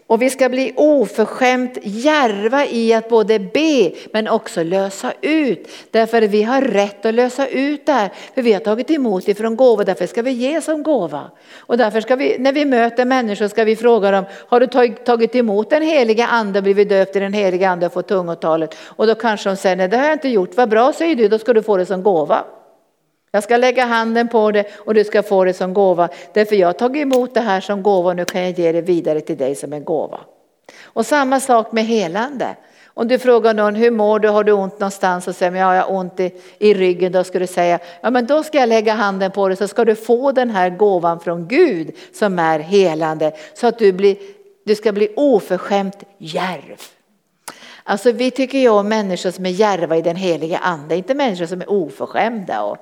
Och 0.10 0.22
vi 0.22 0.30
ska 0.30 0.49
bli 0.49 0.74
oförskämt 0.76 1.78
järva 1.84 2.66
i 2.66 2.93
att 2.93 3.10
både 3.10 3.39
be 3.39 3.91
men 4.12 4.28
också 4.28 4.64
lösa 4.64 5.14
ut. 5.22 5.68
Därför 5.91 6.22
att 6.22 6.30
vi 6.30 6.43
har 6.43 6.62
rätt 6.62 7.05
att 7.05 7.14
lösa 7.14 7.47
ut 7.47 7.86
det 7.86 7.91
här. 7.91 8.12
För 8.36 8.41
vi 8.41 8.53
har 8.53 8.60
tagit 8.60 8.91
emot 8.91 9.28
ifrån 9.28 9.55
gåva, 9.55 9.84
därför 9.84 10.07
ska 10.07 10.22
vi 10.22 10.32
ge 10.32 10.62
som 10.62 10.84
gåva. 10.84 11.32
Och 11.57 11.78
därför 11.78 12.01
ska 12.01 12.16
vi, 12.16 12.38
när 12.39 12.53
vi 12.53 12.66
möter 12.66 13.05
människor 13.05 13.47
ska 13.47 13.64
vi 13.64 13.76
fråga 13.76 14.12
dem, 14.12 14.26
har 14.47 14.60
du 14.60 14.68
tagit 14.93 15.36
emot 15.36 15.70
den 15.70 15.82
heliga 15.82 16.28
ande 16.28 16.60
och 16.60 16.64
blivit 16.64 16.89
döpt 16.89 17.16
i 17.16 17.20
den 17.20 17.34
heliga 17.34 17.70
ande 17.70 17.86
och 17.86 17.93
fått 17.93 18.07
tungotalet? 18.07 18.76
Och 18.82 19.07
då 19.07 19.16
kanske 19.16 19.49
de 19.49 19.55
säger, 19.55 19.76
nej 19.76 19.88
det 19.88 19.97
har 19.97 20.05
jag 20.05 20.14
inte 20.14 20.30
gjort, 20.30 20.55
vad 20.55 20.70
bra 20.70 20.93
säger 20.93 21.16
du, 21.16 21.28
då 21.28 21.39
ska 21.39 21.53
du 21.53 21.64
få 21.64 21.78
det 21.78 21.86
som 21.86 22.03
gåva. 22.03 22.45
Jag 23.32 23.44
ska 23.44 23.58
lägga 23.58 23.86
handen 23.86 24.28
på 24.28 24.52
det 24.52 24.66
och 24.78 24.94
du 24.94 25.04
ska 25.04 25.24
få 25.24 25.44
det 25.44 25.54
som 25.54 25.74
gåva. 25.74 26.10
Därför 26.34 26.56
jag 26.56 26.68
har 26.68 26.74
tagit 26.74 27.02
emot 27.02 27.34
det 27.34 27.42
här 27.42 27.62
som 27.62 27.84
gåva 27.84 28.10
och 28.10 28.16
nu 28.16 28.26
kan 28.26 28.42
jag 28.42 28.60
ge 28.60 28.72
det 28.72 28.82
vidare 28.82 29.22
till 29.22 29.38
dig 29.38 29.56
som 29.56 29.74
en 29.74 29.84
gåva. 29.84 30.20
Och 30.84 31.06
samma 31.06 31.40
sak 31.40 31.72
med 31.72 31.86
helande. 31.86 32.56
Om 33.00 33.08
du 33.08 33.20
frågar 33.20 33.54
någon 33.54 33.76
hur 33.76 33.92
mår 33.92 34.20
du, 34.20 34.28
har 34.28 34.44
du 34.44 34.52
ont 34.52 34.80
någonstans 34.80 35.28
och 35.28 35.36
säger 35.36 35.56
ja, 35.56 35.76
jag 35.76 35.84
har 35.84 35.96
ont 35.96 36.20
i, 36.20 36.32
i 36.60 36.74
ryggen, 36.74 37.12
då 37.12 37.24
ska 37.24 37.40
du 37.40 37.48
säga 37.48 37.80
ja 38.02 38.10
men 38.10 38.26
då 38.26 38.44
ska 38.44 38.58
jag 38.58 38.70
lägga 38.70 38.94
handen 38.94 39.32
på 39.32 39.48
dig 39.48 39.58
så 39.58 39.68
ska 39.68 39.86
du 39.86 39.96
få 39.96 40.32
den 40.32 40.50
här 40.50 40.70
gåvan 40.70 41.20
från 41.20 41.48
Gud 41.48 41.96
som 42.14 42.40
är 42.40 42.60
helande 42.60 43.32
så 43.54 43.68
att 43.68 43.80
du, 43.80 43.92
blir, 43.92 44.18
du 44.66 44.76
ska 44.76 44.92
bli 44.92 45.14
oförskämt 45.16 46.04
järv. 46.18 46.82
Alltså 47.84 48.12
vi 48.12 48.32
tycker 48.32 48.58
ju 48.58 48.70
om 48.70 48.88
människor 48.88 49.32
som 49.32 49.46
är 49.46 49.50
järva 49.50 49.98
i 49.98 50.02
den 50.02 50.16
heliga 50.16 50.58
ande, 50.58 50.96
inte 50.96 51.14
människor 51.14 51.46
som 51.46 51.62
är 51.62 51.72
oförskämda 51.72 52.64
och 52.64 52.78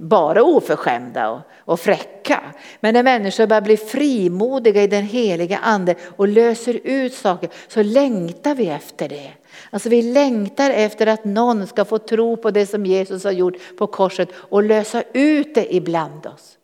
bara 0.00 0.42
oförskämda 0.42 1.30
och, 1.30 1.40
och 1.56 1.80
fräcka. 1.80 2.40
Men 2.80 2.94
när 2.94 3.02
människor 3.02 3.46
börjar 3.46 3.60
bli 3.60 3.76
frimodiga 3.76 4.82
i 4.82 4.86
den 4.86 5.04
heliga 5.04 5.58
ande 5.58 5.94
och 6.16 6.28
löser 6.28 6.80
ut 6.84 7.14
saker 7.14 7.50
så 7.68 7.82
längtar 7.82 8.54
vi 8.54 8.68
efter 8.68 9.08
det. 9.08 9.30
Alltså 9.70 9.88
vi 9.88 10.02
längtar 10.02 10.70
efter 10.70 11.06
att 11.06 11.24
någon 11.24 11.66
ska 11.66 11.84
få 11.84 11.98
tro 11.98 12.36
på 12.36 12.50
det 12.50 12.66
som 12.66 12.86
Jesus 12.86 13.24
har 13.24 13.32
gjort 13.32 13.76
på 13.78 13.86
korset 13.86 14.28
och 14.34 14.62
lösa 14.62 15.02
ut 15.12 15.54
det 15.54 15.74
ibland 15.74 16.26
oss. 16.26 16.58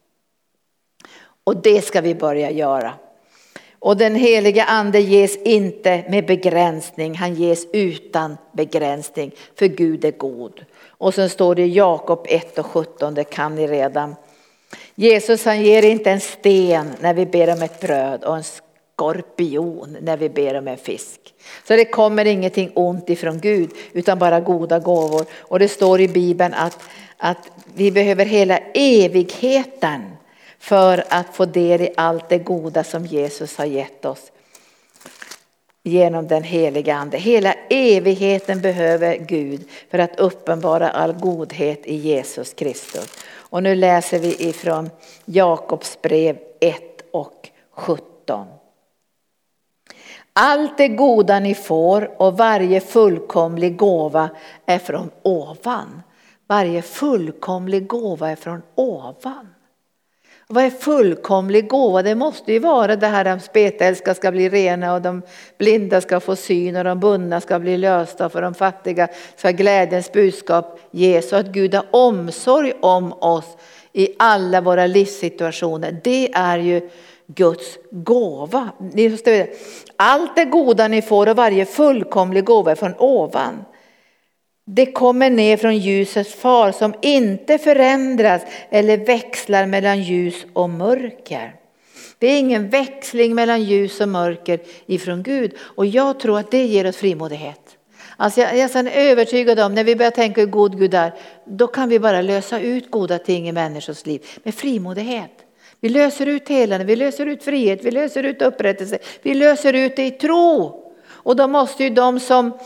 Och 1.45 1.57
det 1.63 1.85
ska 1.85 2.01
vi 2.01 2.15
börja 2.15 2.51
göra. 2.51 2.95
Och 3.79 3.97
den 3.97 4.15
heliga 4.15 4.65
ande 4.65 5.01
ges 5.01 5.37
inte 5.37 6.05
med 6.09 6.27
begränsning, 6.27 7.15
han 7.15 7.35
ges 7.35 7.67
utan 7.73 8.37
begränsning, 8.53 9.33
för 9.55 9.67
Gud 9.67 10.05
är 10.05 10.11
god. 10.11 10.65
Och 10.99 11.15
sen 11.15 11.31
står 11.31 11.55
det 11.55 11.63
i 11.63 11.73
Jakob 11.73 12.27
1 12.29 12.59
och 12.59 12.67
17, 12.67 13.15
det 13.15 13.25
kan 13.25 13.55
ni 13.55 13.67
redan. 13.67 14.15
Jesus 14.95 15.45
han 15.45 15.63
ger 15.63 15.83
inte 15.83 16.11
en 16.11 16.21
sten 16.21 16.95
när 17.01 17.15
vi 17.15 17.27
ber 17.27 17.53
om 17.53 17.63
ett 17.63 17.81
bröd 17.81 18.25
och 18.25 18.37
en 18.37 18.45
skorpion 18.45 19.97
när 20.01 20.17
vi 20.17 20.29
ber 20.29 20.59
om 20.59 20.69
en 20.69 20.77
fisk. 20.77 21.21
Så 21.69 21.77
det 21.77 21.85
kommer 21.85 22.25
ingenting 22.25 22.73
ont 22.75 23.11
ifrån 23.11 23.41
Gud 23.41 23.71
utan 23.93 24.19
bara 24.19 24.41
goda 24.41 24.79
gåvor. 24.79 25.27
Och 25.39 25.59
det 25.59 25.69
står 25.69 26.01
i 26.01 26.09
Bibeln 26.09 26.55
att, 26.55 26.79
att 27.17 27.51
vi 27.75 27.91
behöver 27.93 28.25
hela 28.25 28.59
evigheten 28.75 30.03
för 30.59 31.05
att 31.09 31.37
få 31.37 31.45
del 31.45 31.81
i 31.81 31.93
allt 31.97 32.29
det 32.29 32.39
goda 32.39 32.85
som 32.85 33.07
Jesus 33.07 33.57
har 33.57 33.65
gett 33.65 34.05
oss 34.05 34.31
genom 35.87 36.27
den 36.27 36.43
heliga 36.43 36.95
ande. 36.95 37.19
Hela 37.19 37.55
evigheten 37.71 38.61
behöver 38.61 39.17
Gud 39.17 39.69
för 39.91 39.99
att 39.99 40.21
uppenbara 40.21 40.91
all 40.91 41.13
godhet 41.13 41.87
i 41.87 41.95
Jesus 41.95 42.55
Kristus. 42.55 43.09
Och 43.35 43.63
nu 43.63 43.75
läser 43.75 44.19
vi 44.19 44.49
ifrån 44.49 44.91
Jakobs 45.25 46.03
brev 46.03 46.39
1 46.61 46.83
och 47.13 47.49
17. 47.71 48.47
Allt 50.33 50.79
det 50.79 50.89
goda 50.89 51.41
ni 51.41 51.55
får 51.55 52.23
och 52.23 52.37
varje 52.37 52.81
fullkomlig 52.81 53.77
gåva 53.77 54.31
är 54.67 54.79
från 54.79 55.11
ovan. 55.23 56.03
Varje 56.47 56.83
fullkomlig 56.83 57.87
gåva 57.87 58.31
är 58.31 58.37
från 58.37 58.63
ovan. 58.75 59.56
Vad 60.49 60.65
är 60.65 60.71
fullkomlig 60.71 61.69
gåva? 61.69 62.03
Det 62.03 62.15
måste 62.15 62.53
ju 62.53 62.59
vara 62.59 62.97
det 62.97 63.07
här 63.07 63.25
att 63.25 63.45
spetälska 63.45 64.15
ska 64.15 64.31
bli 64.31 64.49
rena 64.49 64.95
och 64.95 65.03
de 65.03 65.23
blinda 65.59 66.01
ska 66.01 66.21
få 66.21 66.37
syn 66.37 66.77
och 66.77 66.85
de 66.85 67.01
bundna 67.01 67.41
ska 67.41 67.59
bli 67.59 67.77
lösta 67.77 68.29
för 68.29 68.43
de 68.43 68.55
fattiga 68.55 69.09
ska 69.37 69.51
glädjens 69.51 70.13
budskap 70.13 70.81
ges 70.91 71.33
och 71.33 71.39
att 71.39 71.47
Gud 71.47 71.75
har 71.75 71.85
omsorg 71.91 72.73
om 72.81 73.13
oss 73.13 73.57
i 73.93 74.09
alla 74.19 74.61
våra 74.61 74.87
livssituationer. 74.87 76.01
Det 76.05 76.33
är 76.33 76.59
ju 76.59 76.91
Guds 77.27 77.79
gåva. 77.91 78.69
Allt 79.97 80.37
det 80.37 80.45
goda 80.45 80.89
ni 80.89 81.03
får 81.03 81.29
och 81.29 81.37
varje 81.37 81.65
fullkomlig 81.65 82.45
gåva 82.45 82.71
är 82.71 82.75
från 82.75 82.95
ovan. 82.99 83.65
Det 84.69 84.87
kommer 84.87 85.31
ner 85.31 85.57
från 85.57 85.77
ljusets 85.79 86.35
far 86.35 86.73
som 86.73 86.95
inte 87.03 87.59
förändras 87.59 88.43
eller 88.71 88.97
växlar 88.97 89.67
mellan 89.67 90.03
ljus 90.03 90.47
och 90.53 90.71
mörker. 90.71 91.55
Det 92.19 92.27
är 92.27 92.39
ingen 92.39 92.69
växling 92.69 93.35
mellan 93.35 93.63
ljus 93.63 94.01
och 94.01 94.09
mörker 94.09 94.61
ifrån 94.87 95.23
Gud 95.23 95.53
och 95.59 95.87
jag 95.87 96.21
tror 96.21 96.39
att 96.39 96.51
det 96.51 96.65
ger 96.65 96.87
oss 96.89 96.97
frimodighet. 96.97 97.61
Alltså 98.17 98.41
jag, 98.41 98.57
jag 98.57 98.77
är 98.77 99.11
övertygad 99.11 99.61
om 99.61 99.75
när 99.75 99.85
vi 99.85 99.97
börjar 99.97 100.11
tänka 100.11 100.41
hur 100.41 100.49
god 100.49 100.79
Gud 100.79 100.95
är, 100.95 101.15
då 101.45 101.67
kan 101.67 101.89
vi 101.89 101.99
bara 101.99 102.23
lösa 102.23 102.61
ut 102.61 102.91
goda 102.91 103.19
ting 103.19 103.49
i 103.49 103.53
människors 103.53 104.07
liv 104.07 104.27
med 104.43 104.55
frimodighet. 104.55 105.31
Vi 105.81 105.89
löser 105.89 106.27
ut 106.27 106.49
helande, 106.49 106.85
vi 106.85 106.97
löser 106.97 107.27
ut 107.27 107.43
frihet, 107.43 107.85
vi 107.85 107.91
löser 107.91 108.23
ut 108.23 108.43
upprättelse, 108.43 108.99
vi 109.23 109.35
löser 109.35 109.73
ut 109.73 109.97
det 109.97 110.07
i 110.07 110.11
tro. 110.11 110.83
Och 111.09 111.37
då 111.37 111.47
måste 111.47 111.85
ju 111.85 111.91
de 111.91 112.21
som, 112.21 112.59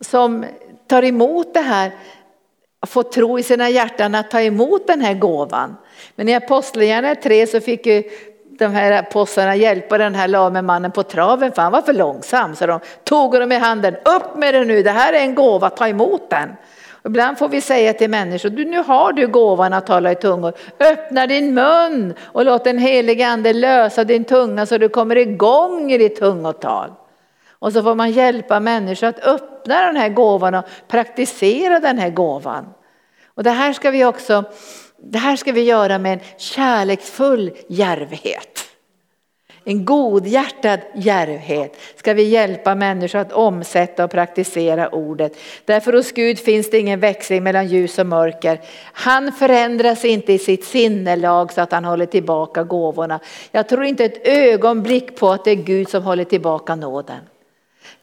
som 0.00 0.44
tar 0.86 1.04
emot 1.04 1.54
det 1.54 1.60
här, 1.60 1.92
får 2.86 3.02
tro 3.02 3.38
i 3.38 3.42
sina 3.42 3.68
hjärtan 3.68 4.14
att 4.14 4.30
ta 4.30 4.40
emot 4.40 4.86
den 4.86 5.00
här 5.00 5.14
gåvan. 5.14 5.76
Men 6.14 6.28
i 6.28 6.34
Apostlagärningarna 6.34 7.14
3 7.14 7.46
så 7.46 7.60
fick 7.60 7.86
ju 7.86 8.02
de 8.58 8.66
här 8.66 8.92
apostlarna 8.92 9.56
hjälpa 9.56 9.98
den 9.98 10.14
här 10.14 10.28
lame 10.28 10.62
mannen 10.62 10.92
på 10.92 11.02
traven 11.02 11.52
för 11.52 11.62
han 11.62 11.72
var 11.72 11.82
för 11.82 11.92
långsam. 11.92 12.56
Så 12.56 12.66
de 12.66 12.80
tog 13.04 13.32
honom 13.32 13.52
i 13.52 13.56
handen, 13.56 13.94
upp 13.94 14.36
med 14.36 14.54
det 14.54 14.64
nu, 14.64 14.82
det 14.82 14.90
här 14.90 15.12
är 15.12 15.20
en 15.20 15.34
gåva, 15.34 15.70
ta 15.70 15.88
emot 15.88 16.30
den. 16.30 16.48
Ibland 17.04 17.38
får 17.38 17.48
vi 17.48 17.60
säga 17.60 17.92
till 17.92 18.10
människor, 18.10 18.50
du, 18.50 18.64
nu 18.64 18.82
har 18.82 19.12
du 19.12 19.28
gåvan 19.28 19.72
att 19.72 19.86
tala 19.86 20.12
i 20.12 20.14
tungor. 20.14 20.52
Öppna 20.80 21.26
din 21.26 21.54
mun 21.54 22.14
och 22.22 22.44
låt 22.44 22.64
den 22.64 22.78
helige 22.78 23.28
ande 23.28 23.52
lösa 23.52 24.04
din 24.04 24.24
tunga 24.24 24.66
så 24.66 24.78
du 24.78 24.88
kommer 24.88 25.16
igång 25.16 25.92
i 25.92 25.98
ditt 25.98 26.16
tungotal. 26.16 26.90
Och 27.58 27.72
så 27.72 27.82
får 27.82 27.94
man 27.94 28.10
hjälpa 28.10 28.60
människor 28.60 29.06
att 29.06 29.24
öppna 29.24 29.86
den 29.86 29.96
här 29.96 30.08
gåvan 30.08 30.54
och 30.54 30.64
praktisera 30.88 31.80
den 31.80 31.98
här 31.98 32.10
gåvan. 32.10 32.66
Och 33.26 33.42
det 33.42 33.50
här 33.50 33.72
ska 33.72 33.90
vi 33.90 34.04
också, 34.04 34.44
det 34.98 35.18
här 35.18 35.36
ska 35.36 35.52
vi 35.52 35.62
göra 35.62 35.98
med 35.98 36.12
en 36.12 36.20
kärleksfull 36.36 37.50
järvhet. 37.68 38.66
En 39.68 39.84
godhjärtad 39.84 40.80
djärvhet 40.94 41.76
ska 41.96 42.14
vi 42.14 42.22
hjälpa 42.22 42.74
människor 42.74 43.18
att 43.18 43.32
omsätta 43.32 44.04
och 44.04 44.10
praktisera 44.10 44.88
ordet. 44.88 45.36
Därför 45.64 45.92
hos 45.92 46.12
Gud 46.12 46.38
finns 46.38 46.70
det 46.70 46.78
ingen 46.78 47.00
växling 47.00 47.42
mellan 47.42 47.66
ljus 47.66 47.98
och 47.98 48.06
mörker. 48.06 48.60
Han 48.92 49.32
förändras 49.32 50.04
inte 50.04 50.32
i 50.32 50.38
sitt 50.38 50.64
sinnelag 50.64 51.52
så 51.52 51.60
att 51.60 51.72
han 51.72 51.84
håller 51.84 52.06
tillbaka 52.06 52.64
gåvorna. 52.64 53.20
Jag 53.50 53.68
tror 53.68 53.84
inte 53.84 54.04
ett 54.04 54.26
ögonblick 54.26 55.16
på 55.16 55.30
att 55.30 55.44
det 55.44 55.50
är 55.50 55.54
Gud 55.54 55.88
som 55.88 56.02
håller 56.02 56.24
tillbaka 56.24 56.74
nåden. 56.74 57.20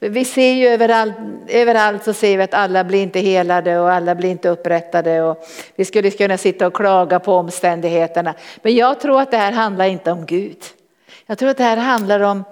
Vi 0.10 0.26
ser 0.26 0.54
ju 0.54 0.68
överallt, 0.68 1.16
överallt 1.48 2.04
så 2.04 2.14
ser 2.14 2.38
vi 2.38 2.44
att 2.44 2.54
alla 2.54 2.84
blir 2.84 3.04
inte 3.04 3.20
helade 3.20 3.80
och 3.80 3.92
alla 3.92 4.16
blir 4.16 4.30
inte 4.30 4.50
upprättade 4.50 5.22
och 5.22 5.46
vi 5.76 5.86
skulle 5.86 6.12
kunna 6.12 6.38
sitta 6.38 6.68
och 6.68 6.74
klaga 6.74 7.20
på 7.20 7.34
omständigheterna. 7.34 8.34
Men 8.62 8.76
jag 8.76 9.00
tror 9.00 9.22
att 9.22 9.32
det 9.32 9.38
här 9.38 9.52
handlar 9.52 9.86
inte 9.86 10.12
om 10.12 10.26
Gud. 10.26 10.58
Jag 11.26 11.38
tror 11.38 11.50
att 11.50 11.58
det 11.58 11.64
här 11.64 11.78
handlar 11.78 12.20
om 12.20 12.44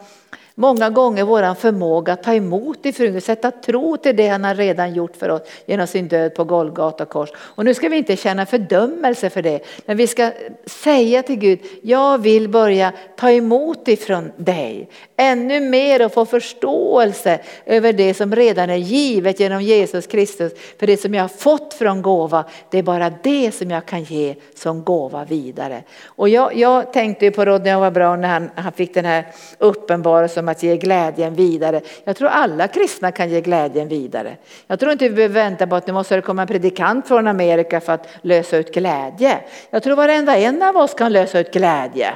många 0.55 0.89
gånger 0.89 1.23
vår 1.23 1.53
förmåga 1.53 2.13
att 2.13 2.23
ta 2.23 2.33
emot 2.33 2.85
ifrån 2.85 3.11
Gud, 3.11 3.23
sätta 3.23 3.51
tro 3.51 3.97
till 3.97 4.15
det 4.15 4.27
han 4.27 4.43
har 4.43 4.55
redan 4.55 4.93
gjort 4.93 5.15
för 5.15 5.29
oss 5.29 5.41
genom 5.65 5.87
sin 5.87 6.07
död 6.07 6.35
på 6.35 6.43
Golgata 6.43 7.05
kors. 7.05 7.29
Och 7.35 7.65
nu 7.65 7.73
ska 7.73 7.89
vi 7.89 7.97
inte 7.97 8.15
känna 8.15 8.45
fördömelse 8.45 9.29
för 9.29 9.41
det, 9.41 9.59
men 9.85 9.97
vi 9.97 10.07
ska 10.07 10.31
säga 10.65 11.23
till 11.23 11.35
Gud, 11.35 11.59
jag 11.81 12.17
vill 12.17 12.49
börja 12.49 12.93
ta 13.17 13.31
emot 13.31 13.87
ifrån 13.87 14.31
dig. 14.37 14.89
Ännu 15.17 15.59
mer 15.59 16.05
och 16.05 16.13
få 16.13 16.25
förståelse 16.25 17.39
över 17.65 17.93
det 17.93 18.13
som 18.13 18.35
redan 18.35 18.69
är 18.69 18.75
givet 18.75 19.39
genom 19.39 19.61
Jesus 19.61 20.07
Kristus. 20.07 20.53
För 20.79 20.87
det 20.87 20.97
som 20.97 21.13
jag 21.13 21.23
har 21.23 21.29
fått 21.29 21.73
från 21.73 22.01
gåva, 22.01 22.45
det 22.69 22.77
är 22.77 22.83
bara 22.83 23.13
det 23.23 23.51
som 23.51 23.71
jag 23.71 23.85
kan 23.85 24.03
ge 24.03 24.35
som 24.55 24.83
gåva 24.83 25.25
vidare. 25.25 25.83
Och 26.05 26.29
jag, 26.29 26.55
jag 26.55 26.93
tänkte 26.93 27.25
ju 27.25 27.31
på 27.31 27.45
Rodney 27.45 27.75
var 27.75 27.91
bra 27.91 28.15
när 28.15 28.27
han, 28.27 28.49
han 28.55 28.71
fick 28.71 28.93
den 28.93 29.05
här 29.05 29.27
uppenbarelsen 29.57 30.45
att 30.51 30.63
ge 30.63 30.77
glädjen 30.77 31.33
vidare. 31.33 31.81
Jag 32.03 32.15
tror 32.15 32.29
alla 32.29 32.67
kristna 32.67 33.11
kan 33.11 33.29
ge 33.29 33.41
glädjen 33.41 33.87
vidare. 33.87 34.37
Jag 34.67 34.79
tror 34.79 34.91
inte 34.91 35.09
vi 35.09 35.15
behöver 35.15 35.33
vänta 35.33 35.67
på 35.67 35.75
att 35.75 35.87
nu 35.87 35.93
måste 35.93 36.15
det 36.15 36.21
komma 36.21 36.41
en 36.41 36.47
predikant 36.47 37.07
från 37.07 37.27
Amerika 37.27 37.81
för 37.81 37.93
att 37.93 38.07
lösa 38.21 38.57
ut 38.57 38.73
glädje. 38.73 39.39
Jag 39.69 39.83
tror 39.83 39.95
varenda 39.95 40.37
en 40.37 40.61
av 40.61 40.77
oss 40.77 40.93
kan 40.93 41.13
lösa 41.13 41.39
ut 41.39 41.53
glädje. 41.53 42.13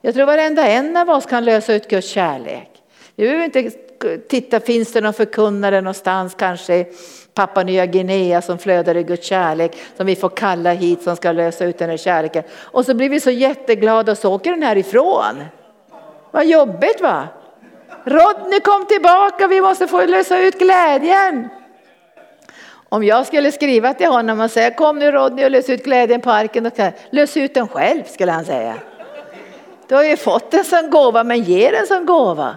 Jag 0.00 0.14
tror 0.14 0.26
varenda 0.26 0.68
en 0.68 0.96
av 0.96 1.10
oss 1.10 1.26
kan 1.26 1.44
lösa 1.44 1.74
ut 1.74 1.88
Guds 1.88 2.08
kärlek. 2.08 2.70
Vi 3.16 3.24
behöver 3.24 3.44
inte 3.44 3.70
titta, 4.28 4.60
finns 4.60 4.92
det 4.92 5.00
någon 5.00 5.12
förkunnare 5.12 5.80
någonstans 5.80 6.34
kanske 6.38 6.74
i 6.74 6.86
Papua 7.34 7.62
Nya 7.62 7.86
Guinea 7.86 8.42
som 8.42 8.58
flödar 8.58 8.96
i 8.96 9.02
Guds 9.02 9.26
kärlek 9.26 9.76
som 9.96 10.06
vi 10.06 10.16
får 10.16 10.28
kalla 10.28 10.72
hit 10.72 11.02
som 11.02 11.16
ska 11.16 11.32
lösa 11.32 11.64
ut 11.64 11.78
den 11.78 11.90
här 11.90 11.96
kärleken. 11.96 12.42
Och 12.52 12.84
så 12.84 12.94
blir 12.94 13.08
vi 13.08 13.20
så 13.20 13.30
jätteglada 13.30 14.12
och 14.12 14.18
så 14.18 14.34
åker 14.34 14.50
den 14.50 14.62
härifrån. 14.62 15.44
Vad 16.30 16.46
jobbigt 16.46 17.00
va? 17.00 17.28
Rodney 18.08 18.60
kom 18.60 18.86
tillbaka, 18.86 19.46
vi 19.46 19.60
måste 19.60 19.86
få 19.86 20.06
lösa 20.06 20.38
ut 20.40 20.58
glädjen. 20.58 21.48
Om 22.88 23.04
jag 23.04 23.26
skulle 23.26 23.52
skriva 23.52 23.94
till 23.94 24.06
honom 24.06 24.40
och 24.40 24.50
säga 24.50 24.74
kom 24.74 24.98
nu 24.98 25.10
Rodney 25.10 25.44
och 25.44 25.50
lös 25.50 25.70
ut 25.70 25.84
glädjen 25.84 26.20
på 26.20 26.30
arken, 26.30 26.64
då 26.64 26.70
lös 27.10 27.36
ut 27.36 27.54
den 27.54 27.68
själv 27.68 28.04
skulle 28.04 28.32
han 28.32 28.44
säga. 28.44 28.74
Du 29.88 29.94
har 29.94 30.04
ju 30.04 30.16
fått 30.16 30.54
en 30.54 30.64
sån 30.64 30.90
gåva 30.90 31.24
men 31.24 31.42
ge 31.42 31.70
den 31.70 31.86
som 31.86 32.06
gåva. 32.06 32.56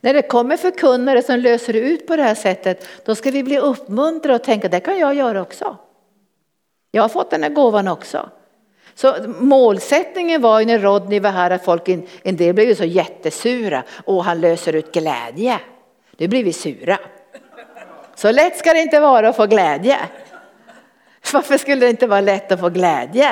När 0.00 0.14
det 0.14 0.22
kommer 0.22 0.56
förkunnare 0.56 1.22
som 1.22 1.38
löser 1.38 1.76
ut 1.76 2.06
på 2.06 2.16
det 2.16 2.22
här 2.22 2.34
sättet 2.34 2.88
då 3.04 3.14
ska 3.14 3.30
vi 3.30 3.42
bli 3.42 3.58
uppmuntrade 3.58 4.34
och 4.34 4.42
tänka 4.42 4.68
det 4.68 4.80
kan 4.80 4.98
jag 4.98 5.14
göra 5.14 5.42
också. 5.42 5.76
Jag 6.90 7.02
har 7.02 7.08
fått 7.08 7.30
den 7.30 7.42
här 7.42 7.50
gåvan 7.50 7.88
också. 7.88 8.28
Så 8.94 9.16
målsättningen 9.38 10.42
var 10.42 10.60
ju 10.60 10.66
när 10.66 10.78
Rodney 10.78 11.20
var 11.20 11.30
här 11.30 11.50
att 11.50 11.64
folk, 11.64 11.88
en 12.22 12.36
del 12.36 12.54
blev 12.54 12.68
ju 12.68 12.74
så 12.74 12.84
jättesura 12.84 13.82
och 14.04 14.24
han 14.24 14.40
löser 14.40 14.72
ut 14.72 14.92
glädje. 14.92 15.60
Nu 16.16 16.28
blir 16.28 16.44
vi 16.44 16.52
sura. 16.52 16.98
Så 18.14 18.32
lätt 18.32 18.58
ska 18.58 18.72
det 18.72 18.80
inte 18.80 19.00
vara 19.00 19.28
att 19.28 19.36
få 19.36 19.46
glädje. 19.46 19.98
Varför 21.32 21.58
skulle 21.58 21.86
det 21.86 21.90
inte 21.90 22.06
vara 22.06 22.20
lätt 22.20 22.52
att 22.52 22.60
få 22.60 22.68
glädje? 22.68 23.30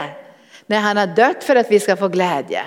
När 0.66 0.80
han 0.80 0.96
har 0.96 1.06
dött 1.06 1.44
för 1.44 1.56
att 1.56 1.70
vi 1.70 1.80
ska 1.80 1.96
få 1.96 2.08
glädje. 2.08 2.62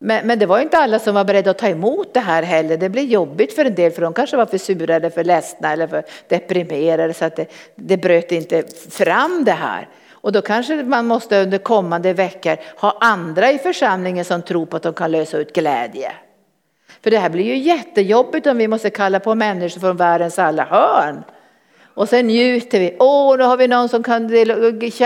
Men, 0.00 0.26
men, 0.26 0.38
det 0.38 0.46
var 0.46 0.60
inte 0.60 0.78
alla 0.78 0.98
som 0.98 1.14
var 1.14 1.24
beredda 1.24 1.50
att 1.50 1.58
ta 1.58 1.68
emot 1.68 2.14
det 2.14 2.20
här 2.20 2.42
heller. 2.42 2.76
Det 2.76 2.88
blev 2.88 3.04
jobbigt 3.04 3.54
för 3.54 3.64
en 3.64 3.74
del 3.74 3.92
för 3.92 4.02
de 4.02 4.14
kanske 4.14 4.36
var 4.36 4.46
för 4.46 4.58
sura 4.58 4.94
eller 4.94 5.10
för 5.10 5.24
ledsna 5.24 5.72
eller 5.72 5.86
för 5.86 6.04
deprimerade 6.28 7.14
så 7.14 7.24
att 7.24 7.36
det, 7.36 7.46
det 7.74 7.96
bröt 7.96 8.32
inte 8.32 8.64
fram 8.90 9.44
det 9.44 9.52
här. 9.52 9.88
Och 10.20 10.32
då 10.32 10.42
kanske 10.42 10.82
man 10.82 11.06
måste 11.06 11.42
under 11.42 11.58
kommande 11.58 12.12
veckor 12.12 12.56
ha 12.80 12.98
andra 13.00 13.52
i 13.52 13.58
församlingen 13.58 14.24
som 14.24 14.42
tror 14.42 14.66
på 14.66 14.76
att 14.76 14.82
de 14.82 14.92
kan 14.92 15.10
lösa 15.10 15.38
ut 15.38 15.54
glädje. 15.54 16.12
För 17.02 17.10
det 17.10 17.18
här 17.18 17.30
blir 17.30 17.44
ju 17.44 17.56
jättejobbigt 17.56 18.46
om 18.46 18.56
vi 18.56 18.68
måste 18.68 18.90
kalla 18.90 19.20
på 19.20 19.34
människor 19.34 19.80
från 19.80 19.96
världens 19.96 20.38
alla 20.38 20.64
hörn. 20.64 21.24
Och 21.94 22.08
sen 22.08 22.26
njuter 22.26 22.80
vi. 22.80 22.96
Åh, 22.98 23.36
nu 23.36 23.44
har 23.44 23.56
vi 23.56 23.68
någon 23.68 23.88
som 23.88 24.02
kan 24.02 24.28
dela, 24.28 24.54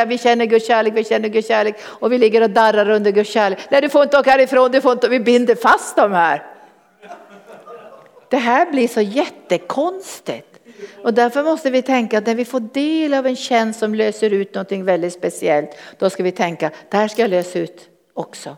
vi 0.05 0.19
känner 0.19 0.45
Guds 0.45 0.67
kärlek, 0.67 0.95
vi 0.97 1.05
känner 1.05 1.29
Guds 1.29 1.49
kärlek 1.49 1.77
och 1.85 2.13
vi 2.13 2.19
ligger 2.19 2.43
och 2.43 2.51
darrar 2.51 2.91
under 2.91 3.11
Guds 3.11 3.31
kärlek. 3.31 3.59
Nej, 3.71 3.81
du 3.81 3.89
får 3.89 4.03
inte 4.03 4.19
åka 4.19 4.31
härifrån, 4.31 4.71
du 4.71 4.81
får 4.81 4.93
inte, 4.93 5.09
vi 5.09 5.21
binder 5.21 5.55
fast 5.55 5.97
dem 5.97 6.13
här. 6.13 6.43
Det 8.29 8.37
här 8.37 8.71
blir 8.71 8.89
så 8.89 9.01
jättekonstigt. 9.01 10.52
Och 11.03 11.15
därför 11.15 11.43
måste 11.43 11.71
vi 11.71 11.83
tänka 11.83 12.19
att 12.19 12.27
när 12.27 12.35
vi 12.35 12.45
får 12.45 12.61
del 12.61 13.15
av 13.15 13.27
en 13.27 13.37
tjänst 13.37 13.81
som 13.81 13.95
löser 13.95 14.31
ut 14.31 14.55
någonting 14.55 14.85
väldigt 14.85 15.13
speciellt, 15.13 15.71
då 15.99 16.11
ska 16.11 16.23
vi 16.23 16.33
tänka, 16.33 16.71
det 16.91 16.97
här 16.97 17.09
ska 17.09 17.23
jag 17.23 17.31
lösa 17.31 17.59
ut 17.59 17.89
också. 18.15 18.57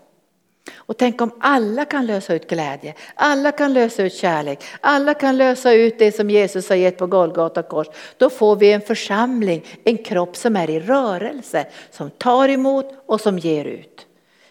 Och 0.77 0.97
tänk 0.97 1.21
om 1.21 1.31
alla 1.41 1.85
kan 1.85 2.07
lösa 2.07 2.35
ut 2.35 2.51
glädje, 2.51 2.95
alla 3.15 3.53
kan 3.53 3.73
lösa 3.73 4.03
ut 4.03 4.15
kärlek, 4.15 4.65
alla 4.81 5.15
kan 5.15 5.37
lösa 5.37 5.73
ut 5.73 5.99
det 5.99 6.13
som 6.13 6.31
Jesus 6.31 6.69
har 6.69 6.77
gett 6.77 6.99
på 6.99 7.07
Golgata 7.07 7.63
kors. 7.63 7.87
Då 8.17 8.31
får 8.31 8.57
vi 8.57 8.73
en 8.73 8.81
församling, 8.81 9.65
en 9.85 9.99
kropp 9.99 10.37
som 10.37 10.57
är 10.57 10.71
i 10.71 10.81
rörelse, 10.81 11.67
som 11.91 12.11
tar 12.11 12.49
emot 12.49 12.87
och 13.07 13.21
som 13.21 13.39
ger 13.39 13.65
ut. 13.65 14.07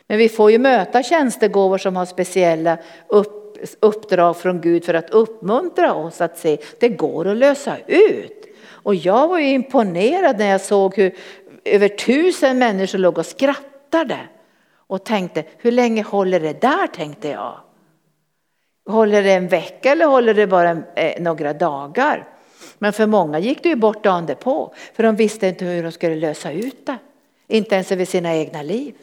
Men 0.07 0.17
vi 0.17 0.29
får 0.29 0.51
ju 0.51 0.57
möta 0.57 1.03
tjänstegåvor 1.03 1.77
som 1.77 1.95
har 1.95 2.05
speciella 2.05 2.77
upp 3.07 3.42
uppdrag 3.79 4.37
från 4.37 4.61
Gud 4.61 4.85
för 4.85 4.93
att 4.93 5.09
uppmuntra 5.09 5.93
oss 5.93 6.21
att 6.21 6.37
se 6.37 6.57
det 6.79 6.89
går 6.89 7.27
att 7.27 7.37
lösa 7.37 7.77
ut. 7.87 8.45
Och 8.65 8.95
jag 8.95 9.27
var 9.27 9.39
ju 9.39 9.49
imponerad 9.49 10.37
när 10.37 10.49
jag 10.49 10.61
såg 10.61 10.95
hur 10.95 11.15
över 11.65 11.87
tusen 11.87 12.59
människor 12.59 12.99
låg 12.99 13.17
och 13.17 13.25
skrattade 13.25 14.19
och 14.87 15.03
tänkte 15.03 15.43
hur 15.57 15.71
länge 15.71 16.03
håller 16.03 16.39
det 16.39 16.61
där 16.61 16.87
tänkte 16.87 17.27
jag. 17.27 17.55
Håller 18.85 19.23
det 19.23 19.31
en 19.31 19.47
vecka 19.47 19.91
eller 19.91 20.05
håller 20.05 20.33
det 20.33 20.47
bara 20.47 20.71
eh, 20.95 21.21
några 21.21 21.53
dagar? 21.53 22.27
Men 22.77 22.93
för 22.93 23.05
många 23.05 23.39
gick 23.39 23.63
det 23.63 23.69
ju 23.69 23.75
bort 23.75 24.03
dagen 24.03 24.35
på 24.39 24.73
för 24.93 25.03
de 25.03 25.15
visste 25.15 25.47
inte 25.47 25.65
hur 25.65 25.83
de 25.83 25.91
skulle 25.91 26.15
lösa 26.15 26.51
ut 26.51 26.85
det. 26.85 26.97
Inte 27.47 27.75
ens 27.75 27.91
över 27.91 28.05
sina 28.05 28.35
egna 28.35 28.61
liv. 28.61 28.95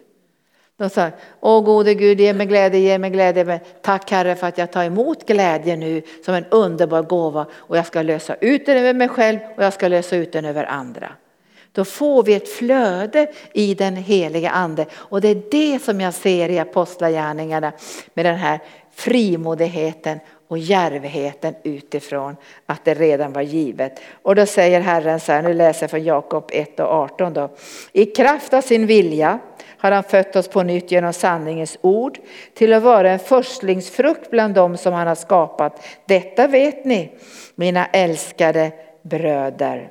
De 0.80 0.90
sa, 0.90 1.10
åh 1.40 1.64
gode 1.64 1.94
Gud, 1.94 2.20
ge 2.20 2.32
mig 2.32 2.46
glädje, 2.46 2.80
ge 2.80 2.98
mig 2.98 3.10
glädje. 3.10 3.60
tack 3.82 4.10
Herre 4.10 4.36
för 4.36 4.46
att 4.46 4.58
jag 4.58 4.72
tar 4.72 4.84
emot 4.84 5.26
glädje 5.26 5.76
nu 5.76 6.02
som 6.24 6.34
en 6.34 6.44
underbar 6.50 7.02
gåva 7.02 7.46
och 7.54 7.76
jag 7.76 7.86
ska 7.86 8.02
lösa 8.02 8.34
ut 8.34 8.66
den 8.66 8.76
över 8.76 8.94
mig 8.94 9.08
själv 9.08 9.38
och 9.56 9.64
jag 9.64 9.72
ska 9.72 9.88
lösa 9.88 10.16
ut 10.16 10.32
den 10.32 10.44
över 10.44 10.64
andra. 10.64 11.12
Då 11.72 11.84
får 11.84 12.22
vi 12.22 12.34
ett 12.34 12.48
flöde 12.48 13.30
i 13.52 13.74
den 13.74 13.96
heliga 13.96 14.50
ande 14.50 14.86
och 14.92 15.20
det 15.20 15.28
är 15.28 15.42
det 15.50 15.82
som 15.82 16.00
jag 16.00 16.14
ser 16.14 16.48
i 16.48 16.58
apostlagärningarna 16.58 17.72
med 18.14 18.24
den 18.24 18.36
här 18.36 18.60
frimodigheten 18.94 20.18
och 20.50 20.58
järvheten 20.58 21.54
utifrån 21.62 22.36
att 22.66 22.84
det 22.84 22.94
redan 22.94 23.32
var 23.32 23.42
givet. 23.42 24.00
Och 24.22 24.34
då 24.34 24.46
säger 24.46 24.80
Herren 24.80 25.20
så 25.20 25.32
här, 25.32 25.42
nu 25.42 25.54
läser 25.54 25.82
jag 25.82 25.90
från 25.90 26.04
Jakob 26.04 26.50
1 26.52 26.80
och 26.80 26.86
18 26.86 27.32
då. 27.32 27.50
I 27.92 28.06
kraft 28.06 28.54
av 28.54 28.60
sin 28.60 28.86
vilja 28.86 29.38
har 29.78 29.92
han 29.92 30.02
fött 30.02 30.36
oss 30.36 30.48
på 30.48 30.62
nytt 30.62 30.90
genom 30.90 31.12
sanningens 31.12 31.78
ord 31.80 32.18
till 32.54 32.72
att 32.72 32.82
vara 32.82 33.10
en 33.10 33.18
förstlingsfrukt 33.18 34.30
bland 34.30 34.54
dem 34.54 34.76
som 34.76 34.92
han 34.92 35.06
har 35.06 35.14
skapat. 35.14 35.86
Detta 36.06 36.46
vet 36.46 36.84
ni, 36.84 37.12
mina 37.54 37.86
älskade 37.86 38.72
bröder. 39.02 39.90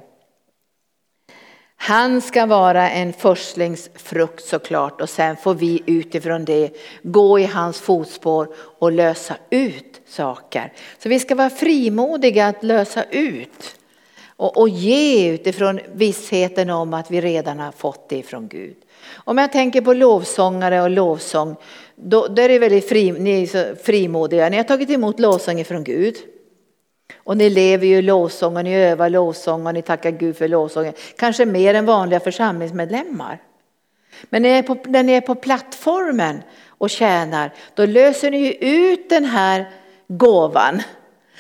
Han 1.75 2.21
ska 2.21 2.45
vara 2.45 2.89
en 2.89 3.13
förstlingsfrukt 3.13 4.45
såklart 4.45 5.01
och 5.01 5.09
sen 5.09 5.37
får 5.37 5.53
vi 5.53 5.83
utifrån 5.85 6.45
det 6.45 6.71
gå 7.03 7.39
i 7.39 7.45
hans 7.45 7.81
fotspår 7.81 8.47
och 8.79 8.91
lösa 8.91 9.35
ut 9.49 9.88
saker. 10.09 10.73
Så 10.97 11.09
vi 11.09 11.19
ska 11.19 11.35
vara 11.35 11.49
frimodiga 11.49 12.47
att 12.47 12.63
lösa 12.63 13.03
ut 13.03 13.75
och, 14.39 14.57
och 14.57 14.69
ge 14.69 15.29
utifrån 15.29 15.79
vissheten 15.93 16.69
om 16.69 16.93
att 16.93 17.11
vi 17.11 17.21
redan 17.21 17.59
har 17.59 17.71
fått 17.71 18.09
det 18.09 18.23
från 18.23 18.47
Gud. 18.47 18.75
Om 19.15 19.37
jag 19.37 19.51
tänker 19.51 19.81
på 19.81 19.93
lovsångare 19.93 20.81
och 20.81 20.89
lovsång, 20.89 21.55
då, 21.95 22.27
då 22.27 22.41
är 22.41 22.49
det 22.49 22.59
väldigt 22.59 22.89
fri, 22.89 23.11
ni 23.11 23.43
är 23.43 23.47
så 23.47 23.75
frimodiga. 23.83 24.49
Ni 24.49 24.57
har 24.57 24.63
tagit 24.63 24.89
emot 24.89 25.19
lovsång 25.19 25.65
från 25.65 25.83
Gud. 25.83 26.15
Och 27.17 27.37
ni 27.37 27.49
lever 27.49 27.87
ju 27.87 28.01
lovsång 28.01 28.57
och 28.57 28.63
ni 28.63 28.75
övar 28.75 29.09
lovsång 29.09 29.67
och 29.67 29.73
ni 29.73 29.81
tackar 29.81 30.11
Gud 30.11 30.37
för 30.37 30.47
lovsången. 30.47 30.93
Kanske 31.17 31.45
mer 31.45 31.73
än 31.73 31.85
vanliga 31.85 32.19
församlingsmedlemmar. 32.19 33.41
Men 34.29 34.41
när 34.41 34.49
ni 34.49 34.57
är 34.57 34.63
på, 34.63 34.77
när 34.85 35.03
ni 35.03 35.13
är 35.13 35.21
på 35.21 35.35
plattformen 35.35 36.41
och 36.67 36.89
tjänar, 36.89 37.53
då 37.73 37.85
löser 37.85 38.31
ni 38.31 38.37
ju 38.37 38.51
ut 38.51 39.09
den 39.09 39.25
här 39.25 39.69
gåvan. 40.09 40.81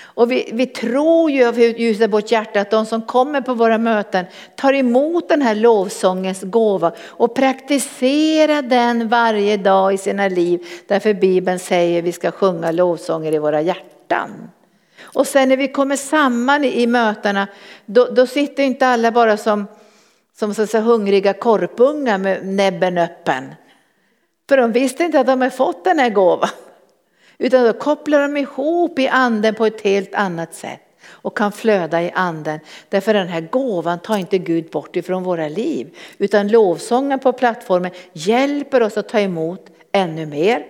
Och 0.01 0.31
vi, 0.31 0.49
vi 0.53 0.65
tror 0.65 1.31
ju 1.31 1.45
av 1.45 1.59
ljuset 1.59 2.11
vårt 2.11 2.31
hjärta 2.31 2.61
att 2.61 2.71
de 2.71 2.85
som 2.85 3.01
kommer 3.01 3.41
på 3.41 3.53
våra 3.53 3.77
möten 3.77 4.25
tar 4.55 4.73
emot 4.73 5.29
den 5.29 5.41
här 5.41 5.55
lovsångens 5.55 6.43
gåva 6.43 6.91
och 7.01 7.35
praktiserar 7.35 8.61
den 8.61 9.07
varje 9.07 9.57
dag 9.57 9.93
i 9.93 9.97
sina 9.97 10.27
liv. 10.27 10.67
Därför 10.87 11.13
Bibeln 11.13 11.59
säger 11.59 11.99
att 11.99 12.05
vi 12.05 12.11
ska 12.11 12.31
sjunga 12.31 12.71
lovsånger 12.71 13.33
i 13.33 13.37
våra 13.37 13.61
hjärtan. 13.61 14.49
Och 15.01 15.27
sen 15.27 15.49
när 15.49 15.57
vi 15.57 15.67
kommer 15.67 15.95
samman 15.95 16.63
i 16.63 16.87
mötena, 16.87 17.47
då, 17.85 18.05
då 18.05 18.27
sitter 18.27 18.63
inte 18.63 18.87
alla 18.87 19.11
bara 19.11 19.37
som, 19.37 19.67
som 20.39 20.53
så 20.53 20.67
säga, 20.67 20.83
hungriga 20.83 21.33
korpungar 21.33 22.17
med 22.17 22.45
näbben 22.45 22.97
öppen. 22.97 23.55
För 24.49 24.57
de 24.57 24.71
visste 24.71 25.03
inte 25.03 25.19
att 25.19 25.27
de 25.27 25.41
har 25.41 25.49
fått 25.49 25.83
den 25.83 25.99
här 25.99 26.09
gåvan. 26.09 26.49
Utan 27.39 27.65
då 27.65 27.73
kopplar 27.73 28.21
de 28.21 28.37
ihop 28.37 28.99
i 28.99 29.07
anden 29.07 29.55
på 29.55 29.65
ett 29.65 29.81
helt 29.81 30.15
annat 30.15 30.53
sätt 30.53 30.81
och 31.07 31.37
kan 31.37 31.51
flöda 31.51 32.01
i 32.01 32.11
anden. 32.15 32.59
Därför 32.89 33.13
den 33.13 33.27
här 33.27 33.41
gåvan 33.41 33.99
tar 33.99 34.17
inte 34.17 34.37
Gud 34.37 34.69
bort 34.69 34.95
ifrån 34.95 35.23
våra 35.23 35.47
liv. 35.47 35.97
Utan 36.17 36.47
lovsången 36.47 37.19
på 37.19 37.33
plattformen 37.33 37.91
hjälper 38.13 38.83
oss 38.83 38.97
att 38.97 39.09
ta 39.09 39.19
emot 39.19 39.69
ännu 39.91 40.25
mer 40.25 40.65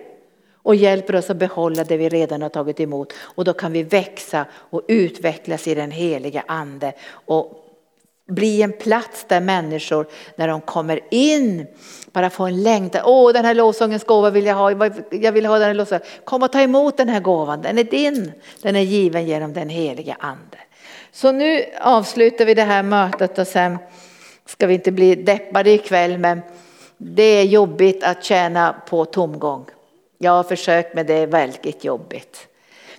och 0.62 0.74
hjälper 0.74 1.16
oss 1.16 1.30
att 1.30 1.36
behålla 1.36 1.84
det 1.84 1.96
vi 1.96 2.08
redan 2.08 2.42
har 2.42 2.48
tagit 2.48 2.80
emot. 2.80 3.12
Och 3.18 3.44
då 3.44 3.52
kan 3.52 3.72
vi 3.72 3.82
växa 3.82 4.46
och 4.52 4.82
utvecklas 4.88 5.68
i 5.68 5.74
den 5.74 5.90
heliga 5.90 6.44
ande 6.46 6.92
och 7.10 7.69
bli 8.30 8.62
en 8.62 8.72
plats 8.72 9.24
där 9.28 9.40
människor 9.40 10.06
när 10.36 10.48
de 10.48 10.60
kommer 10.60 11.00
in 11.10 11.66
bara 12.12 12.30
får 12.30 12.46
en 12.46 12.62
längtan. 12.62 13.02
Åh, 13.04 13.32
den 13.32 13.44
här 13.44 13.54
lovsångens 13.54 14.04
gåva 14.04 14.30
vill 14.30 14.46
jag 14.46 14.54
ha. 14.54 14.90
Jag 15.10 15.32
vill 15.32 15.46
ha 15.46 15.58
den 15.58 15.66
här 15.66 15.74
lovsången. 15.74 16.04
Kom 16.24 16.42
och 16.42 16.52
ta 16.52 16.60
emot 16.60 16.96
den 16.96 17.08
här 17.08 17.20
gåvan. 17.20 17.62
Den 17.62 17.78
är 17.78 17.84
din. 17.84 18.32
Den 18.62 18.76
är 18.76 18.80
given 18.80 19.26
genom 19.26 19.52
den 19.52 19.68
heliga 19.68 20.16
ande. 20.20 20.58
Så 21.12 21.32
nu 21.32 21.64
avslutar 21.80 22.44
vi 22.44 22.54
det 22.54 22.62
här 22.62 22.82
mötet 22.82 23.38
och 23.38 23.46
sen 23.46 23.78
ska 24.46 24.66
vi 24.66 24.74
inte 24.74 24.92
bli 24.92 25.14
deppade 25.14 25.70
ikväll 25.70 26.18
men 26.18 26.40
det 26.96 27.22
är 27.22 27.44
jobbigt 27.44 28.04
att 28.04 28.24
tjäna 28.24 28.74
på 28.88 29.04
tomgång. 29.04 29.64
Jag 30.18 30.32
har 30.32 30.42
försökt 30.42 30.94
med 30.94 31.06
det 31.06 31.14
är 31.14 31.26
väldigt 31.26 31.84
jobbigt. 31.84 32.46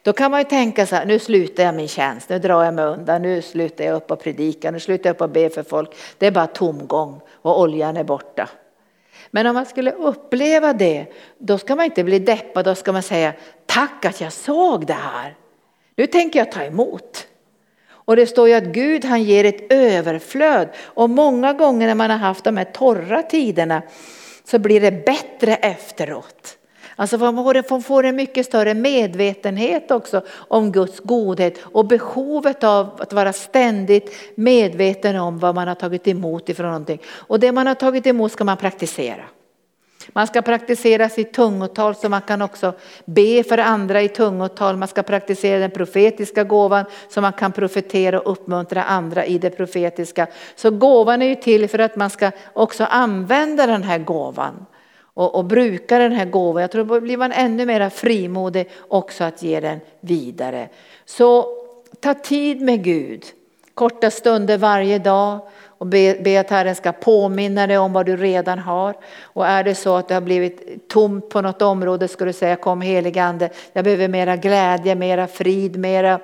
Då 0.03 0.13
kan 0.13 0.31
man 0.31 0.39
ju 0.39 0.43
tänka 0.43 0.85
så 0.85 0.95
här, 0.95 1.05
nu 1.05 1.19
slutar 1.19 1.63
jag 1.63 1.75
min 1.75 1.87
tjänst, 1.87 2.29
nu 2.29 2.39
drar 2.39 2.63
jag 2.63 2.73
mig 2.73 2.85
undan, 2.85 3.21
nu 3.21 3.41
slutar 3.41 3.85
jag 3.85 3.95
upp 3.95 4.11
och 4.11 4.19
predika, 4.19 4.71
nu 4.71 4.79
slutar 4.79 5.09
jag 5.09 5.15
upp 5.15 5.21
och 5.21 5.29
be 5.29 5.49
för 5.49 5.63
folk. 5.63 5.95
Det 6.17 6.27
är 6.27 6.31
bara 6.31 6.47
tomgång 6.47 7.21
och 7.31 7.59
oljan 7.59 7.97
är 7.97 8.03
borta. 8.03 8.49
Men 9.31 9.47
om 9.47 9.53
man 9.53 9.65
skulle 9.65 9.91
uppleva 9.91 10.73
det, 10.73 11.05
då 11.37 11.57
ska 11.57 11.75
man 11.75 11.85
inte 11.85 12.03
bli 12.03 12.19
deppad, 12.19 12.65
då 12.65 12.75
ska 12.75 12.91
man 12.91 13.03
säga 13.03 13.33
tack 13.65 14.05
att 14.05 14.21
jag 14.21 14.33
såg 14.33 14.85
det 14.85 14.93
här. 14.93 15.35
Nu 15.95 16.07
tänker 16.07 16.39
jag 16.39 16.51
ta 16.51 16.63
emot. 16.63 17.27
Och 17.89 18.15
det 18.15 18.27
står 18.27 18.47
ju 18.47 18.53
att 18.53 18.63
Gud 18.63 19.05
han 19.05 19.23
ger 19.23 19.45
ett 19.45 19.71
överflöd 19.71 20.69
och 20.79 21.09
många 21.09 21.53
gånger 21.53 21.87
när 21.87 21.95
man 21.95 22.09
har 22.09 22.17
haft 22.17 22.43
de 22.43 22.57
här 22.57 22.65
torra 22.65 23.23
tiderna 23.23 23.81
så 24.43 24.59
blir 24.59 24.81
det 24.81 25.05
bättre 25.05 25.55
efteråt. 25.55 26.57
Alltså 26.95 27.17
man 27.17 27.83
får 27.83 28.05
en 28.05 28.15
mycket 28.15 28.45
större 28.45 28.73
medvetenhet 28.73 29.91
också 29.91 30.21
om 30.31 30.71
Guds 30.71 30.99
godhet 30.99 31.59
och 31.63 31.85
behovet 31.85 32.63
av 32.63 32.89
att 33.01 33.13
vara 33.13 33.33
ständigt 33.33 34.15
medveten 34.35 35.15
om 35.15 35.39
vad 35.39 35.55
man 35.55 35.67
har 35.67 35.75
tagit 35.75 36.07
emot 36.07 36.49
ifrån 36.49 36.67
någonting. 36.67 37.01
Och 37.11 37.39
det 37.39 37.51
man 37.51 37.67
har 37.67 37.75
tagit 37.75 38.07
emot 38.07 38.31
ska 38.31 38.43
man 38.43 38.57
praktisera. 38.57 39.23
Man 40.13 40.27
ska 40.27 40.41
praktisera 40.41 41.09
sitt 41.09 41.33
tungotal 41.33 41.95
så 41.95 42.09
man 42.09 42.21
kan 42.21 42.41
också 42.41 42.73
be 43.05 43.43
för 43.43 43.57
andra 43.57 44.01
i 44.01 44.09
tungotal. 44.09 44.77
Man 44.77 44.87
ska 44.87 45.03
praktisera 45.03 45.59
den 45.59 45.71
profetiska 45.71 46.43
gåvan 46.43 46.85
så 47.09 47.21
man 47.21 47.33
kan 47.33 47.51
profetera 47.51 48.19
och 48.19 48.31
uppmuntra 48.31 48.83
andra 48.83 49.25
i 49.25 49.37
det 49.37 49.49
profetiska. 49.49 50.27
Så 50.55 50.71
gåvan 50.71 51.21
är 51.21 51.25
ju 51.25 51.35
till 51.35 51.69
för 51.69 51.79
att 51.79 51.95
man 51.95 52.09
ska 52.09 52.31
också 52.53 52.83
använda 52.83 53.67
den 53.67 53.83
här 53.83 53.99
gåvan 53.99 54.65
och, 55.13 55.35
och 55.35 55.45
bruka 55.45 55.97
den 55.97 56.11
här 56.11 56.25
gåvan. 56.25 56.61
Jag 56.61 56.71
tror 56.71 56.85
då 56.85 57.01
blir 57.01 57.17
man 57.17 57.31
ännu 57.31 57.65
mer 57.65 57.89
frimodig 57.89 58.69
också 58.87 59.23
att 59.23 59.43
ge 59.43 59.59
den 59.59 59.79
vidare. 59.99 60.69
Så 61.05 61.45
ta 61.99 62.13
tid 62.13 62.61
med 62.61 62.83
Gud, 62.83 63.25
korta 63.73 64.11
stunder 64.11 64.57
varje 64.57 64.99
dag 64.99 65.39
och 65.81 65.87
be, 65.87 66.17
be 66.23 66.39
att 66.39 66.49
Herren 66.49 66.75
ska 66.75 66.91
påminna 66.91 67.67
dig 67.67 67.77
om 67.77 67.93
vad 67.93 68.05
du 68.05 68.17
redan 68.17 68.59
har. 68.59 68.95
Och 69.21 69.47
är 69.47 69.63
det 69.63 69.75
så 69.75 69.95
att 69.95 70.07
det 70.07 70.13
har 70.13 70.21
blivit 70.21 70.87
tomt 70.87 71.29
på 71.29 71.41
något 71.41 71.61
område 71.61 72.07
ska 72.07 72.25
du 72.25 72.33
säga 72.33 72.55
kom 72.55 72.81
helige 72.81 73.23
ande, 73.23 73.49
jag 73.73 73.83
behöver 73.83 74.07
mera 74.07 74.35
glädje, 74.35 74.95
mera 74.95 75.27
frid, 75.27 75.77
mera 75.77 76.19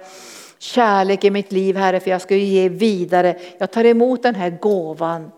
kärlek 0.59 1.23
i 1.23 1.29
mitt 1.29 1.51
liv 1.51 1.77
Herre 1.77 1.99
för 1.99 2.11
jag 2.11 2.21
ska 2.21 2.35
ju 2.35 2.43
ge 2.43 2.69
vidare. 2.69 3.37
Jag 3.57 3.71
tar 3.71 3.83
emot 3.83 4.23
den 4.23 4.35
här 4.35 4.49
gåvan 4.49 5.31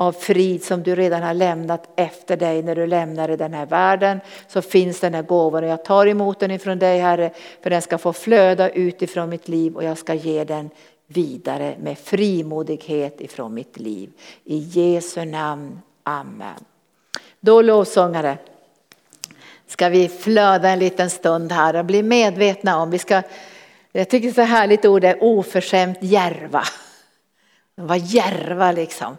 av 0.00 0.12
frid 0.12 0.64
som 0.64 0.82
du 0.82 0.94
redan 0.94 1.22
har 1.22 1.34
lämnat 1.34 1.88
efter 1.96 2.36
dig 2.36 2.62
när 2.62 2.76
du 2.76 2.86
lämnade 2.86 3.36
den 3.36 3.54
här 3.54 3.66
världen. 3.66 4.20
Så 4.48 4.62
finns 4.62 5.00
den 5.00 5.14
här 5.14 5.22
gåvan 5.22 5.64
och 5.64 5.70
jag 5.70 5.84
tar 5.84 6.06
emot 6.06 6.40
den 6.40 6.50
ifrån 6.50 6.78
dig 6.78 6.98
Herre 6.98 7.30
för 7.62 7.70
den 7.70 7.82
ska 7.82 7.98
få 7.98 8.12
flöda 8.12 8.70
utifrån 8.70 9.28
mitt 9.28 9.48
liv 9.48 9.76
och 9.76 9.84
jag 9.84 9.98
ska 9.98 10.14
ge 10.14 10.44
den 10.44 10.70
vidare 11.06 11.76
med 11.80 11.98
frimodighet 11.98 13.20
ifrån 13.20 13.54
mitt 13.54 13.78
liv. 13.78 14.10
I 14.44 14.58
Jesu 14.58 15.24
namn, 15.24 15.80
Amen. 16.02 16.64
Då 17.40 17.62
lovsångare 17.62 18.38
ska 19.66 19.88
vi 19.88 20.08
flöda 20.08 20.68
en 20.68 20.78
liten 20.78 21.10
stund 21.10 21.52
här 21.52 21.76
och 21.76 21.84
bli 21.84 22.02
medvetna 22.02 22.78
om, 22.78 22.90
vi 22.90 22.98
ska, 22.98 23.22
jag 23.92 24.08
tycker 24.08 24.28
det 24.28 24.32
är 24.32 24.46
så 24.46 24.52
härligt 24.52 24.84
ord 24.84 25.04
är 25.04 25.22
oförskämt 25.24 25.98
järva. 26.00 26.62
Var 27.74 27.96
järva 27.96 28.72
liksom 28.72 29.16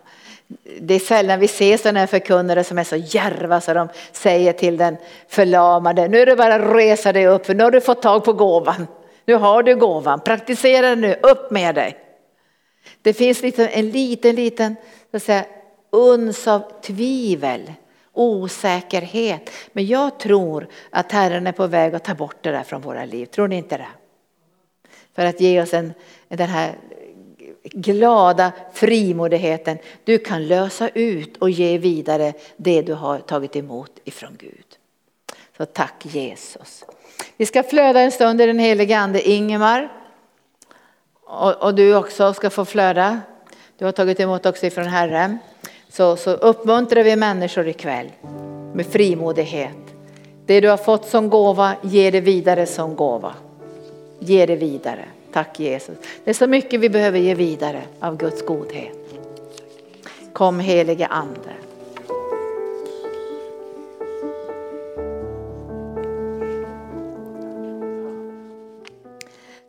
det 0.82 0.94
är 0.94 1.00
sällan 1.00 1.40
vi 1.40 1.48
ser 1.48 1.78
sådana 1.78 2.00
här 2.00 2.08
förkunnare 2.08 2.64
som 2.64 2.78
är 2.78 2.84
så 2.84 2.96
järva 2.96 3.62
så 3.62 3.74
de 3.74 3.90
säger 4.12 4.54
till 4.54 4.78
den 4.78 4.98
förlamade, 5.28 6.08
nu 6.08 6.20
är 6.20 6.26
det 6.26 6.36
bara 6.36 6.56
att 6.56 6.76
resa 6.76 7.14
dig 7.14 7.28
upp 7.28 7.46
för 7.46 7.54
nu 7.54 7.64
har 7.64 7.72
du 7.72 7.82
fått 7.82 8.02
tag 8.02 8.24
på 8.24 8.34
gåvan. 8.34 8.88
Nu 9.26 9.36
har 9.36 9.64
du 9.64 9.76
gåvan, 9.76 10.20
praktisera 10.20 10.90
den 10.90 11.02
nu, 11.02 11.16
upp 11.22 11.52
med 11.52 11.76
dig. 11.76 11.98
Det 13.02 13.14
finns 13.14 13.42
liksom 13.42 13.68
en 13.72 13.90
liten, 13.90 14.36
liten 14.36 14.76
så 15.12 15.18
att 15.18 15.24
säga, 15.24 15.46
uns 15.90 16.48
av 16.48 16.64
tvivel, 16.82 17.74
osäkerhet. 18.14 19.50
Men 19.72 19.86
jag 19.86 20.20
tror 20.20 20.68
att 20.90 21.12
Herren 21.12 21.48
är 21.48 21.52
på 21.52 21.68
väg 21.68 21.96
att 21.96 22.04
ta 22.04 22.14
bort 22.14 22.38
det 22.42 22.52
där 22.52 22.64
från 22.64 22.82
våra 22.82 23.06
liv. 23.06 23.26
Tror 23.26 23.48
ni 23.48 23.58
inte 23.58 23.78
det? 23.78 23.88
För 25.16 25.26
att 25.26 25.42
ge 25.42 25.62
oss 25.62 25.74
en, 25.74 25.94
den 26.28 26.50
här 26.50 26.76
glada 27.64 28.52
frimodigheten. 28.74 29.78
Du 30.04 30.18
kan 30.18 30.48
lösa 30.48 30.90
ut 30.90 31.38
och 31.38 31.50
ge 31.50 31.78
vidare 31.78 32.34
det 32.58 32.82
du 32.82 32.94
har 32.94 33.20
tagit 33.20 33.56
emot 33.56 33.92
ifrån 34.04 34.36
Gud. 34.40 34.66
Så 35.58 35.66
tack 35.66 36.06
Jesus. 36.06 36.84
Vi 37.38 37.46
ska 37.46 37.64
flöda 37.64 38.02
en 38.02 38.12
stund 38.12 38.42
i 38.42 38.46
den 38.46 38.60
helige 38.60 38.98
ande 38.98 39.30
Ingemar. 39.30 39.92
Och, 41.24 41.64
och, 41.64 41.76
du 41.76 41.96
också 41.96 42.34
ska 42.34 42.50
få 42.50 42.66
flöda. 42.66 43.22
Du 43.78 43.86
har 43.86 43.92
tagit 43.92 44.20
emot 44.20 44.46
också 44.46 44.66
ifrån 44.66 44.86
Herren. 44.86 45.38
Så, 45.90 46.16
så 46.16 46.32
uppmuntrar 46.32 47.04
vi 47.04 47.16
människor 47.16 47.68
ikväll 47.68 48.12
med 48.74 48.86
frimodighet. 48.86 49.78
Det 50.46 50.62
du 50.62 50.70
har 50.70 50.78
fått 50.78 51.06
som 51.06 51.30
gåva, 51.30 51.76
ge 51.82 52.12
det 52.12 52.22
vidare 52.22 52.66
som 52.66 52.96
gåva. 52.96 53.34
Ge 54.20 54.46
det 54.46 54.56
vidare. 54.56 55.06
Tack 55.32 55.60
Jesus. 55.60 55.98
Det 56.24 56.30
är 56.30 56.34
så 56.34 56.48
mycket 56.48 56.80
vi 56.80 56.90
behöver 56.90 57.20
ge 57.20 57.36
vidare 57.36 57.84
av 58.00 58.18
Guds 58.18 58.46
godhet. 58.46 58.98
Kom 60.34 60.60
helige 60.60 61.08
Ande. 61.08 61.56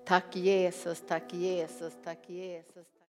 Tack 0.04 0.36
Jesus, 0.36 1.02
tack 1.08 1.32
Jesus, 1.32 1.92
tack 2.04 2.18
Jesus. 2.26 2.92